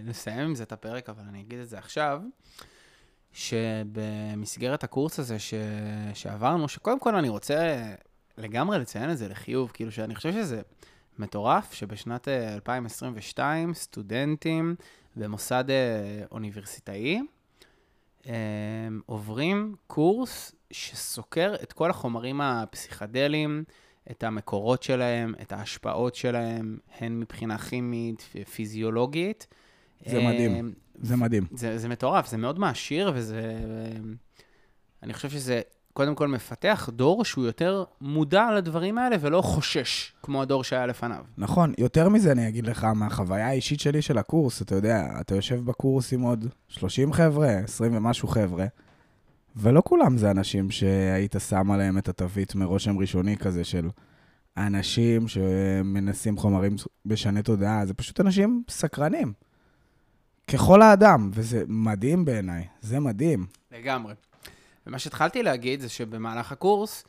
לסיים 0.04 0.40
עם 0.40 0.54
זה 0.54 0.62
את 0.62 0.72
הפרק, 0.72 1.08
אבל 1.08 1.22
אני 1.28 1.40
אגיד 1.40 1.58
את 1.58 1.68
זה 1.68 1.78
עכשיו, 1.78 2.22
שבמסגרת 3.32 4.84
הקורס 4.84 5.18
הזה 5.18 5.38
ש... 5.38 5.54
שעברנו, 6.14 6.68
שקודם 6.68 7.00
כל 7.00 7.14
אני 7.14 7.28
רוצה 7.28 7.94
לגמרי 8.40 8.78
לציין 8.78 9.10
את 9.10 9.18
זה 9.18 9.28
לחיוב, 9.28 9.70
כאילו 9.74 9.92
שאני 9.92 10.14
חושב 10.14 10.32
שזה 10.32 10.62
מטורף 11.18 11.72
שבשנת 11.72 12.28
אה, 12.28 12.54
2022 12.54 13.74
סטודנטים 13.74 14.74
במוסד 15.16 15.64
אה, 15.70 16.24
אוניברסיטאי 16.30 17.20
אה, 18.26 18.32
עוברים 19.06 19.74
קורס 19.86 20.52
שסוקר 20.70 21.54
את 21.62 21.72
כל 21.72 21.90
החומרים 21.90 22.40
הפסיכדליים, 22.40 23.64
את 24.10 24.22
המקורות 24.22 24.82
שלהם, 24.82 25.34
את 25.42 25.52
ההשפעות 25.52 26.14
שלהם, 26.14 26.78
הן 26.98 27.20
מבחינה 27.20 27.58
כימית, 27.58 28.28
פיזיולוגית. 28.54 29.46
זה 30.06 30.22
מדהים. 30.22 30.54
אה, 30.54 30.60
זה 31.02 31.16
מדהים. 31.16 31.46
זה, 31.54 31.78
זה 31.78 31.88
מטורף, 31.88 32.28
זה 32.28 32.36
מאוד 32.36 32.58
מעשיר, 32.58 33.12
וזה... 33.14 33.56
אני 35.02 35.14
חושב 35.14 35.30
שזה 35.30 35.60
קודם 35.92 36.14
כל 36.14 36.28
מפתח 36.28 36.88
דור 36.92 37.24
שהוא 37.24 37.44
יותר 37.44 37.84
מודע 38.00 38.50
לדברים 38.56 38.98
האלה 38.98 39.16
ולא 39.20 39.42
חושש, 39.42 40.12
כמו 40.22 40.42
הדור 40.42 40.64
שהיה 40.64 40.86
לפניו. 40.86 41.24
נכון, 41.38 41.72
יותר 41.78 42.08
מזה 42.08 42.32
אני 42.32 42.48
אגיד 42.48 42.66
לך, 42.66 42.84
מהחוויה 42.84 43.48
האישית 43.48 43.80
שלי 43.80 44.02
של 44.02 44.18
הקורס, 44.18 44.62
אתה 44.62 44.74
יודע, 44.74 45.06
אתה 45.20 45.34
יושב 45.34 45.64
בקורס 45.64 46.12
עם 46.12 46.20
עוד 46.20 46.46
30 46.68 47.12
חבר'ה, 47.12 47.48
20 47.48 47.96
ומשהו 47.96 48.28
חבר'ה, 48.28 48.66
ולא 49.56 49.82
כולם 49.84 50.18
זה 50.18 50.30
אנשים 50.30 50.70
שהיית 50.70 51.36
שם 51.48 51.70
עליהם 51.70 51.98
את 51.98 52.08
התווית 52.08 52.54
מרושם 52.54 52.98
ראשוני 52.98 53.36
כזה 53.36 53.64
של 53.64 53.88
אנשים 54.56 55.28
שמנסים 55.28 56.36
חומרים 56.36 56.76
בשני 57.06 57.42
תודעה, 57.42 57.86
זה 57.86 57.94
פשוט 57.94 58.20
אנשים 58.20 58.62
סקרנים. 58.68 59.32
ככל 60.48 60.82
האדם, 60.82 61.30
וזה 61.34 61.64
מדהים 61.68 62.24
בעיניי, 62.24 62.64
זה 62.80 63.00
מדהים. 63.00 63.46
לגמרי. 63.72 64.14
ומה 64.86 64.98
שהתחלתי 64.98 65.42
להגיד 65.42 65.80
זה 65.80 65.88
שבמהלך 65.88 66.52
הקורס, 66.52 67.04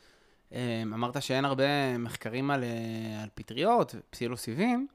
אה, 0.54 0.82
אמרת 0.82 1.22
שאין 1.22 1.44
הרבה 1.44 1.98
מחקרים 1.98 2.50
על, 2.50 2.64
אה, 2.64 3.22
על 3.22 3.28
פטריות, 3.34 3.94
פסילוסיבים, 4.10 4.86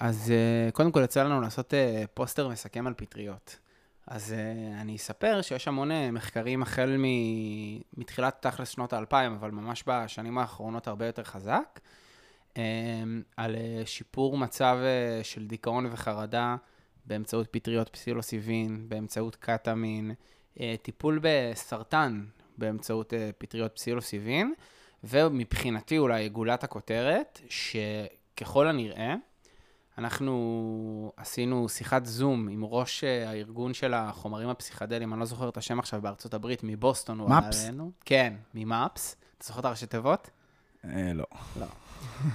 אז 0.00 0.30
אה, 0.30 0.70
קודם 0.70 0.92
כל 0.92 1.00
יצא 1.04 1.24
לנו 1.24 1.40
לעשות 1.40 1.74
אה, 1.74 2.04
פוסטר 2.14 2.48
מסכם 2.48 2.86
על 2.86 2.94
פטריות. 2.96 3.58
אז 4.06 4.34
אני 4.80 4.96
אספר 4.96 5.42
שיש 5.42 5.68
המון 5.68 5.90
מחקרים 6.12 6.62
החל 6.62 6.96
מ... 6.98 7.04
מתחילת 7.96 8.36
תכלס 8.40 8.68
שנות 8.68 8.92
האלפיים, 8.92 9.32
אבל 9.32 9.50
ממש 9.50 9.84
בשנים 9.86 10.38
האחרונות 10.38 10.88
הרבה 10.88 11.06
יותר 11.06 11.24
חזק, 11.24 11.80
um, 12.54 12.56
על 13.36 13.56
שיפור 13.84 14.38
מצב 14.38 14.78
של 15.22 15.46
דיכאון 15.46 15.86
וחרדה 15.92 16.56
באמצעות 17.06 17.46
פטריות 17.50 17.88
פסילוסיבין, 17.88 18.88
באמצעות 18.88 19.36
קטמין, 19.36 20.14
טיפול 20.82 21.20
בסרטן 21.22 22.24
באמצעות 22.58 23.12
uh, 23.12 23.16
פטריות 23.38 23.72
פסילוסיבין, 23.74 24.54
ומבחינתי 25.04 25.98
אולי 25.98 26.28
גולת 26.28 26.64
הכותרת, 26.64 27.40
שככל 27.48 28.66
הנראה, 28.66 29.14
אנחנו 29.98 31.12
עשינו 31.16 31.68
שיחת 31.68 32.06
זום 32.06 32.48
עם 32.48 32.64
ראש 32.64 33.04
אה, 33.04 33.28
הארגון 33.30 33.74
של 33.74 33.94
החומרים 33.94 34.48
הפסיכדליים, 34.48 35.12
אני 35.12 35.20
לא 35.20 35.26
זוכר 35.26 35.48
את 35.48 35.56
השם 35.56 35.78
עכשיו 35.78 36.02
בארצות 36.02 36.34
הברית, 36.34 36.60
מבוסטון 36.62 37.18
הוא 37.18 37.26
עלה 37.26 37.40
מפס? 37.40 37.64
עלינו. 37.64 37.90
כן, 38.04 38.34
ממאפס. 38.54 39.16
אתה 39.38 39.46
זוכר 39.46 39.60
את 39.60 39.64
הראשי 39.64 39.86
תיבות? 39.86 40.30
אה, 40.84 41.12
לא. 41.14 41.66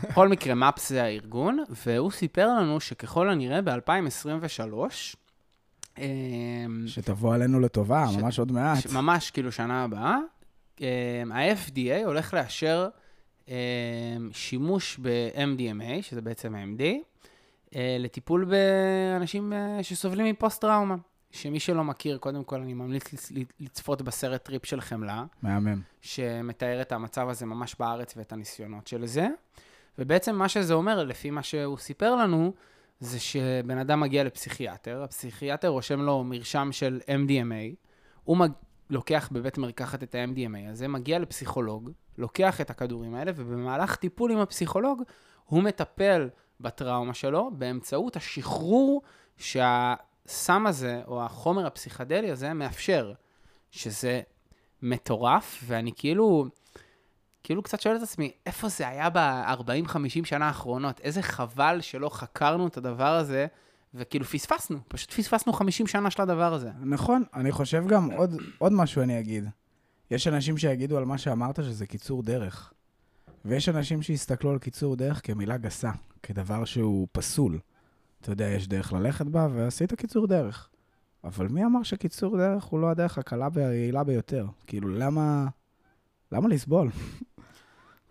בכל 0.03 0.27
מקרה, 0.27 0.55
מפס 0.55 0.89
זה 0.89 1.03
הארגון, 1.03 1.63
והוא 1.69 2.11
סיפר 2.11 2.47
לנו 2.47 2.79
שככל 2.79 3.29
הנראה 3.29 3.61
ב-2023, 3.61 4.73
שתבוא 6.87 7.33
עלינו 7.35 7.59
לטובה, 7.59 8.05
ש- 8.11 8.15
ממש 8.15 8.39
עוד 8.39 8.51
מעט. 8.51 8.77
ממש 8.93 9.31
כאילו 9.31 9.51
שנה 9.51 9.83
הבאה, 9.83 10.17
אה, 10.81 10.87
ה-FDA 11.31 12.05
הולך 12.05 12.33
לאשר 12.33 12.87
אה, 13.49 13.55
שימוש 14.31 14.99
ב-MDMA, 15.01 16.01
שזה 16.01 16.21
בעצם 16.21 16.55
ה-MD, 16.55 16.81
אה, 17.75 17.97
לטיפול 17.99 18.45
באנשים 18.45 19.53
אה, 19.53 19.83
שסובלים 19.83 20.25
מפוסט-טראומה. 20.25 20.95
שמי 21.31 21.59
שלא 21.59 21.83
מכיר, 21.83 22.17
קודם 22.17 22.43
כל 22.43 22.61
אני 22.61 22.73
ממליץ 22.73 23.13
לצ- 23.13 23.31
לצפות 23.59 24.01
בסרט 24.01 24.45
טריפ 24.45 24.65
של 24.65 24.81
חמלה. 24.81 25.23
מהמם. 25.41 25.81
שמתאר 26.01 26.81
את 26.81 26.91
המצב 26.91 27.29
הזה 27.29 27.45
ממש 27.45 27.75
בארץ 27.79 28.13
ואת 28.17 28.33
הניסיונות 28.33 28.87
של 28.87 29.05
זה. 29.05 29.27
ובעצם 29.99 30.35
מה 30.35 30.49
שזה 30.49 30.73
אומר, 30.73 31.03
לפי 31.03 31.29
מה 31.29 31.43
שהוא 31.43 31.77
סיפר 31.77 32.15
לנו, 32.15 32.53
זה 32.99 33.19
שבן 33.19 33.77
אדם 33.77 33.99
מגיע 33.99 34.23
לפסיכיאטר, 34.23 35.03
הפסיכיאטר 35.03 35.67
רושם 35.67 36.01
לו 36.01 36.23
מרשם 36.23 36.69
של 36.71 36.99
MDMA, 37.07 37.75
הוא 38.23 38.37
מג... 38.37 38.51
לוקח 38.89 39.29
בבית 39.31 39.57
מרקחת 39.57 40.03
את 40.03 40.15
ה-MDMA 40.15 40.71
הזה, 40.71 40.87
מגיע 40.87 41.19
לפסיכולוג, 41.19 41.91
לוקח 42.17 42.61
את 42.61 42.69
הכדורים 42.69 43.15
האלה, 43.15 43.31
ובמהלך 43.35 43.95
טיפול 43.95 44.31
עם 44.31 44.37
הפסיכולוג, 44.37 45.03
הוא 45.45 45.63
מטפל 45.63 46.29
בטראומה 46.59 47.13
שלו 47.13 47.51
באמצעות 47.53 48.15
השחרור 48.15 49.01
שהסם 49.37 50.67
הזה, 50.67 51.01
או 51.07 51.23
החומר 51.23 51.65
הפסיכדלי 51.65 52.31
הזה, 52.31 52.53
מאפשר, 52.53 53.13
שזה 53.71 54.21
מטורף, 54.81 55.63
ואני 55.65 55.91
כאילו, 55.95 56.45
כאילו 57.47 57.63
קצת 57.63 57.81
שואל 57.81 57.95
את 57.95 58.01
עצמי, 58.01 58.31
איפה 58.45 58.69
זה 58.69 58.87
היה 58.87 59.09
ב-40-50 59.09 60.25
שנה 60.25 60.47
האחרונות? 60.47 60.99
איזה 60.99 61.21
חבל 61.21 61.81
שלא 61.81 62.09
חקרנו 62.09 62.67
את 62.67 62.77
הדבר 62.77 63.15
הזה, 63.15 63.47
וכאילו 63.93 64.25
פספסנו, 64.25 64.77
פשוט 64.87 65.11
פספסנו 65.11 65.53
50 65.53 65.87
שנה 65.87 66.11
של 66.11 66.21
הדבר 66.21 66.53
הזה. 66.53 66.71
נכון, 66.79 67.23
אני 67.33 67.51
חושב 67.51 67.87
גם 67.87 68.11
עוד, 68.11 68.41
עוד 68.57 68.73
משהו 68.73 69.01
אני 69.01 69.19
אגיד. 69.19 69.49
יש 70.11 70.27
אנשים 70.27 70.57
שיגידו 70.57 70.97
על 70.97 71.05
מה 71.05 71.17
שאמרת 71.17 71.55
שזה 71.63 71.85
קיצור 71.85 72.23
דרך. 72.23 72.73
ויש 73.45 73.69
אנשים 73.69 74.01
שיסתכלו 74.01 74.51
על 74.51 74.59
קיצור 74.59 74.95
דרך 74.95 75.21
כמילה 75.23 75.57
גסה, 75.57 75.91
כדבר 76.23 76.65
שהוא 76.65 77.07
פסול. 77.11 77.59
אתה 78.21 78.31
יודע, 78.31 78.45
יש 78.45 78.67
דרך 78.67 78.93
ללכת 78.93 79.25
בה, 79.25 79.47
ועשית 79.53 79.93
קיצור 79.93 80.27
דרך. 80.27 80.69
אבל 81.23 81.47
מי 81.47 81.65
אמר 81.65 81.83
שקיצור 81.83 82.37
דרך 82.37 82.63
הוא 82.63 82.79
לא 82.79 82.89
הדרך 82.89 83.17
הקלה 83.17 83.47
והיעילה 83.53 84.03
ביותר? 84.03 84.45
כאילו, 84.67 84.89
למה... 84.89 85.47
למה 86.31 86.47
לסבול? 86.47 86.89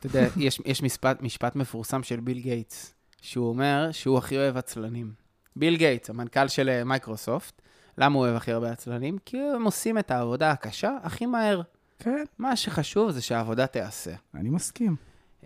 אתה 0.06 0.18
יודע, 0.18 0.28
יש, 0.36 0.60
יש 0.64 0.82
משפט, 0.82 1.22
משפט 1.22 1.56
מפורסם 1.56 2.02
של 2.02 2.20
ביל 2.20 2.38
גייטס, 2.38 2.94
שהוא 3.20 3.48
אומר 3.48 3.88
שהוא 3.92 4.18
הכי 4.18 4.36
אוהב 4.36 4.56
עצלנים. 4.56 5.12
ביל 5.56 5.76
גייטס, 5.76 6.10
המנכ"ל 6.10 6.48
של 6.48 6.68
אה, 6.68 6.84
מייקרוסופט, 6.84 7.62
למה 7.98 8.14
הוא 8.14 8.24
אוהב 8.24 8.36
הכי 8.36 8.52
הרבה 8.52 8.70
עצלנים? 8.70 9.18
כי 9.24 9.38
הם 9.38 9.64
עושים 9.64 9.98
את 9.98 10.10
העבודה 10.10 10.50
הקשה 10.50 10.90
הכי 11.02 11.26
מהר. 11.26 11.62
כן, 11.98 12.24
מה 12.38 12.56
שחשוב 12.56 13.10
זה 13.10 13.22
שהעבודה 13.22 13.66
תיעשה. 13.66 14.14
אני 14.34 14.50
מסכים. 14.50 14.96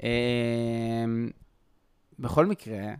אמ, 0.02 1.30
בכל 2.18 2.46
מקרה, 2.46 2.94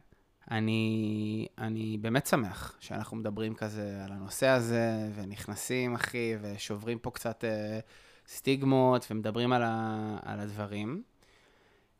אני, 0.50 1.46
אני 1.58 1.98
באמת 2.00 2.26
שמח 2.26 2.76
שאנחנו 2.80 3.16
מדברים 3.16 3.54
כזה 3.54 4.00
על 4.04 4.12
הנושא 4.12 4.46
הזה, 4.46 5.10
ונכנסים, 5.14 5.94
אחי, 5.94 6.34
ושוברים 6.40 6.98
פה 6.98 7.10
קצת 7.10 7.44
אה, 7.44 7.78
סטיגמות, 8.28 9.06
ומדברים 9.10 9.52
על, 9.52 9.62
ה, 9.62 10.16
על 10.22 10.40
הדברים. 10.40 11.02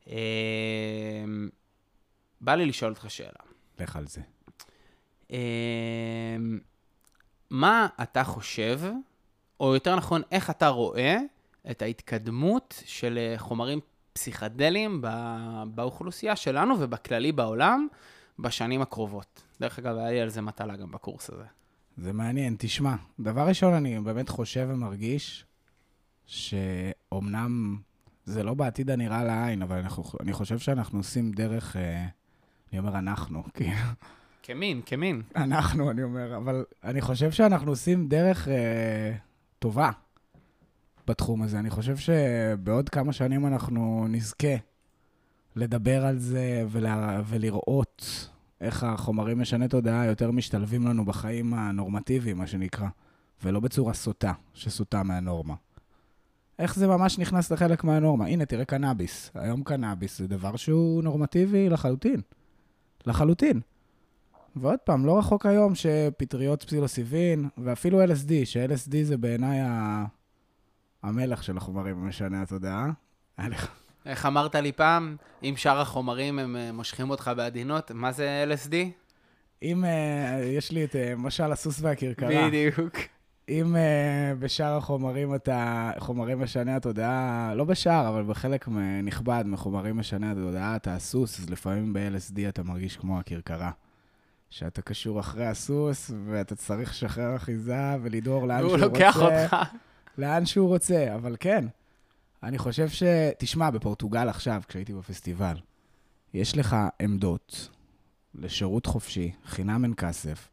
אמ, 0.07 1.48
בא 2.40 2.55
לי 2.55 2.66
לשאול 2.66 2.90
אותך 2.90 3.11
שאלה. 3.11 3.30
לך 3.78 3.96
על 3.96 4.07
זה. 4.07 4.20
אמ, 5.30 5.36
מה 7.51 7.88
אתה 8.03 8.24
חושב, 8.24 8.80
או 9.61 9.74
יותר 9.74 9.96
נכון, 9.96 10.22
איך 10.30 10.51
אתה 10.51 10.68
רואה 10.68 11.18
את 11.70 11.82
ההתקדמות 11.82 12.82
של 12.86 13.18
אה, 13.18 13.38
חומרים 13.38 13.80
פסיכדליים 14.12 15.03
באוכלוסייה 15.74 16.36
שלנו 16.36 16.74
ובכללי 16.78 17.32
בעולם 17.32 17.86
בשנים 18.38 18.82
הקרובות? 18.82 19.42
דרך 19.61 19.78
אגב, 19.78 19.96
היה 19.96 20.11
לי 20.11 20.20
על 20.20 20.28
זה 20.28 20.40
מטלה 20.40 20.76
גם 20.76 20.90
בקורס 20.90 21.30
הזה. 21.30 21.44
זה 21.96 22.12
מעניין. 22.12 22.57
תשמע, 22.59 22.94
דבר 23.20 23.48
ראשון, 23.48 23.74
אני 23.74 24.01
באמת 24.01 24.28
חושב 24.28 24.68
ומרגיש 24.70 25.44
שאומנם 26.26 27.78
זה 28.25 28.43
לא 28.43 28.55
בעתיד 28.55 28.91
הנראה 28.91 29.25
לעין, 29.25 29.62
אבל 29.62 29.77
אנחנו, 29.79 30.05
אני 30.21 30.33
חושב 30.33 30.59
שאנחנו 30.59 30.99
עושים 30.99 31.33
דרך, 31.33 31.77
אה, 31.77 32.07
אני 32.73 32.79
אומר 32.79 32.99
אנחנו, 32.99 33.43
כי 33.55 33.64
כמין, 34.43 34.81
כמין. 34.87 35.23
אנחנו, 35.37 35.91
אני 35.91 36.03
אומר, 36.03 36.37
אבל 36.37 36.64
אני 36.85 37.01
חושב 37.01 37.31
שאנחנו 37.31 37.71
עושים 37.71 38.09
דרך 38.09 38.49
אה, 38.49 39.12
טובה 39.59 39.91
בתחום 41.07 41.43
הזה. 41.43 41.59
אני 41.59 41.71
חושב 41.71 41.97
שבעוד 41.97 42.89
כמה 42.89 43.12
שנים 43.12 43.47
אנחנו 43.47 44.07
נזכה 44.09 44.57
לדבר 45.57 46.07
על 46.07 46.18
זה 46.18 46.64
ולה, 46.68 47.23
ולראות 47.27 48.29
איך 48.61 48.85
החומרים 48.85 49.41
משני 49.41 49.68
תודעה 49.68 50.07
יותר 50.07 50.31
משתלבים 50.31 50.87
לנו 50.87 51.05
בחיים 51.05 51.55
הנורמטיביים, 51.55 52.39
מה 52.39 52.47
שנקרא, 52.47 52.89
ולא 53.45 53.61
בצורה 53.61 53.95
סוטה, 53.95 54.33
שסוטה 54.55 55.03
מהנורמה. 55.03 55.55
איך 56.61 56.74
זה 56.76 56.86
ממש 56.86 57.18
נכנס 57.18 57.50
לחלק 57.52 57.84
מהנורמה? 57.84 58.26
הנה, 58.26 58.44
תראה 58.46 58.64
קנאביס. 58.64 59.30
היום 59.34 59.62
קנאביס 59.62 60.18
זה 60.18 60.26
דבר 60.28 60.56
שהוא 60.56 61.02
נורמטיבי 61.02 61.68
לחלוטין. 61.68 62.20
לחלוטין. 63.06 63.61
ועוד 64.56 64.78
פעם, 64.84 65.06
לא 65.06 65.18
רחוק 65.18 65.46
היום 65.46 65.74
שפטריות 65.74 66.62
פסילוסיבין, 66.62 67.48
ואפילו 67.58 68.04
LSD, 68.04 68.32
ש-LSD 68.44 68.94
זה 69.02 69.16
בעיניי 69.16 69.61
ה... 69.61 70.04
המלך 71.02 71.44
של 71.44 71.56
החומרים 71.56 72.04
המשנה 72.04 72.42
התודעה. 72.42 72.90
לך- 73.38 73.68
איך 74.06 74.26
אמרת 74.26 74.54
לי 74.54 74.72
פעם, 74.72 75.16
אם 75.42 75.54
שאר 75.56 75.80
החומרים 75.80 76.38
הם 76.38 76.56
אה, 76.56 76.72
מושכים 76.72 77.11
אותך 77.11 77.30
בעדינות, 77.36 77.90
מה 77.90 78.12
זה 78.12 78.44
LSD? 78.54 78.74
אם 79.62 79.84
uh, 79.84 79.88
יש 80.44 80.70
לי 80.72 80.84
את 80.84 80.92
uh, 80.94 80.98
משל 81.16 81.52
הסוס 81.52 81.80
והכרכרה, 81.82 82.48
בדיוק. 82.48 82.96
אם 83.51 83.76
uh, 83.76 83.78
בשאר 84.38 84.76
החומרים 84.76 85.34
אתה, 85.34 85.90
חומרים 85.98 86.40
משני 86.40 86.72
התודעה, 86.72 87.55
לא 87.55 87.64
בשאר, 87.64 88.09
אבל 88.09 88.22
בחלק 88.22 88.68
נכבד 89.03 89.44
מחומרים 89.46 89.96
משני 89.96 90.30
התודעה, 90.30 90.76
אתה 90.76 90.94
הסוס, 90.94 91.40
אז 91.40 91.51
לפעמים 91.51 91.92
ב-LSD 91.92 92.48
אתה 92.48 92.62
מרגיש 92.62 92.96
כמו 92.96 93.18
הכרכרה. 93.18 93.70
שאתה 94.51 94.82
קשור 94.82 95.20
אחרי 95.20 95.46
הסוס, 95.46 96.11
ואתה 96.26 96.57
צריך 96.57 96.90
לשחרר 96.90 97.36
אחיזה 97.36 97.96
ולדהור 98.03 98.46
לאן 98.46 98.59
שהוא 98.59 98.72
והוא 98.72 98.84
רוצה. 98.84 98.86
לוקח 98.86 99.16
אותך. 99.16 99.57
לאן 100.18 100.46
שהוא 100.46 100.68
רוצה, 100.68 101.14
אבל 101.14 101.36
כן. 101.40 101.64
אני 102.42 102.59
חושב 102.59 102.88
ש... 102.88 103.03
תשמע, 103.38 103.70
בפורטוגל 103.70 104.28
עכשיו, 104.28 104.62
כשהייתי 104.68 104.94
בפסטיבל, 104.94 105.57
יש 106.34 106.57
לך 106.57 106.76
עמדות 107.03 107.68
לשירות 108.34 108.86
חופשי, 108.86 109.32
חינם 109.44 109.84
אין 109.84 109.94
כסף, 109.94 110.48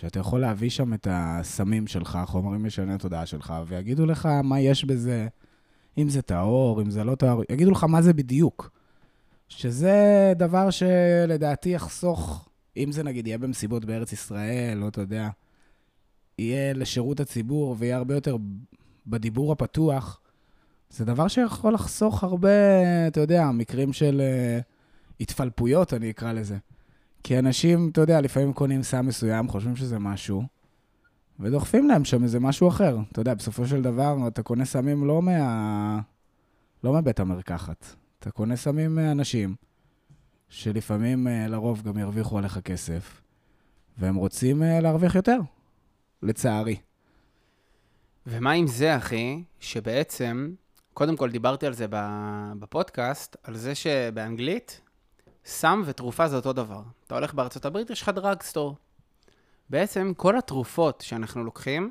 שאתה 0.00 0.20
יכול 0.20 0.40
להביא 0.40 0.70
שם 0.70 0.94
את 0.94 1.06
הסמים 1.10 1.86
שלך, 1.86 2.18
חומרים 2.26 2.64
משני 2.64 2.94
התודעה 2.94 3.26
שלך, 3.26 3.54
ויגידו 3.66 4.06
לך 4.06 4.26
מה 4.44 4.60
יש 4.60 4.84
בזה, 4.84 5.28
אם 5.98 6.08
זה 6.08 6.22
טהור, 6.22 6.82
אם 6.82 6.90
זה 6.90 7.04
לא 7.04 7.14
טהור, 7.14 7.42
יגידו 7.50 7.70
לך 7.70 7.84
מה 7.84 8.02
זה 8.02 8.12
בדיוק. 8.12 8.70
שזה 9.48 10.32
דבר 10.36 10.70
שלדעתי 10.70 11.68
יחסוך, 11.68 12.48
אם 12.76 12.92
זה 12.92 13.02
נגיד 13.02 13.26
יהיה 13.26 13.38
במסיבות 13.38 13.84
בארץ 13.84 14.12
ישראל, 14.12 14.82
או 14.82 14.88
אתה 14.88 15.00
יודע, 15.00 15.28
יהיה 16.38 16.72
לשירות 16.72 17.20
הציבור 17.20 17.76
ויהיה 17.78 17.96
הרבה 17.96 18.14
יותר 18.14 18.36
בדיבור 19.06 19.52
הפתוח, 19.52 20.20
זה 20.90 21.04
דבר 21.04 21.28
שיכול 21.28 21.74
לחסוך 21.74 22.24
הרבה, 22.24 22.48
אתה 23.06 23.20
יודע, 23.20 23.50
מקרים 23.50 23.92
של 23.92 24.20
uh, 24.20 24.62
התפלפויות, 25.20 25.94
אני 25.94 26.10
אקרא 26.10 26.32
לזה. 26.32 26.56
כי 27.22 27.38
אנשים, 27.38 27.88
אתה 27.92 28.00
יודע, 28.00 28.20
לפעמים 28.20 28.52
קונים 28.52 28.82
סם 28.82 29.06
מסוים, 29.06 29.48
חושבים 29.48 29.76
שזה 29.76 29.98
משהו, 29.98 30.42
ודוחפים 31.40 31.88
להם 31.88 32.04
שם 32.04 32.22
איזה 32.22 32.40
משהו 32.40 32.68
אחר. 32.68 32.98
אתה 33.12 33.20
יודע, 33.20 33.34
בסופו 33.34 33.66
של 33.66 33.82
דבר, 33.82 34.16
אתה 34.28 34.42
קונה 34.42 34.64
סמים 34.64 35.06
לא 35.06 35.22
מה... 35.22 36.00
לא 36.84 36.92
מבית 36.92 37.20
המרקחת. 37.20 37.86
אתה 38.18 38.30
קונה 38.30 38.56
סמים 38.56 38.94
מאנשים, 38.94 39.54
שלפעמים, 40.48 41.26
uh, 41.26 41.50
לרוב, 41.50 41.82
גם 41.82 41.98
ירוויחו 41.98 42.38
עליך 42.38 42.58
כסף, 42.58 43.22
והם 43.98 44.14
רוצים 44.14 44.62
uh, 44.62 44.82
להרוויח 44.82 45.14
יותר, 45.14 45.38
לצערי. 46.22 46.76
ומה 48.26 48.52
עם 48.52 48.66
זה, 48.66 48.96
אחי, 48.96 49.42
שבעצם, 49.60 50.54
קודם 50.94 51.16
כל 51.16 51.30
דיברתי 51.30 51.66
על 51.66 51.72
זה 51.72 51.86
בפודקאסט, 52.58 53.36
על 53.42 53.56
זה 53.56 53.74
שבאנגלית, 53.74 54.80
סם 55.44 55.82
ותרופה 55.86 56.28
זה 56.28 56.36
אותו 56.36 56.52
דבר. 56.52 56.82
אתה 57.06 57.14
הולך 57.14 57.34
בארצות 57.34 57.64
הברית, 57.64 57.90
יש 57.90 58.02
לך 58.02 58.08
דרג 58.08 58.42
סטור. 58.42 58.76
בעצם 59.70 60.12
כל 60.16 60.38
התרופות 60.38 61.00
שאנחנו 61.00 61.44
לוקחים, 61.44 61.90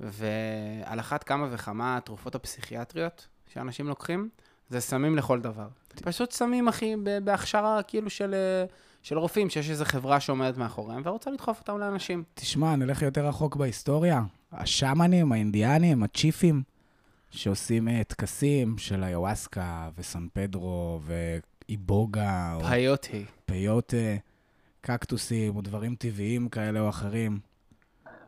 ועל 0.00 1.00
אחת 1.00 1.24
כמה 1.24 1.48
וכמה 1.50 1.96
התרופות 1.96 2.34
הפסיכיאטריות 2.34 3.26
שאנשים 3.52 3.88
לוקחים, 3.88 4.28
זה 4.70 4.80
סמים 4.80 5.16
לכל 5.16 5.40
דבר. 5.40 5.68
פשוט 6.02 6.32
סמים, 6.32 6.68
אחי, 6.68 6.94
בהכשרה 7.24 7.82
כאילו 7.82 8.10
של, 8.10 8.34
אה, 8.34 8.64
של 9.02 9.18
רופאים, 9.18 9.50
שיש 9.50 9.70
איזו 9.70 9.84
חברה 9.84 10.20
שעומדת 10.20 10.56
מאחוריהם 10.56 11.02
ורוצה 11.04 11.30
לדחוף 11.30 11.60
אותם 11.60 11.78
לאנשים. 11.78 12.24
תשמע, 12.34 12.76
נלך 12.76 13.02
יותר 13.02 13.26
רחוק 13.26 13.56
בהיסטוריה. 13.56 14.22
השאמנים, 14.52 15.32
האינדיאנים, 15.32 16.02
הצ'יפים, 16.02 16.62
שעושים 17.30 17.88
אה, 17.88 18.04
טקסים 18.04 18.78
של 18.78 19.04
איוואסקה 19.04 19.88
וסן 19.98 20.26
פדרו 20.32 21.00
ואיבוגה, 21.76 22.54
או 22.54 22.64
פיוטי. 22.64 23.24
פיות, 23.46 23.94
אה, 23.94 24.16
קקטוסים, 24.80 25.56
או 25.56 25.60
דברים 25.62 25.94
טבעיים 25.94 26.48
כאלה 26.48 26.80
או 26.80 26.88
אחרים. 26.88 27.38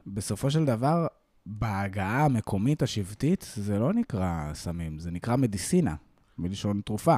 בסופו 0.07 0.51
של 0.51 0.65
דבר, 0.65 1.07
בהגעה 1.47 2.25
המקומית 2.25 2.83
השבטית, 2.83 3.53
זה 3.57 3.79
לא 3.79 3.93
נקרא 3.93 4.51
סמים, 4.55 4.99
זה 4.99 5.11
נקרא 5.11 5.37
מדיסינה, 5.37 5.95
מלשון 6.39 6.81
תרופה. 6.85 7.17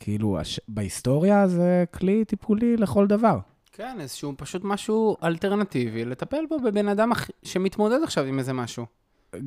כאילו, 0.00 0.40
הש... 0.40 0.60
בהיסטוריה 0.68 1.48
זה 1.48 1.84
כלי 1.94 2.24
טיפולי 2.24 2.76
לכל 2.76 3.06
דבר. 3.06 3.38
כן, 3.72 3.96
איזשהו 4.00 4.34
פשוט 4.36 4.64
משהו 4.64 5.16
אלטרנטיבי, 5.22 6.04
לטפל 6.04 6.44
בו 6.48 6.60
בבן 6.60 6.88
אדם 6.88 7.12
אח- 7.12 7.30
שמתמודד 7.42 7.98
עכשיו 8.04 8.24
עם 8.24 8.38
איזה 8.38 8.52
משהו. 8.52 8.86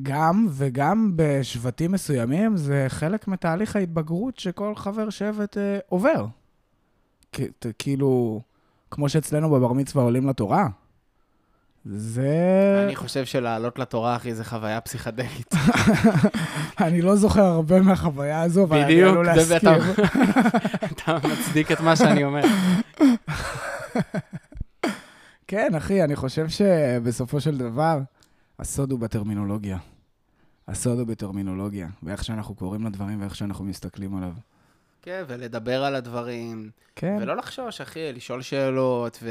גם 0.02 0.46
וגם 0.50 1.12
בשבטים 1.16 1.92
מסוימים 1.92 2.56
זה 2.56 2.84
חלק 2.88 3.28
מתהליך 3.28 3.76
ההתבגרות 3.76 4.38
שכל 4.38 4.74
חבר 4.74 5.10
שבט 5.10 5.56
אה, 5.58 5.78
עובר. 5.88 6.26
כ- 7.32 7.40
ת- 7.58 7.66
כאילו, 7.78 8.40
כמו 8.90 9.08
שאצלנו 9.08 9.50
בבר 9.50 9.72
מצווה 9.72 10.04
עולים 10.04 10.28
לתורה. 10.28 10.66
זה... 11.94 12.82
אני 12.86 12.96
חושב 12.96 13.24
שלעלות 13.24 13.78
לתורה, 13.78 14.16
אחי, 14.16 14.34
זה 14.34 14.44
חוויה 14.44 14.80
פסיכדלית. 14.80 15.54
אני 16.80 17.02
לא 17.02 17.16
זוכר 17.16 17.44
הרבה 17.44 17.80
מהחוויה 17.80 18.42
הזו, 18.42 18.64
אבל 18.64 18.76
אני 18.78 18.94
בדיוק, 18.94 19.10
עלול 19.10 19.26
זה 19.40 19.54
להסכים. 19.54 19.72
אתה 20.92 21.16
אתה 21.16 21.28
מצדיק 21.28 21.72
את 21.72 21.80
מה 21.80 21.96
שאני 21.96 22.24
אומר. 22.24 22.42
כן, 25.48 25.74
אחי, 25.76 26.04
אני 26.04 26.16
חושב 26.16 26.48
שבסופו 26.48 27.40
של 27.40 27.58
דבר, 27.58 27.98
הסוד 28.58 28.92
הוא 28.92 29.00
בטרמינולוגיה. 29.00 29.78
הסוד 30.68 30.98
הוא 30.98 31.06
בטרמינולוגיה, 31.06 31.88
ואיך 32.02 32.24
שאנחנו 32.24 32.54
קוראים 32.54 32.86
לדברים 32.86 33.20
ואיך 33.20 33.36
שאנחנו 33.36 33.64
מסתכלים 33.64 34.16
עליו. 34.16 34.32
כן, 35.02 35.24
ולדבר 35.28 35.84
על 35.84 35.94
הדברים, 35.94 36.70
כן, 36.96 37.18
ולא 37.20 37.36
לחשוש, 37.36 37.80
אחי, 37.80 38.12
לשאול 38.12 38.42
שאלות, 38.42 39.22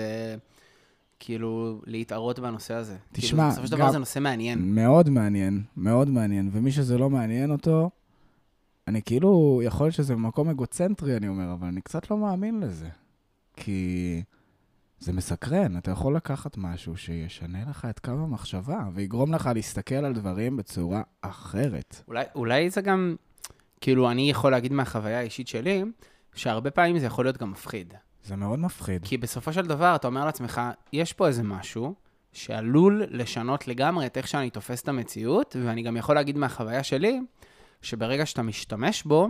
וכאילו, 1.17 1.81
להתערות 1.85 2.39
בנושא 2.39 2.73
הזה. 2.73 2.97
תשמע, 3.11 3.37
כאילו, 3.37 3.51
בסופו 3.51 3.67
של 3.67 3.71
דבר 3.71 3.91
זה 3.91 3.97
נושא 3.97 4.19
מעניין. 4.19 4.75
מאוד 4.75 5.09
מעניין, 5.09 5.63
מאוד 5.77 6.09
מעניין. 6.09 6.49
ומי 6.51 6.71
שזה 6.71 6.97
לא 6.97 7.09
מעניין 7.09 7.51
אותו, 7.51 7.89
אני 8.87 9.01
כאילו, 9.01 9.61
יכול 9.63 9.85
להיות 9.85 9.95
שזה 9.95 10.13
במקום 10.13 10.49
אגוצנטרי, 10.49 11.17
אני 11.17 11.27
אומר, 11.27 11.53
אבל 11.53 11.67
אני 11.67 11.81
קצת 11.81 12.11
לא 12.11 12.17
מאמין 12.17 12.59
לזה. 12.59 12.89
כי 13.53 14.21
זה 14.99 15.13
מסקרן, 15.13 15.77
אתה 15.77 15.91
יכול 15.91 16.15
לקחת 16.15 16.57
משהו 16.57 16.97
שישנה 16.97 17.59
לך 17.69 17.87
את 17.89 17.99
קו 17.99 18.11
המחשבה, 18.11 18.79
ויגרום 18.93 19.33
לך 19.33 19.49
להסתכל 19.55 19.95
על 19.95 20.13
דברים 20.13 20.57
בצורה 20.57 21.01
אחרת. 21.21 22.01
אולי, 22.07 22.25
אולי 22.35 22.69
זה 22.69 22.81
גם, 22.81 23.15
כאילו, 23.81 24.11
אני 24.11 24.29
יכול 24.29 24.51
להגיד 24.51 24.73
מהחוויה 24.73 25.19
האישית 25.19 25.47
שלי, 25.47 25.83
שהרבה 26.35 26.71
פעמים 26.71 26.99
זה 26.99 27.05
יכול 27.05 27.25
להיות 27.25 27.37
גם 27.37 27.51
מפחיד. 27.51 27.93
זה 28.23 28.35
מאוד 28.35 28.59
מפחיד. 28.59 29.05
כי 29.05 29.17
בסופו 29.17 29.53
של 29.53 29.65
דבר, 29.65 29.95
אתה 29.95 30.07
אומר 30.07 30.25
לעצמך, 30.25 30.61
יש 30.93 31.13
פה 31.13 31.27
איזה 31.27 31.43
משהו 31.43 31.93
שעלול 32.33 33.03
לשנות 33.09 33.67
לגמרי 33.67 34.05
את 34.05 34.17
איך 34.17 34.27
שאני 34.27 34.49
תופס 34.49 34.81
את 34.81 34.87
המציאות, 34.87 35.55
ואני 35.65 35.83
גם 35.83 35.97
יכול 35.97 36.15
להגיד 36.15 36.37
מהחוויה 36.37 36.83
שלי, 36.83 37.19
שברגע 37.81 38.25
שאתה 38.25 38.41
משתמש 38.41 39.03
בו, 39.03 39.29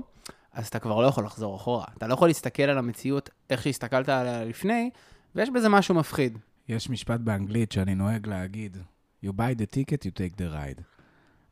אז 0.53 0.68
אתה 0.68 0.80
כבר 0.80 1.01
לא 1.01 1.07
יכול 1.07 1.26
לחזור 1.26 1.55
אחורה. 1.55 1.86
אתה 1.97 2.07
לא 2.07 2.13
יכול 2.13 2.28
להסתכל 2.28 2.63
על 2.63 2.78
המציאות 2.78 3.30
איך 3.49 3.63
שהסתכלת 3.63 4.09
עליה 4.09 4.45
לפני, 4.45 4.89
ויש 5.36 5.49
בזה 5.49 5.69
משהו 5.69 5.95
מפחיד. 5.95 6.38
יש 6.67 6.89
משפט 6.89 7.19
באנגלית 7.19 7.71
שאני 7.71 7.95
נוהג 7.95 8.27
להגיד, 8.27 8.77
You 9.25 9.27
buy 9.27 9.57
the 9.57 9.75
ticket, 9.75 10.05
you 10.05 10.11
take 10.11 10.38
the 10.38 10.53
ride. 10.53 10.81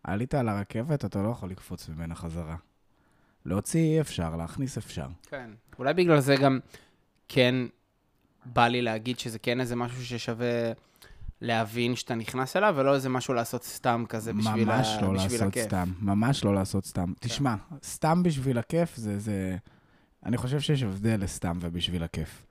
עלית 0.04 0.34
על 0.34 0.50
הרכבת, 0.50 1.06
אתה 1.06 1.22
לא 1.22 1.30
יכול 1.30 1.50
לקפוץ 1.50 1.90
ממנה 1.90 2.16
חזרה. 2.16 2.56
להוציא 3.46 3.80
אי 3.96 4.02
אפשר, 4.02 4.36
להכניס 4.36 4.78
אפשר. 4.78 5.08
כן. 5.30 5.50
אולי 5.80 5.94
בגלל 5.94 6.20
זה 6.20 6.36
גם 6.36 6.60
כן 7.30 7.56
בא 8.46 8.68
לי 8.68 8.82
להגיד 8.82 9.20
שזה 9.20 9.40
כן 9.40 9.60
איזה 9.60 9.76
משהו 9.76 10.06
ששווה 10.06 10.72
להבין 11.42 11.96
שאתה 11.96 12.16
נכנס 12.16 12.56
אליו, 12.56 12.74
ולא 12.78 12.96
איזה 12.96 13.10
משהו 13.10 13.34
לעשות 13.34 13.64
סתם 13.64 14.04
כזה 14.10 14.34
בשביל, 14.34 14.66
ממש 14.66 14.88
ה... 14.88 15.02
לא 15.02 15.14
בשביל 15.14 15.32
לעשות 15.32 15.48
הכיף. 15.48 15.64
סתם, 15.64 15.92
ממש 16.00 16.44
לא 16.44 16.56
לעשות 16.56 16.86
סתם. 16.86 17.14
תשמע, 17.20 17.56
סתם 17.84 18.24
בשביל 18.24 18.58
הכיף 18.58 18.96
זה, 18.96 19.20
זה... 19.20 19.58
אני 20.26 20.38
חושב 20.38 20.60
שיש 20.60 20.84
הבדל 20.84 21.24
לסתם 21.24 21.58
ובשביל 21.62 22.04
הכיף. 22.04 22.46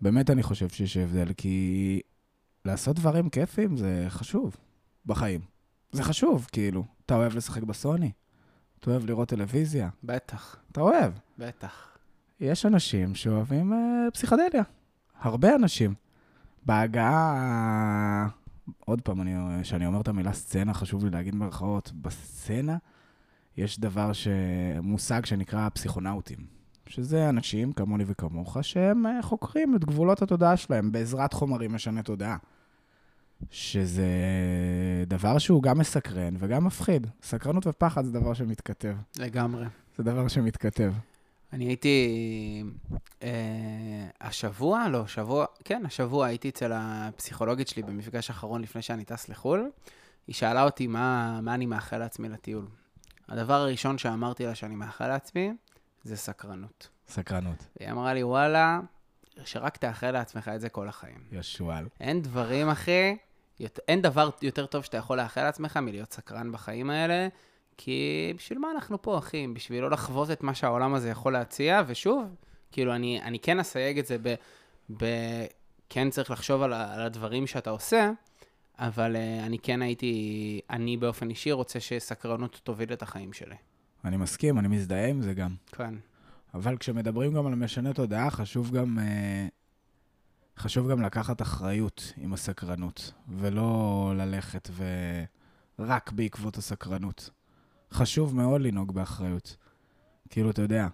באמת 0.00 0.30
אני 0.30 0.42
חושב 0.42 0.68
שיש 0.68 0.96
הבדל, 0.96 1.32
כי 1.36 2.00
לעשות 2.64 2.96
דברים 2.96 3.28
כיפים 3.28 3.76
זה 3.76 4.06
חשוב 4.08 4.56
בחיים. 5.06 5.40
זה 5.92 6.02
חשוב, 6.02 6.48
כאילו. 6.52 6.84
אתה 7.06 7.14
אוהב 7.14 7.36
לשחק 7.36 7.62
בסוני? 7.62 8.12
אתה 8.80 8.90
אוהב 8.90 9.04
לראות 9.06 9.28
טלוויזיה? 9.28 9.88
בטח, 10.04 10.56
אתה 10.72 10.80
אוהב. 10.80 11.12
בטח. 11.38 11.98
יש 12.40 12.66
אנשים 12.66 13.14
שאוהבים 13.14 13.72
אה, 13.72 14.10
פסיכדליה. 14.12 14.62
הרבה 15.20 15.54
אנשים. 15.54 15.94
בהגעה... 16.66 18.28
עוד 18.86 19.00
פעם, 19.00 19.20
אני, 19.20 19.34
כשאני 19.62 19.86
אומר 19.86 20.00
את 20.00 20.08
המילה 20.08 20.32
סצנה, 20.32 20.74
חשוב 20.74 21.04
לי 21.04 21.10
להגיד 21.10 21.34
במרכאות, 21.34 21.92
בסצנה 21.92 22.76
יש 23.56 23.80
דבר, 23.80 24.12
ש... 24.12 24.28
מושג 24.82 25.24
שנקרא 25.24 25.68
פסיכונאוטים. 25.68 26.38
שזה 26.86 27.28
אנשים 27.28 27.72
כמוני 27.72 28.04
וכמוך, 28.06 28.56
שהם 28.62 29.06
אה, 29.06 29.22
חוקרים 29.22 29.76
את 29.76 29.84
גבולות 29.84 30.22
התודעה 30.22 30.56
שלהם 30.56 30.92
בעזרת 30.92 31.32
חומרים 31.32 31.74
משני 31.74 32.02
תודעה. 32.02 32.36
שזה 33.50 34.06
דבר 35.06 35.38
שהוא 35.38 35.62
גם 35.62 35.78
מסקרן 35.78 36.34
וגם 36.38 36.64
מפחיד. 36.64 37.06
סקרנות 37.22 37.66
ופחד 37.66 38.04
זה 38.04 38.12
דבר 38.12 38.34
שמתכתב. 38.34 38.94
לגמרי. 39.18 39.66
זה 39.98 40.02
דבר 40.02 40.28
שמתכתב. 40.28 40.92
אני 41.52 41.64
הייתי 41.64 42.62
אה, 43.22 43.28
השבוע, 44.20 44.88
לא, 44.88 45.06
שבוע, 45.06 45.46
כן, 45.64 45.82
השבוע 45.86 46.26
הייתי 46.26 46.48
אצל 46.48 46.72
הפסיכולוגית 46.74 47.68
שלי 47.68 47.82
במפגש 47.82 48.30
האחרון 48.30 48.62
לפני 48.62 48.82
שאני 48.82 49.04
טס 49.04 49.28
לחו"ל. 49.28 49.70
היא 50.26 50.34
שאלה 50.34 50.62
אותי 50.62 50.86
מה, 50.86 51.40
מה 51.42 51.54
אני 51.54 51.66
מאחל 51.66 51.98
לעצמי 51.98 52.28
לטיול. 52.28 52.66
הדבר 53.28 53.54
הראשון 53.54 53.98
שאמרתי 53.98 54.46
לה 54.46 54.54
שאני 54.54 54.74
מאחל 54.74 55.08
לעצמי 55.08 55.52
זה 56.04 56.16
סקרנות. 56.16 56.88
סקרנות. 57.08 57.66
והיא 57.76 57.90
אמרה 57.90 58.14
לי, 58.14 58.22
וואלה, 58.22 58.80
שרק 59.44 59.76
תאחל 59.76 60.10
לעצמך 60.10 60.50
את 60.54 60.60
זה 60.60 60.68
כל 60.68 60.88
החיים. 60.88 61.18
ישועל. 61.32 61.88
אין 62.00 62.22
דברים, 62.22 62.68
אחי, 62.68 63.16
יות- 63.60 63.78
אין 63.88 64.02
דבר 64.02 64.30
יותר 64.42 64.66
טוב 64.66 64.84
שאתה 64.84 64.96
יכול 64.96 65.16
לאחל 65.16 65.42
לעצמך 65.42 65.76
מלהיות 65.76 66.12
סקרן 66.12 66.52
בחיים 66.52 66.90
האלה, 66.90 67.28
כי 67.76 68.32
בשביל 68.36 68.58
מה 68.58 68.68
אנחנו 68.70 69.02
פה, 69.02 69.18
אחי? 69.18 69.46
בשביל 69.46 69.82
לא 69.82 69.90
לחוות 69.90 70.30
את 70.30 70.42
מה 70.42 70.54
שהעולם 70.54 70.94
הזה 70.94 71.08
יכול 71.10 71.32
להציע, 71.32 71.82
ושוב, 71.86 72.34
כאילו, 72.72 72.94
אני, 72.94 73.22
אני 73.22 73.38
כן 73.38 73.60
אסייג 73.60 73.98
את 73.98 74.06
זה 74.06 74.16
ב... 74.22 74.34
ב 74.96 75.04
כן 75.88 76.10
צריך 76.10 76.30
לחשוב 76.30 76.62
על, 76.62 76.72
על 76.72 77.00
הדברים 77.02 77.46
שאתה 77.46 77.70
עושה, 77.70 78.10
אבל 78.78 79.16
uh, 79.16 79.46
אני 79.46 79.58
כן 79.58 79.82
הייתי, 79.82 80.60
אני 80.70 80.96
באופן 80.96 81.30
אישי 81.30 81.52
רוצה 81.52 81.80
שסקרנות 81.80 82.60
תוביל 82.64 82.92
את 82.92 83.02
החיים 83.02 83.32
שלי. 83.32 83.54
אני 84.04 84.16
מסכים, 84.16 84.58
אני 84.58 84.68
מזדהה 84.68 85.08
עם 85.08 85.22
זה 85.22 85.34
גם. 85.34 85.54
כן. 85.72 85.94
אבל 86.54 86.76
כשמדברים 86.76 87.34
גם 87.34 87.46
על 87.46 87.54
משנה 87.54 87.92
תודעה, 87.92 88.30
חשוב 88.30 88.70
גם, 88.70 88.98
אה, 88.98 89.46
חשוב 90.58 90.90
גם 90.90 91.02
לקחת 91.02 91.42
אחריות 91.42 92.12
עם 92.16 92.32
הסקרנות, 92.32 93.12
ולא 93.28 94.12
ללכת 94.16 94.68
ורק 95.78 96.12
בעקבות 96.12 96.56
הסקרנות. 96.56 97.30
חשוב 97.92 98.36
מאוד 98.36 98.60
לנהוג 98.60 98.94
באחריות. 98.94 99.56
כאילו, 100.30 100.50
אתה 100.50 100.62
יודע, 100.62 100.88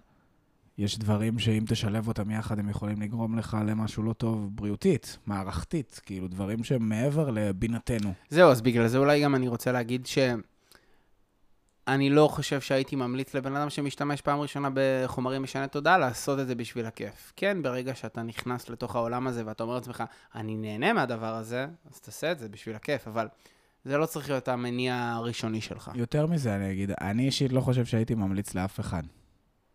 יש 0.77 0.99
דברים 0.99 1.39
שאם 1.39 1.63
תשלב 1.67 2.07
אותם 2.07 2.31
יחד, 2.31 2.59
הם 2.59 2.69
יכולים 2.69 3.01
לגרום 3.01 3.37
לך 3.37 3.57
למשהו 3.67 4.03
לא 4.03 4.13
טוב 4.13 4.49
בריאותית, 4.55 5.17
מערכתית, 5.25 6.01
כאילו, 6.05 6.27
דברים 6.27 6.63
שהם 6.63 6.89
מעבר 6.89 7.29
לבינתנו. 7.29 8.13
זהו, 8.29 8.51
אז 8.51 8.61
בגלל 8.61 8.87
זה 8.87 8.97
אולי 8.97 9.23
גם 9.23 9.35
אני 9.35 9.47
רוצה 9.47 9.71
להגיד 9.71 10.05
ש... 10.05 10.17
אני 11.87 12.09
לא 12.09 12.27
חושב 12.27 12.61
שהייתי 12.61 12.95
ממליץ 12.95 13.33
לבן 13.33 13.55
אדם 13.55 13.69
שמשתמש 13.69 14.21
פעם 14.21 14.39
ראשונה 14.39 14.69
בחומרים 14.73 15.43
משני 15.43 15.67
תודעה 15.67 15.97
לעשות 15.97 16.39
את 16.39 16.47
זה 16.47 16.55
בשביל 16.55 16.85
הכיף. 16.85 17.33
כן, 17.35 17.61
ברגע 17.61 17.95
שאתה 17.95 18.23
נכנס 18.23 18.69
לתוך 18.69 18.95
העולם 18.95 19.27
הזה 19.27 19.43
ואתה 19.45 19.63
אומר 19.63 19.75
לעצמך, 19.75 20.03
אני 20.35 20.55
נהנה 20.55 20.93
מהדבר 20.93 21.35
הזה, 21.35 21.67
אז 21.91 21.99
תעשה 21.99 22.31
את 22.31 22.39
זה 22.39 22.49
בשביל 22.49 22.75
הכיף, 22.75 23.07
אבל 23.07 23.27
זה 23.85 23.97
לא 23.97 24.05
צריך 24.05 24.29
להיות 24.29 24.47
המניע 24.47 25.11
הראשוני 25.15 25.61
שלך. 25.61 25.91
יותר 25.95 26.25
מזה, 26.25 26.55
אני 26.55 26.71
אגיד, 26.71 26.91
אני 27.01 27.25
אישית 27.25 27.53
לא 27.53 27.61
חושב 27.61 27.85
שהייתי 27.85 28.15
ממליץ 28.15 28.55
לאף 28.55 28.79
אחד 28.79 29.03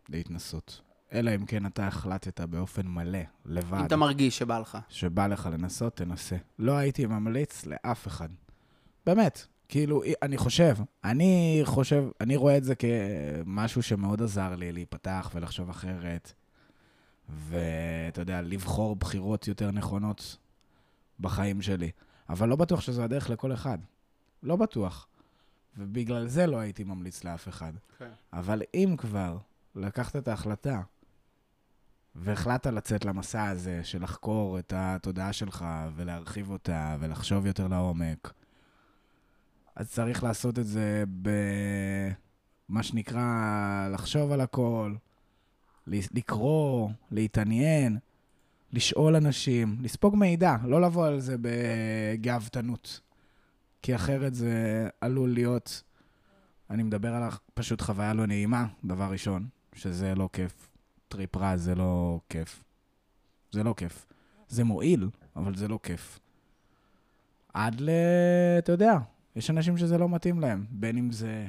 להתנסות. 0.09 0.81
אלא 1.13 1.35
אם 1.35 1.45
כן 1.45 1.65
אתה 1.65 1.87
החלטת 1.87 2.41
באופן 2.41 2.87
מלא, 2.87 3.19
לבד, 3.45 3.77
אם 3.79 3.85
אתה 3.85 3.95
מרגיש 3.95 4.37
שבא 4.37 4.59
לך. 4.59 4.77
שבא 4.89 5.27
לך 5.27 5.49
לנסות, 5.51 5.95
תנסה. 5.95 6.35
לא 6.59 6.77
הייתי 6.77 7.05
ממליץ 7.05 7.65
לאף 7.65 8.07
אחד. 8.07 8.29
באמת. 9.05 9.45
כאילו, 9.69 10.01
אני 10.21 10.37
חושב, 10.37 10.77
אני 11.03 11.61
חושב, 11.63 12.03
אני 12.21 12.35
רואה 12.35 12.57
את 12.57 12.63
זה 12.63 12.73
כמשהו 12.75 13.83
שמאוד 13.83 14.21
עזר 14.21 14.55
לי 14.55 14.71
להיפתח 14.71 15.31
ולחשוב 15.33 15.69
אחרת, 15.69 16.33
ואתה 17.29 18.21
יודע, 18.21 18.41
לבחור 18.41 18.95
בחירות 18.95 19.47
יותר 19.47 19.71
נכונות 19.71 20.37
בחיים 21.19 21.61
שלי. 21.61 21.91
אבל 22.29 22.49
לא 22.49 22.55
בטוח 22.55 22.81
שזו 22.81 23.03
הדרך 23.03 23.29
לכל 23.29 23.53
אחד. 23.53 23.77
לא 24.43 24.55
בטוח. 24.55 25.07
ובגלל 25.77 26.27
זה 26.27 26.47
לא 26.47 26.57
הייתי 26.57 26.83
ממליץ 26.83 27.23
לאף 27.23 27.47
אחד. 27.47 27.73
כן. 27.97 28.09
אבל 28.33 28.61
אם 28.73 28.95
כבר 28.97 29.37
לקחת 29.75 30.15
את 30.15 30.27
ההחלטה 30.27 30.81
והחלטת 32.15 32.67
לצאת 32.67 33.05
למסע 33.05 33.45
הזה 33.45 33.83
של 33.83 34.03
לחקור 34.03 34.59
את 34.59 34.73
התודעה 34.75 35.33
שלך 35.33 35.65
ולהרחיב 35.95 36.49
אותה 36.49 36.97
ולחשוב 36.99 37.45
יותר 37.45 37.67
לעומק, 37.67 38.33
אז 39.77 39.91
צריך 39.91 40.23
לעשות 40.23 40.59
את 40.59 40.67
זה 40.67 41.03
במה 41.21 42.83
שנקרא 42.83 43.89
לחשוב 43.93 44.31
על 44.31 44.41
הכל, 44.41 44.95
לקרוא, 45.87 46.89
להתעניין, 47.11 47.97
לשאול 48.73 49.15
אנשים, 49.15 49.77
לספוג 49.81 50.15
מידע, 50.15 50.55
לא 50.63 50.81
לבוא 50.81 51.07
על 51.07 51.19
זה 51.19 51.35
בגאוותנות. 51.41 52.99
כי 53.81 53.95
אחרת 53.95 54.35
זה 54.35 54.87
עלול 55.01 55.33
להיות, 55.33 55.83
אני 56.69 56.83
מדבר 56.83 57.13
על 57.13 57.29
פשוט 57.53 57.81
חוויה 57.81 58.13
לא 58.13 58.25
נעימה, 58.25 58.67
דבר 58.85 59.11
ראשון, 59.11 59.47
שזה 59.73 60.15
לא 60.15 60.29
כיף. 60.33 60.69
טריפ 61.07 61.37
רע 61.37 61.57
זה 61.57 61.75
לא 61.75 62.19
כיף. 62.29 62.63
זה 63.51 63.63
לא 63.63 63.73
כיף. 63.77 64.05
זה 64.47 64.63
מועיל, 64.63 65.09
אבל 65.35 65.55
זה 65.55 65.67
לא 65.67 65.79
כיף. 65.83 66.19
עד 67.53 67.81
ל... 67.81 67.89
אתה 68.57 68.71
יודע, 68.71 68.97
יש 69.37 69.49
אנשים 69.49 69.77
שזה 69.77 69.97
לא 69.97 70.09
מתאים 70.09 70.39
להם, 70.39 70.65
בין 70.69 70.97
אם 70.97 71.11
זה, 71.11 71.47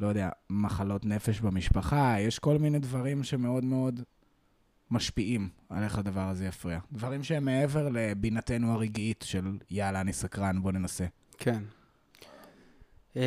לא 0.00 0.06
יודע, 0.06 0.28
מחלות 0.50 1.04
נפש 1.04 1.40
במשפחה, 1.40 2.16
יש 2.18 2.38
כל 2.38 2.58
מיני 2.58 2.78
דברים 2.78 3.24
שמאוד 3.24 3.64
מאוד 3.64 4.00
משפיעים 4.90 5.48
על 5.68 5.82
איך 5.82 5.98
הדבר 5.98 6.28
הזה 6.28 6.46
יפריע. 6.46 6.78
דברים 6.92 7.22
שהם 7.22 7.44
מעבר 7.44 7.88
לבינתנו 7.92 8.72
הרגעית 8.72 9.24
של 9.26 9.58
יאללה, 9.70 10.00
אני 10.00 10.12
סקרן, 10.12 10.62
בוא 10.62 10.72
ננסה. 10.72 11.06
כן. 11.38 11.62
אמ, 13.16 13.20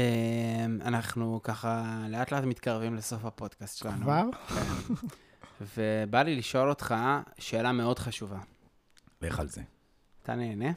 אנחנו 0.85 1.39
ככה 1.43 2.05
לאט 2.09 2.31
לאט 2.31 2.43
מתקרבים 2.43 2.95
לסוף 2.95 3.25
הפודקאסט 3.25 3.77
שלנו. 3.77 4.01
כבר? 4.01 4.23
כן. 4.47 4.93
ובא 5.77 6.21
לי 6.21 6.35
לשאול 6.35 6.69
אותך 6.69 6.95
שאלה 7.39 7.71
מאוד 7.71 7.99
חשובה. 7.99 8.39
לך 9.21 9.39
על 9.39 9.47
זה. 9.47 9.61
אתה 10.23 10.35
נהנה? 10.35 10.71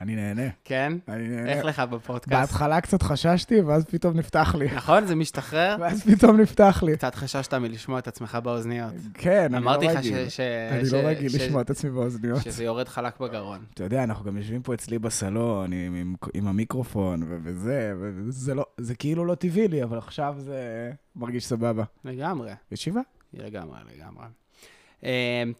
אני 0.00 0.16
נהנה. 0.16 0.42
כן? 0.64 0.92
אני 1.08 1.28
נהנה. 1.28 1.52
איך 1.52 1.64
לך 1.64 1.80
בפודקאסט? 1.80 2.32
בהתחלה 2.52 2.80
קצת 2.80 3.02
חששתי, 3.02 3.60
ואז 3.60 3.84
פתאום 3.84 4.16
נפתח 4.16 4.54
לי. 4.58 4.66
נכון? 4.74 5.06
זה 5.06 5.14
משתחרר? 5.14 5.76
ואז 5.80 6.02
פתאום 6.10 6.40
נפתח 6.40 6.82
לי. 6.86 6.96
קצת 6.96 7.14
חששת 7.14 7.54
מלשמוע 7.54 7.98
את 7.98 8.08
עצמך 8.08 8.38
באוזניות. 8.42 8.92
כן, 9.14 9.54
אני 9.54 9.64
לא 9.64 9.70
אמרתי 9.70 9.86
לך 9.86 9.96
רגיל. 9.96 10.28
ש- 10.28 10.40
אני 10.70 10.82
לא 10.92 11.08
רגיל 11.08 11.32
לשמוע 11.34 11.62
את 11.62 11.70
עצמי 11.70 11.90
באוזניות. 11.90 12.42
שזה 12.42 12.64
יורד 12.64 12.88
חלק 12.88 13.20
בגרון. 13.20 13.58
אתה 13.74 13.84
יודע, 13.84 14.04
אנחנו 14.04 14.24
גם 14.24 14.36
יושבים 14.36 14.62
פה 14.62 14.74
אצלי 14.74 14.98
בסלון 14.98 15.70
עם, 16.34 16.48
המיקרופון 16.48 17.22
וזה, 17.44 17.92
וזה 17.98 18.54
לא, 18.54 18.64
זה 18.78 18.94
כאילו 18.94 19.24
לא 19.24 19.34
טבעי 19.34 19.68
לי, 19.68 19.82
אבל 19.82 19.98
עכשיו 19.98 20.34
זה 20.38 20.60
מרגיש 21.16 21.46
סבבה. 21.46 21.84
לגמרי. 22.04 22.50
ישיבה? 22.72 23.00
לגמרי, 23.34 23.78
לגמרי. 23.96 24.24
Um, 25.06 25.08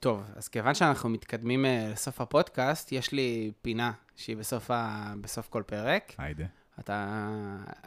טוב, 0.00 0.22
אז 0.36 0.48
כיוון 0.48 0.74
שאנחנו 0.74 1.08
מתקדמים 1.08 1.64
uh, 1.64 1.68
לסוף 1.92 2.20
הפודקאסט, 2.20 2.92
יש 2.92 3.12
לי 3.12 3.52
פינה 3.62 3.92
שהיא 4.16 4.36
בסוף, 4.36 4.70
ה... 4.70 5.12
בסוף 5.20 5.48
כל 5.48 5.62
פרק. 5.66 6.12
היידה. 6.18 6.44
אתה, 6.80 7.16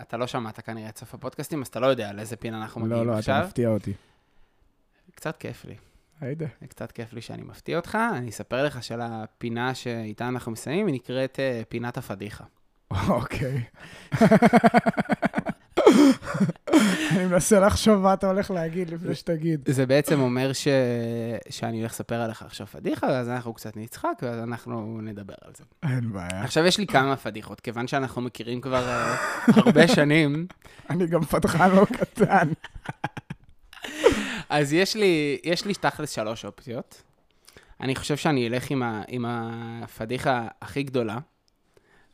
אתה 0.02 0.18
לא 0.18 0.28
שמעת 0.28 0.60
כנראה 0.60 0.90
את 0.90 0.98
סוף 0.98 1.14
הפודקאסטים, 1.14 1.62
אז 1.62 1.68
אתה 1.68 1.80
לא 1.80 1.88
יודע 1.88 2.10
על 2.10 2.20
איזה 2.20 2.36
פינה 2.36 2.62
אנחנו 2.62 2.82
מגיעים 2.82 3.08
לא, 3.08 3.14
לא, 3.14 3.18
עכשיו. 3.18 3.38
אתה 3.38 3.46
מפתיע 3.46 3.70
אותי. 3.70 3.94
קצת 5.16 5.38
כיף 5.38 5.66
לי. 5.66 5.76
היידה. 6.22 6.46
קצת 6.70 6.92
כיף 6.92 7.14
לי 7.14 7.22
שאני 7.22 7.42
מפתיע 7.42 7.78
אותך. 7.78 7.98
אני 8.14 8.30
אספר 8.30 8.66
לך 8.66 8.84
של 8.84 9.02
הפינה 9.02 9.76
שאיתה 9.76 10.28
אנחנו 10.28 10.52
מסיימים, 10.52 10.88
היא 10.88 10.96
נקראת 10.96 11.40
uh, 11.40 11.66
פינת 11.66 11.98
הפדיחה. 11.98 12.44
אוקיי. 13.08 13.64
אני 17.12 17.26
מנסה 17.26 17.60
לחשוב 17.60 18.02
מה 18.02 18.14
אתה 18.14 18.28
הולך 18.28 18.52
להגיד 18.52 18.90
לפני 18.90 19.16
שתגיד. 19.16 19.62
זה 19.66 19.86
בעצם 19.86 20.20
אומר 20.20 20.54
ש... 20.54 20.68
שאני 21.50 21.80
הולך 21.80 21.92
לספר 21.92 22.22
עליך 22.22 22.42
עכשיו 22.42 22.68
פדיחה, 22.68 23.08
ואז 23.08 23.30
אנחנו 23.30 23.54
קצת 23.54 23.78
נצחק, 23.78 24.20
ואז 24.22 24.40
אנחנו 24.44 25.00
נדבר 25.02 25.34
על 25.42 25.52
זה. 25.58 25.64
אין 25.84 26.14
בעיה. 26.14 26.44
עכשיו 26.44 26.66
יש 26.66 26.78
לי 26.78 26.88
כמה 26.88 27.16
פדיחות, 27.16 27.60
כיוון 27.60 27.88
שאנחנו 27.88 28.22
מכירים 28.22 28.62
כבר 28.62 28.88
אה, 28.88 29.16
הרבה 29.48 29.88
שנים, 29.88 30.48
אני 30.90 31.08
גם 31.08 31.24
פתחן 31.24 31.76
לא 31.76 31.86
קטן. 31.86 32.50
אז 34.50 34.74
יש 34.74 34.96
לי, 34.96 35.40
יש 35.44 35.66
לי 35.66 35.74
תכלס 35.74 36.12
שלוש 36.12 36.46
אופציות. 36.46 37.02
אני 37.82 37.96
חושב 37.96 38.18
שאני 38.18 38.48
אלך 38.48 38.72
עם, 38.72 38.84
ה, 38.84 39.02
עם 39.08 39.26
הפדיחה 39.28 40.48
הכי 40.62 40.84
גדולה, 40.84 41.18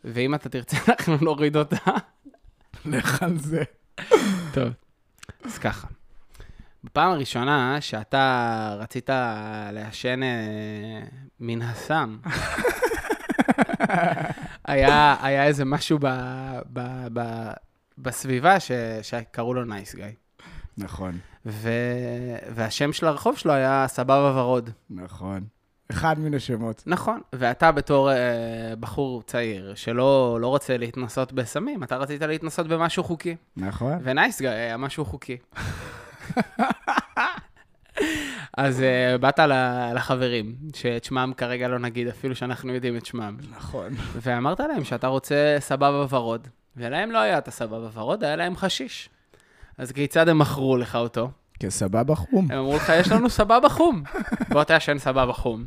ואם 0.03 0.35
אתה 0.35 0.49
תרצה, 0.49 0.77
אנחנו 0.89 1.17
נוריד 1.21 1.57
אותה. 1.57 1.91
לך 2.85 3.23
על 3.23 3.37
זה. 3.37 3.63
טוב. 4.55 4.73
אז 5.43 5.57
ככה. 5.57 5.87
בפעם 6.83 7.11
הראשונה 7.11 7.81
שאתה 7.81 8.75
רצית 8.79 9.09
לעשן 9.71 10.23
אה, 10.23 11.07
מן 11.39 11.61
הסם, 11.61 12.17
היה, 14.65 15.15
היה 15.21 15.45
איזה 15.45 15.65
משהו 15.65 15.99
ב, 16.01 16.07
ב, 16.73 17.07
ב, 17.13 17.51
בסביבה 17.97 18.59
ש, 18.59 18.71
שקראו 19.01 19.53
לו 19.53 19.65
Nice 19.65 19.95
Guy. 19.95 20.05
נכון, 20.77 21.17
ו... 21.45 21.69
והשם 22.55 22.93
של 22.93 23.07
הרחוב 23.07 23.37
שלו 23.37 23.53
היה 23.53 23.85
סבבה 23.87 24.33
ורוד. 24.35 24.69
נכון. 24.89 25.43
אחד 25.91 26.19
מן 26.19 26.33
השמות. 26.33 26.83
נכון, 26.85 27.21
ואתה 27.33 27.71
בתור 27.71 28.11
אה, 28.11 28.15
בחור 28.79 29.21
צעיר 29.21 29.75
שלא 29.75 30.37
לא 30.41 30.47
רוצה 30.47 30.77
להתנסות 30.77 31.33
בסמים, 31.33 31.83
אתה 31.83 31.97
רצית 31.97 32.21
להתנסות 32.21 32.67
במשהו 32.67 33.03
חוקי. 33.03 33.35
נכון. 33.57 33.99
ו 34.03 34.11
Nice 34.11 34.41
Guy 34.41 34.49
היה 34.49 34.77
משהו 34.77 35.05
חוקי. 35.05 35.37
אז 38.57 38.79
uh, 38.79 39.17
באת 39.17 39.39
לחברים, 39.95 40.55
שאת 40.73 41.03
שמם 41.03 41.31
כרגע 41.37 41.67
לא 41.67 41.79
נגיד, 41.79 42.07
אפילו 42.07 42.35
שאנחנו 42.35 42.73
יודעים 42.73 42.97
את 42.97 43.05
שמם, 43.05 43.37
נכון. 43.51 43.93
ואמרת 44.21 44.59
להם 44.59 44.83
שאתה 44.83 45.07
רוצה 45.07 45.57
סבבה 45.59 46.05
ורוד, 46.09 46.47
ולהם 46.77 47.11
לא 47.11 47.17
היה 47.17 47.37
את 47.37 47.47
הסבבה 47.47 47.89
ורוד, 47.93 48.23
היה 48.23 48.35
להם 48.35 48.55
חשיש. 48.55 49.09
אז 49.77 49.91
כיצד 49.91 50.29
הם 50.29 50.39
מכרו 50.39 50.77
לך 50.77 50.95
אותו? 50.95 51.31
כסבבה 51.59 52.15
חום. 52.15 52.51
הם 52.51 52.57
אמרו 52.57 52.75
לך, 52.75 52.91
יש 52.99 53.11
לנו 53.11 53.29
סבבה 53.29 53.69
חום, 53.69 54.03
בוא 54.49 54.63
תעשן 54.63 54.97
סבבה 54.97 55.33
חום. 55.33 55.65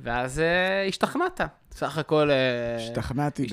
ואז 0.00 0.38
uh, 0.38 0.88
השתכנעת. 0.88 1.40
סך 1.72 1.98
הכל... 1.98 2.30
uh, 2.30 2.80
השתכנעתי 2.80 3.46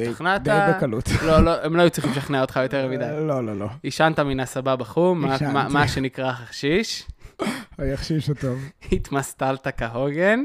די 0.44 0.60
בקלות. 0.78 1.10
לא, 1.28 1.40
לא, 1.44 1.64
הם 1.64 1.76
לא 1.76 1.82
היו 1.82 1.90
צריכים 1.90 2.12
לשכנע 2.12 2.42
אותך 2.42 2.60
יותר 2.64 2.88
מדי. 2.88 3.06
לא, 3.06 3.46
לא, 3.46 3.58
לא. 3.60 3.68
עישנת 3.84 4.20
מן 4.20 4.40
הסבבה 4.40 4.86
חום, 4.86 5.22
מה-. 5.22 5.38
מה- 5.54 5.68
מה 5.70 5.88
שנקרא 5.88 6.32
חשיש, 6.32 7.08
היחשיש 7.78 8.30
הטוב. 8.30 8.70
התמסטלת 8.92 9.68
כהוגן, 9.78 10.40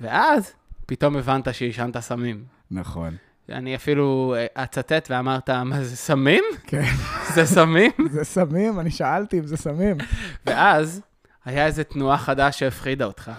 ואז 0.00 0.52
פתאום 0.86 1.16
הבנת 1.16 1.54
שעישנת 1.54 1.98
סמים. 1.98 2.44
נכון. 2.70 3.16
אני 3.48 3.76
אפילו 3.76 4.34
אה, 4.36 4.64
אצטט 4.64 5.06
ואמרת, 5.10 5.50
מה 5.50 5.84
זה 5.84 5.96
סמים? 5.96 6.44
כן. 6.66 6.84
זה 7.34 7.46
סמים? 7.46 7.90
זה 8.14 8.24
סמים? 8.24 8.80
אני 8.80 8.90
שאלתי 8.90 9.38
אם 9.38 9.46
זה 9.46 9.56
סמים. 9.56 9.96
ואז 10.46 11.00
היה 11.44 11.66
איזו 11.66 11.82
תנועה 11.84 12.18
חדה 12.18 12.52
שהפחידה 12.52 13.04
אותך. 13.04 13.30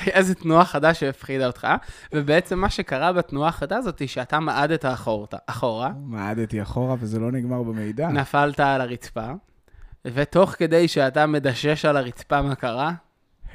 היה 0.00 0.14
איזו 0.14 0.34
תנועה 0.34 0.64
חדה 0.64 0.94
שהפחידה 0.94 1.46
אותך, 1.46 1.66
ובעצם 2.12 2.58
מה 2.58 2.70
שקרה 2.70 3.12
בתנועה 3.12 3.48
החדה 3.48 3.76
הזאת, 3.76 3.98
היא 3.98 4.08
שאתה 4.08 4.40
מעדת 4.40 4.84
אחור, 4.84 5.28
אחורה, 5.46 5.90
מעדתי 5.96 6.62
אחורה 6.62 6.96
וזה 7.00 7.20
לא 7.20 7.32
נגמר 7.32 7.62
במידע. 7.62 8.08
נפלת 8.08 8.60
על 8.60 8.80
הרצפה, 8.80 9.26
ותוך 10.04 10.50
כדי 10.50 10.88
שאתה 10.88 11.26
מדשש 11.26 11.84
על 11.84 11.96
הרצפה 11.96 12.42
מה 12.42 12.54
קרה, 12.54 12.92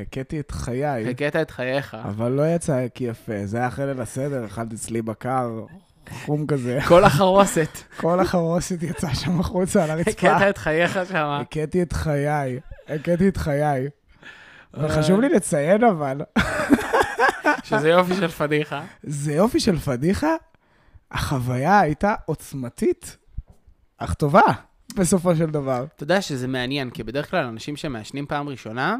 הכיתי 0.01 0.39
את 0.39 0.51
חיי, 0.51 1.09
הכית 1.09 1.35
את 1.35 1.51
חייך. 1.51 1.97
אבל 2.03 2.31
לא 2.31 2.55
יצא 2.55 2.85
כי 2.93 3.03
יפה. 3.03 3.45
זה 3.45 3.57
היה 3.57 3.67
אחרי 3.67 3.85
ליל 3.85 4.01
הסדר, 4.01 4.45
אכלתי 4.45 4.75
אצלי 4.75 5.01
בקר, 5.01 5.65
חום 6.25 6.47
כזה. 6.47 6.79
כל 6.87 7.03
החרוסת, 7.03 7.77
כל 7.97 8.19
החרוסת 8.19 8.83
יצאה 8.83 9.15
שם 9.15 9.39
החוצה 9.39 9.83
על 9.83 9.91
הרצפה. 9.91 10.11
הכית 10.11 10.49
את 10.49 10.57
חייך 10.57 10.99
שם. 11.09 11.25
הכיתי 11.41 11.81
את 11.81 11.93
חיי, 11.93 12.59
הכיתי 12.87 13.27
את 13.27 13.37
חיי. 13.37 13.89
וחשוב 14.73 15.21
לי 15.21 15.29
לציין 15.29 15.83
אבל, 15.83 16.21
שזה 17.63 17.89
יופי 17.89 18.15
של 18.15 18.27
פדיחה. 18.27 18.81
זה 19.03 19.33
יופי 19.33 19.59
של 19.59 19.77
פדיחה, 19.77 20.35
החוויה 21.11 21.79
הייתה 21.79 22.15
עוצמתית, 22.25 23.17
אך 23.97 24.13
טובה, 24.13 24.41
בסופו 24.95 25.35
של 25.35 25.45
דבר. 25.45 25.85
אתה 25.95 26.03
יודע 26.03 26.21
שזה 26.21 26.47
מעניין, 26.47 26.89
כי 26.89 27.03
בדרך 27.03 27.31
כלל 27.31 27.45
אנשים 27.45 27.75
שמעשנים 27.75 28.25
פעם 28.25 28.49
ראשונה, 28.49 28.97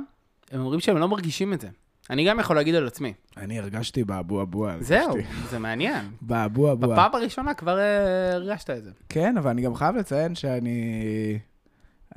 הם 0.52 0.60
אומרים 0.60 0.80
שהם 0.80 0.98
לא 0.98 1.08
מרגישים 1.08 1.54
את 1.54 1.62
זה. 1.62 1.68
אני 2.10 2.26
גם 2.28 2.40
יכול 2.40 2.56
להגיד 2.56 2.76
על 2.76 2.88
עצמי. 2.88 3.14
אני 3.38 3.60
הרגשתי 3.60 4.04
באבו 4.04 4.42
אבו. 4.42 4.68
זהו, 4.80 5.16
זה 5.50 5.60
מעניין. 5.60 6.06
באבו 6.22 6.72
אבו. 6.72 6.88
בפעם 6.88 7.16
הראשונה 7.16 7.54
כבר 7.54 7.80
אה, 7.80 8.34
הרגשת 8.34 8.70
את 8.70 8.84
זה. 8.84 8.92
כן, 9.10 9.38
אבל 9.38 9.50
אני 9.50 9.62
גם 9.62 9.76
חייב 9.76 9.96
לציין 9.96 10.36
שאני... 10.36 11.40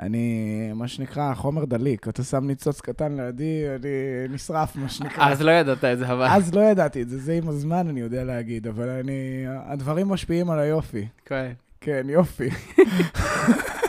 אני, 0.01 0.71
מה 0.75 0.89
שנקרא, 0.89 1.35
חומר 1.35 1.65
דליק. 1.65 2.09
אתה 2.09 2.25
שם 2.25 2.47
ניצוץ 2.47 2.81
קטן 2.81 3.21
לידי, 3.21 3.65
אני 3.75 4.35
נשרף, 4.35 4.77
מה 4.77 4.89
שנקרא. 4.89 5.29
אז 5.29 5.43
לא 5.43 5.51
ידעת 5.51 5.85
את 5.85 5.99
זה, 5.99 6.13
אבל... 6.13 6.27
אז 6.31 6.55
לא 6.55 6.61
ידעתי 6.61 7.03
את 7.03 7.09
זה, 7.09 7.19
זה 7.19 7.33
עם 7.33 7.49
הזמן 7.49 7.89
אני 7.89 8.01
יודע 8.01 8.25
להגיד, 8.25 8.67
אבל 8.67 8.89
אני... 8.89 9.45
הדברים 9.47 10.09
משפיעים 10.09 10.51
על 10.51 10.59
היופי. 10.59 11.07
כן. 11.25 11.53
כן, 11.81 12.07
יופי. 12.09 12.49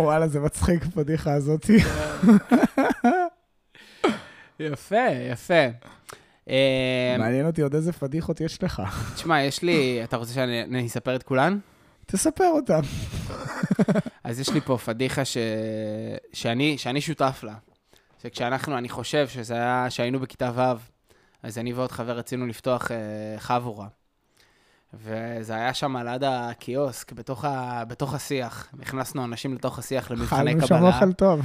וואלה, 0.00 0.28
זה 0.28 0.40
מצחיק, 0.40 0.86
הפדיחה 0.86 1.32
הזאתי. 1.32 1.76
יפה, 4.60 5.06
יפה. 5.32 5.64
אה, 6.50 7.16
מעניין 7.18 7.46
אותי 7.46 7.62
עוד 7.62 7.74
איזה 7.74 7.92
פדיחות 7.92 8.40
יש 8.40 8.62
לך. 8.62 8.82
תשמע, 9.14 9.42
יש 9.42 9.62
לי... 9.62 10.00
אתה 10.04 10.16
רוצה 10.16 10.32
שאני 10.32 10.62
אני 10.62 10.86
אספר 10.86 11.16
את 11.16 11.22
כולן? 11.22 11.58
תספר 12.06 12.48
אותם. 12.48 12.80
אז 14.24 14.40
יש 14.40 14.50
לי 14.50 14.60
פה 14.60 14.78
פדיחה 14.78 15.24
ש... 15.24 15.36
שאני, 16.32 16.78
שאני 16.78 17.00
שותף 17.00 17.40
לה. 17.42 17.54
שכשאנחנו, 18.22 18.78
אני 18.78 18.88
חושב 18.88 19.28
שזה 19.28 19.54
היה, 19.54 19.86
שהיינו 19.90 20.20
בכיתה 20.20 20.50
ו', 20.54 20.60
אז 21.42 21.58
אני 21.58 21.72
ועוד 21.72 21.92
חבר 21.92 22.12
רצינו 22.18 22.46
לפתוח 22.46 22.90
אה, 22.90 22.96
חבורה. 23.38 23.86
וזה 24.94 25.54
היה 25.54 25.74
שם 25.74 25.96
על 25.96 26.08
יד 26.14 26.24
הקיוסק, 26.24 27.12
בתוך, 27.12 27.44
ה... 27.44 27.84
בתוך 27.84 28.14
השיח. 28.14 28.68
הכנסנו 28.82 29.24
אנשים 29.24 29.54
לתוך 29.54 29.78
השיח 29.78 30.10
למבחני 30.10 30.50
אכלנו 30.50 30.66
שם 30.66 30.76
קבלה. 30.76 30.88
אוכל 30.88 31.12
טוב. 31.12 31.40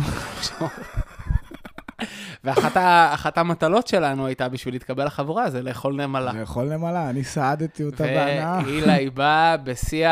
ואחת 2.44 3.38
המטלות 3.38 3.88
שלנו 3.88 4.26
הייתה 4.26 4.50
בשביל 4.50 4.74
להתקבל 4.74 5.06
לחבורה, 5.06 5.50
זה 5.50 5.62
לאכול 5.62 5.94
נמלה. 5.94 6.34
לאכול 6.34 6.66
נמלה, 6.66 7.10
אני 7.10 7.24
סעדתי 7.24 7.84
אותה 7.84 8.04
בהנאה. 8.04 8.60
והילה, 8.66 8.94
היא 8.94 9.12
באה 9.12 9.58
בשיא 9.58 10.08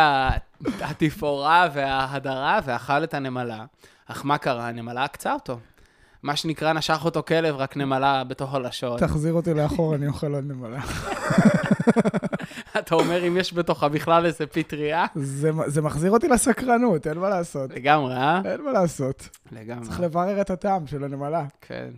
התפאורה 0.81 1.67
וההדרה 1.73 2.59
ואכל 2.65 3.03
את 3.03 3.13
הנמלה. 3.13 3.65
אך 4.05 4.25
מה 4.25 4.37
קרה? 4.37 4.67
הנמלה 4.67 5.03
עקצה 5.03 5.33
אותו. 5.33 5.59
מה 6.23 6.35
שנקרא, 6.35 6.73
נשך 6.73 7.01
אותו 7.05 7.23
כלב, 7.27 7.55
רק 7.55 7.77
נמלה 7.77 8.23
בתוך 8.23 8.53
הלשון. 8.53 8.99
תחזיר 8.99 9.33
אותי 9.33 9.53
לאחור, 9.53 9.95
אני 9.95 10.07
אוכל 10.11 10.33
עוד 10.33 10.43
נמלה. 10.43 10.79
אתה 12.79 12.95
אומר, 12.95 13.27
אם 13.27 13.37
יש 13.37 13.53
בתוכה 13.53 13.89
בכלל 13.89 14.25
איזה 14.25 14.45
פטריה? 14.45 15.05
זה 15.15 15.51
זה 15.67 15.81
מחזיר 15.81 16.11
אותי 16.11 16.27
לסקרנות, 16.27 17.07
אין 17.07 17.17
מה 17.17 17.29
לעשות. 17.29 17.71
לגמרי, 17.71 18.15
אה? 18.15 18.41
אין 18.45 18.61
מה 18.61 18.71
לעשות. 18.71 19.29
לגמרי. 19.51 19.85
צריך 19.85 19.99
לברר 19.99 20.41
את 20.41 20.49
הטעם 20.49 20.87
של 20.87 21.03
הנמלה. 21.03 21.45
כן. 21.61 21.89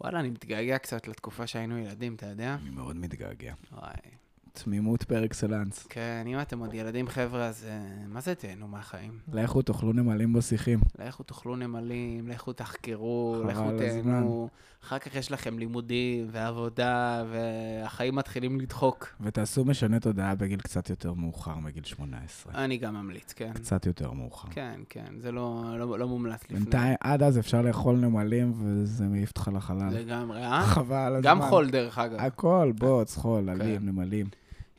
וואלה, 0.00 0.20
אני 0.20 0.30
מתגעגע 0.30 0.78
קצת 0.78 1.08
לתקופה 1.08 1.46
שהיינו 1.46 1.78
ילדים, 1.78 2.14
אתה 2.14 2.26
יודע? 2.26 2.56
אני 2.62 2.70
מאוד 2.70 2.96
מתגעגע. 2.96 3.52
וואי. 3.72 4.23
תמימות 4.62 5.02
פר 5.02 5.24
אקסלנס. 5.24 5.86
כן, 5.88 6.24
אם 6.26 6.40
אתם 6.40 6.58
עוד 6.58 6.74
ילדים, 6.74 7.08
חבר'ה, 7.08 7.46
אז 7.46 7.66
אה, 7.68 7.78
מה 8.08 8.20
זה 8.20 8.34
תהנו 8.34 8.68
מהחיים? 8.68 9.18
לכו 9.32 9.62
תאכלו 9.62 9.92
נמלים 9.92 10.32
בשיחים. 10.32 10.78
לכו 10.98 11.22
תאכלו 11.22 11.56
נמלים, 11.56 12.28
לכו 12.28 12.52
תחקרו, 12.52 13.42
לכו 13.48 13.70
תהנו. 13.78 14.48
אחר 14.84 14.98
כך 14.98 15.14
יש 15.14 15.32
לכם 15.32 15.58
לימודים 15.58 16.26
ועבודה, 16.30 17.24
והחיים 17.32 18.14
מתחילים 18.14 18.60
לדחוק. 18.60 19.16
ותעשו 19.20 19.64
משנה 19.64 20.00
תודעה 20.00 20.34
בגיל 20.34 20.60
קצת 20.60 20.90
יותר 20.90 21.12
מאוחר, 21.12 21.56
מגיל 21.56 21.84
18. 21.84 22.64
אני 22.64 22.76
גם 22.76 22.94
ממליץ, 22.94 23.32
כן. 23.32 23.52
קצת 23.52 23.86
יותר 23.86 24.12
מאוחר. 24.12 24.48
כן, 24.50 24.80
כן, 24.88 25.14
זה 25.18 25.32
לא, 25.32 25.64
לא, 25.78 25.98
לא 25.98 26.08
מומלץ 26.08 26.44
לפני. 26.44 26.58
בינתיים, 26.58 26.96
עד 27.00 27.22
אז 27.22 27.38
אפשר 27.38 27.62
לאכול 27.62 27.96
נמלים 27.96 28.52
וזה 28.56 29.04
מעיף 29.04 29.28
אותך 29.28 29.50
לחלל. 29.54 29.88
לגמרי, 29.92 30.44
אה? 30.44 30.62
חבל 30.62 31.14
הזמן. 31.16 31.30
גם 31.30 31.42
חול, 31.42 31.70
דרך 31.70 31.98
אגב. 31.98 32.18
הכל, 32.20 32.72
בוץ, 32.78 33.16
חול, 33.16 33.42
כן. 33.44 33.60
עלים, 33.60 33.86
נמלים. 33.86 34.26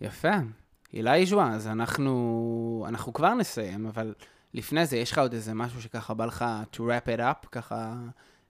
יפה. 0.02 0.34
הילה 0.92 1.18
ישועה, 1.18 1.54
אז 1.54 1.68
אנחנו, 1.68 2.86
אנחנו 2.88 3.14
כבר 3.14 3.34
נסיים, 3.34 3.86
אבל 3.86 4.14
לפני 4.54 4.86
זה, 4.86 4.98
יש 4.98 5.12
לך 5.12 5.18
עוד 5.18 5.34
איזה 5.34 5.54
משהו 5.54 5.82
שככה 5.82 6.14
בא 6.14 6.26
לך 6.26 6.46
to 6.74 6.78
wrap 6.78 7.08
it 7.18 7.20
up, 7.20 7.48
ככה 7.52 7.94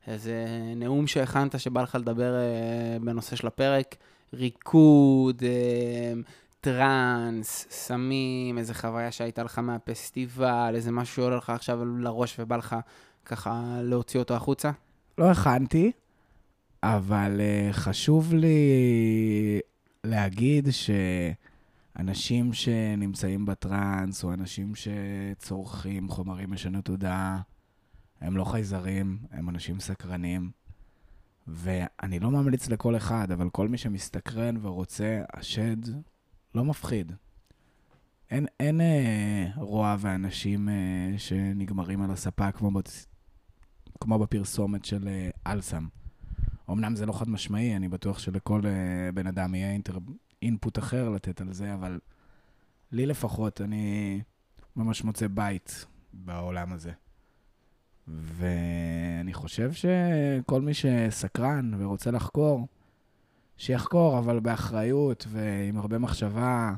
איזה 0.08 0.46
נאום 0.76 1.08
שהכנת 1.08 1.60
שבא 1.60 1.82
לך 1.82 1.96
לדבר 1.96 2.36
אה, 2.36 2.98
בנושא 3.02 3.36
של 3.36 3.48
הפרק, 3.48 3.96
ריקוד, 4.34 5.44
אה, 5.44 6.14
טראנס, 6.62 7.68
סמים, 7.70 8.58
איזה 8.58 8.74
חוויה 8.74 9.12
שהייתה 9.12 9.44
לך 9.44 9.60
מהפסטיבל, 9.60 10.74
איזה 10.76 10.92
משהו 10.92 11.16
שעולה 11.16 11.36
לך 11.36 11.50
עכשיו 11.50 11.86
לראש 11.86 12.36
ובא 12.40 12.58
לך 12.58 12.76
ככה 13.26 13.64
להוציא 13.82 14.20
אותו 14.20 14.34
החוצה? 14.34 14.72
לא 15.18 15.32
הכנתי, 15.32 15.92
אבל 16.84 17.40
uh, 17.40 17.74
חשוב 17.74 18.34
לי 18.34 18.58
להגיד 20.06 20.68
שאנשים 21.96 22.54
שנמצאים 22.54 23.46
בטראנס, 23.46 24.24
או 24.24 24.34
אנשים 24.34 24.74
שצורכים 24.76 26.10
חומרים 26.10 26.52
משני 26.52 26.82
תודעה, 26.82 27.42
הם 28.22 28.38
לא 28.38 28.44
חייזרים, 28.44 29.18
הם 29.32 29.50
אנשים 29.50 29.80
סקרנים. 29.80 30.52
ואני 31.48 32.20
לא 32.20 32.32
ממליץ 32.32 32.70
לכל 32.70 32.98
אחד, 32.98 33.32
אבל 33.32 33.50
כל 33.50 33.68
מי 33.68 33.78
שמסתקרן 33.78 34.58
ורוצה, 34.62 35.22
השד 35.34 35.78
לא 36.56 36.66
מפחיד. 36.66 37.12
אין, 38.32 38.46
אין 38.60 38.82
אה, 38.82 39.48
רוע 39.58 39.96
ואנשים 40.00 40.70
אה, 40.70 41.14
שנגמרים 41.18 42.02
על 42.02 42.12
הספה 42.12 42.52
כמו, 42.52 42.72
בצ... 42.72 43.08
כמו 44.00 44.20
בפרסומת 44.20 44.86
של 44.86 45.08
אה, 45.08 45.30
אלסם. 45.48 45.88
אמנם 46.70 46.96
זה 46.96 47.06
לא 47.06 47.14
חד 47.14 47.30
משמעי, 47.30 47.76
אני 47.76 47.88
בטוח 47.88 48.20
שלכל 48.20 48.62
אה, 48.66 49.12
בן 49.12 49.28
אדם 49.28 49.56
יהיה 49.56 49.72
אינטר... 49.72 49.98
אינפוט 50.42 50.80
אחר 50.80 51.10
לתת 51.10 51.42
על 51.42 51.54
זה, 51.54 51.74
אבל 51.74 52.00
לי 52.92 53.06
לפחות, 53.06 53.62
אני 53.62 54.22
ממש 54.76 55.04
מוצא 55.04 55.28
בית 55.28 55.86
בעולם 56.14 56.74
הזה. 56.74 56.92
ואני 58.08 59.34
חושב 59.34 59.72
שכל 59.74 60.62
מי 60.62 60.74
שסקרן 60.74 61.72
ורוצה 61.78 62.12
לחקור, 62.12 62.68
שיחקור, 63.58 64.20
אבל 64.20 64.40
באחריות 64.40 65.26
ועם 65.30 65.78
הרבה 65.78 65.98
מחשבה, 65.98 66.74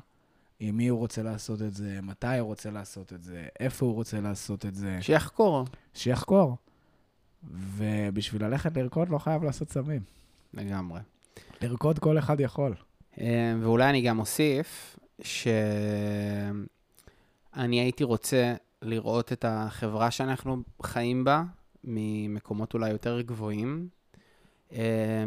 עם 0.60 0.78
מי 0.78 0.88
הוא 0.88 1.00
רוצה 1.00 1.24
לעשות 1.24 1.62
את 1.62 1.74
זה, 1.74 2.00
מתי 2.02 2.38
הוא 2.38 2.48
רוצה 2.48 2.72
לעשות 2.72 3.14
את 3.14 3.24
זה, 3.24 3.48
איפה 3.60 3.86
הוא 3.86 3.94
רוצה 3.94 4.20
לעשות 4.22 4.66
את 4.66 4.76
זה, 4.76 4.98
שיחקור. 5.02 5.66
שיחקור. 5.94 6.58
ובשביל 7.44 8.46
ללכת 8.46 8.78
לרקוד 8.78 9.10
לא 9.10 9.18
חייב 9.18 9.44
לעשות 9.44 9.70
סמים. 9.70 10.02
לגמרי. 10.54 11.00
לרקוד 11.62 12.00
כל 12.00 12.20
אחד 12.20 12.40
יכול. 12.40 12.74
אה, 13.20 13.56
ואולי 13.62 13.90
אני 13.90 14.02
גם 14.02 14.20
אוסיף 14.20 15.00
שאני 15.22 16.66
הייתי 17.80 18.04
רוצה 18.04 18.54
לראות 18.82 19.34
את 19.34 19.46
החברה 19.48 20.12
שאנחנו 20.12 20.64
חיים 20.84 21.24
בה 21.24 21.44
ממקומות 21.84 22.74
אולי 22.74 22.90
יותר 22.90 23.22
גבוהים. 23.22 23.90
אה, 24.72 25.24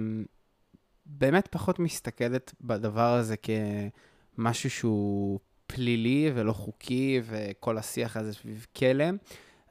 באמת 1.07 1.49
פחות 1.51 1.79
מסתכלת 1.79 2.55
בדבר 2.61 3.13
הזה 3.13 3.35
כמשהו 4.37 4.71
שהוא 4.71 5.41
פלילי 5.67 6.31
ולא 6.35 6.53
חוקי 6.53 7.21
וכל 7.25 7.79
השיח 7.79 8.17
הזה 8.17 8.33
סביב 8.33 8.67
כלא, 8.77 9.05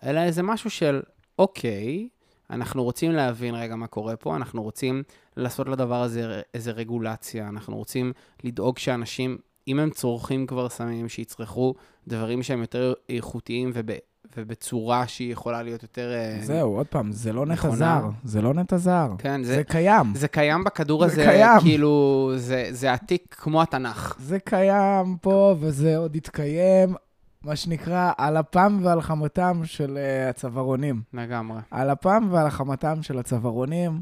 אלא 0.04 0.20
איזה 0.20 0.44
משהו 0.44 0.70
של, 0.70 1.02
אוקיי, 1.40 2.10
אנחנו 2.50 2.84
רוצים 2.84 3.12
להבין 3.12 3.56
רגע 3.56 3.76
מה 3.76 3.88
קורה 3.88 4.16
פה, 4.16 4.36
אנחנו 4.36 4.64
רוצים 4.64 5.04
לעשות 5.38 5.68
לדבר 5.68 6.02
הזה 6.02 6.42
איזה 6.54 6.72
רגולציה, 6.72 7.48
אנחנו 7.48 7.78
רוצים 7.78 8.14
לדאוג 8.44 8.78
שאנשים, 8.78 9.38
אם 9.68 9.80
הם 9.80 9.90
צורכים 9.90 10.48
כבר 10.48 10.70
סמים, 10.70 11.10
שיצרכו 11.10 11.74
דברים 12.08 12.44
שהם 12.44 12.62
יותר 12.62 12.94
איכותיים 13.10 13.72
וב, 13.74 13.92
ובצורה 14.38 15.08
שהיא 15.08 15.32
יכולה 15.32 15.64
להיות 15.64 15.84
יותר... 15.84 16.12
אה, 16.12 16.38
זהו, 16.42 16.76
עוד 16.76 16.88
פעם, 16.88 17.12
זה 17.12 17.34
לא 17.34 17.46
נטע. 17.46 17.70
זר, 17.76 18.10
זה 18.24 18.42
לא 18.42 18.54
נטע 18.54 18.78
זר. 18.78 19.08
כן, 19.18 19.44
זה, 19.44 19.56
זה 19.56 19.64
קיים. 19.64 20.16
זה 20.16 20.28
קיים 20.28 20.64
בכדור 20.64 21.08
זה 21.08 21.12
הזה, 21.14 21.24
קיים. 21.24 21.60
כאילו, 21.60 22.32
זה, 22.36 22.68
זה 22.72 22.94
עתיק 22.94 23.36
כמו 23.40 23.62
התנ"ך. 23.62 24.16
זה 24.20 24.40
קיים 24.40 25.18
פה, 25.22 25.56
וזה 25.60 25.98
עוד 25.98 26.16
יתקיים, 26.16 26.96
מה 27.44 27.56
שנקרא, 27.56 28.12
על 28.18 28.40
אפם 28.40 28.80
ועל 28.84 29.02
חמתם 29.02 29.62
של 29.66 29.98
uh, 29.98 30.30
הצווארונים. 30.30 31.02
לגמרי. 31.14 31.60
על 31.72 31.92
אפם 31.92 32.28
ועל 32.32 32.50
חמתם 32.50 33.04
של 33.04 33.20
הצווארונים, 33.20 34.02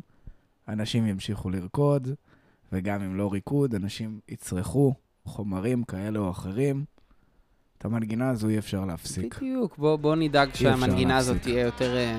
אנשים 0.67 1.07
ימשיכו 1.07 1.49
לרקוד, 1.49 2.07
וגם 2.71 3.01
אם 3.01 3.15
לא 3.15 3.33
ריקוד, 3.33 3.75
אנשים 3.75 4.19
יצרכו 4.29 4.93
חומרים 5.25 5.83
כאלה 5.83 6.19
או 6.19 6.31
אחרים. 6.31 6.85
את 7.77 7.85
המנגינה 7.85 8.29
הזו 8.29 8.49
אי 8.49 8.57
אפשר 8.57 8.85
להפסיק, 8.85 9.37
בדיוק, 9.37 9.77
בוא, 9.77 9.95
בוא 9.95 10.15
נדאג 10.15 10.53
שהמנגינה 10.53 11.17
הזאת. 11.17 11.41
תהיה 11.41 11.61
יותר 11.61 11.97
אה, 11.97 12.15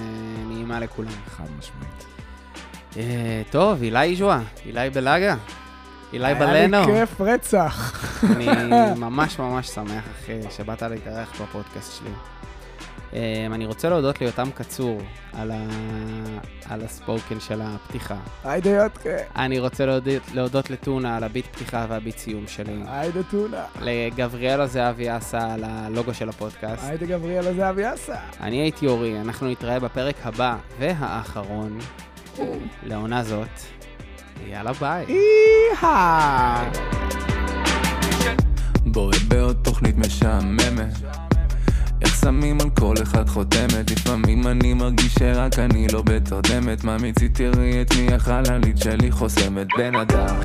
נעימה 0.48 0.80
לכולם. 0.80 1.10
חד 1.26 1.46
משמעית. 1.58 2.04
אה, 2.96 3.42
טוב, 3.50 3.82
אילי 3.82 4.16
ז'ואה, 4.16 4.42
אילי 4.66 4.90
בלאגה, 4.90 5.36
אילי 6.12 6.26
היה 6.26 6.34
בלנו. 6.34 6.86
לי 6.86 6.86
כיף 6.86 7.20
רצח. 7.20 8.04
אני 8.36 8.46
ממש 9.06 9.38
ממש 9.38 9.68
שמח, 9.68 10.04
אחי, 10.22 10.40
שבאת 10.50 10.82
להתארח 10.82 11.42
בפודקאסט 11.42 11.98
שלי. 11.98 12.10
Um, 13.10 13.14
אני 13.54 13.66
רוצה 13.66 13.88
להודות 13.88 14.20
ליותם 14.20 14.50
קצור 14.54 15.00
על, 15.32 15.50
ה... 15.50 15.66
על 16.68 16.82
הספוקן 16.84 17.40
של 17.40 17.60
הפתיחה. 17.62 18.16
היידה 18.44 18.70
יודקה. 18.70 19.16
אני 19.36 19.58
רוצה 19.58 19.86
להודות, 19.86 20.22
להודות 20.34 20.70
לטונה 20.70 21.16
על 21.16 21.24
הביט 21.24 21.46
פתיחה 21.46 21.86
והביט 21.88 22.18
סיום 22.18 22.46
שלי. 22.46 22.82
היידה 22.86 23.22
טונה. 23.22 23.64
לגבריאלה 23.80 24.66
זהבי 24.66 25.16
אסה 25.16 25.52
על 25.54 25.64
הלוגו 25.64 26.14
של 26.14 26.28
הפודקאסט. 26.28 26.84
היידה 26.84 27.06
גבריאלה 27.06 27.54
זהבי 27.54 27.94
אסה. 27.94 28.16
אני 28.40 28.56
הייתי 28.56 28.86
אורי, 28.86 29.20
אנחנו 29.20 29.48
נתראה 29.48 29.80
בפרק 29.80 30.16
הבא 30.24 30.56
והאחרון 30.78 31.78
לעונה 32.86 33.22
זאת. 33.22 33.77
יאללה 34.46 34.72
ביי. 34.72 35.04
אי-הא. 35.08 36.64
בועט 38.86 39.22
בעוד 39.28 39.56
תוכנית 39.62 39.98
משעממת. 39.98 40.92
איך 42.02 42.16
שמים 42.20 42.60
על 42.60 42.70
כל 42.70 42.94
אחד 43.02 43.28
חותמת? 43.28 43.90
לפעמים 43.90 44.46
אני 44.46 44.74
מרגיש 44.74 45.14
שרק 45.14 45.58
אני 45.58 45.86
לא 45.92 46.02
בתרדמת. 46.02 46.84
מה 46.84 46.96
מציתי 46.96 47.50
תראי 47.50 47.82
את 47.82 47.94
מי 47.96 48.14
החללית 48.14 48.78
שלי 48.78 49.10
חוסמת. 49.10 49.66
בן 49.78 49.94
אדם 49.94 50.36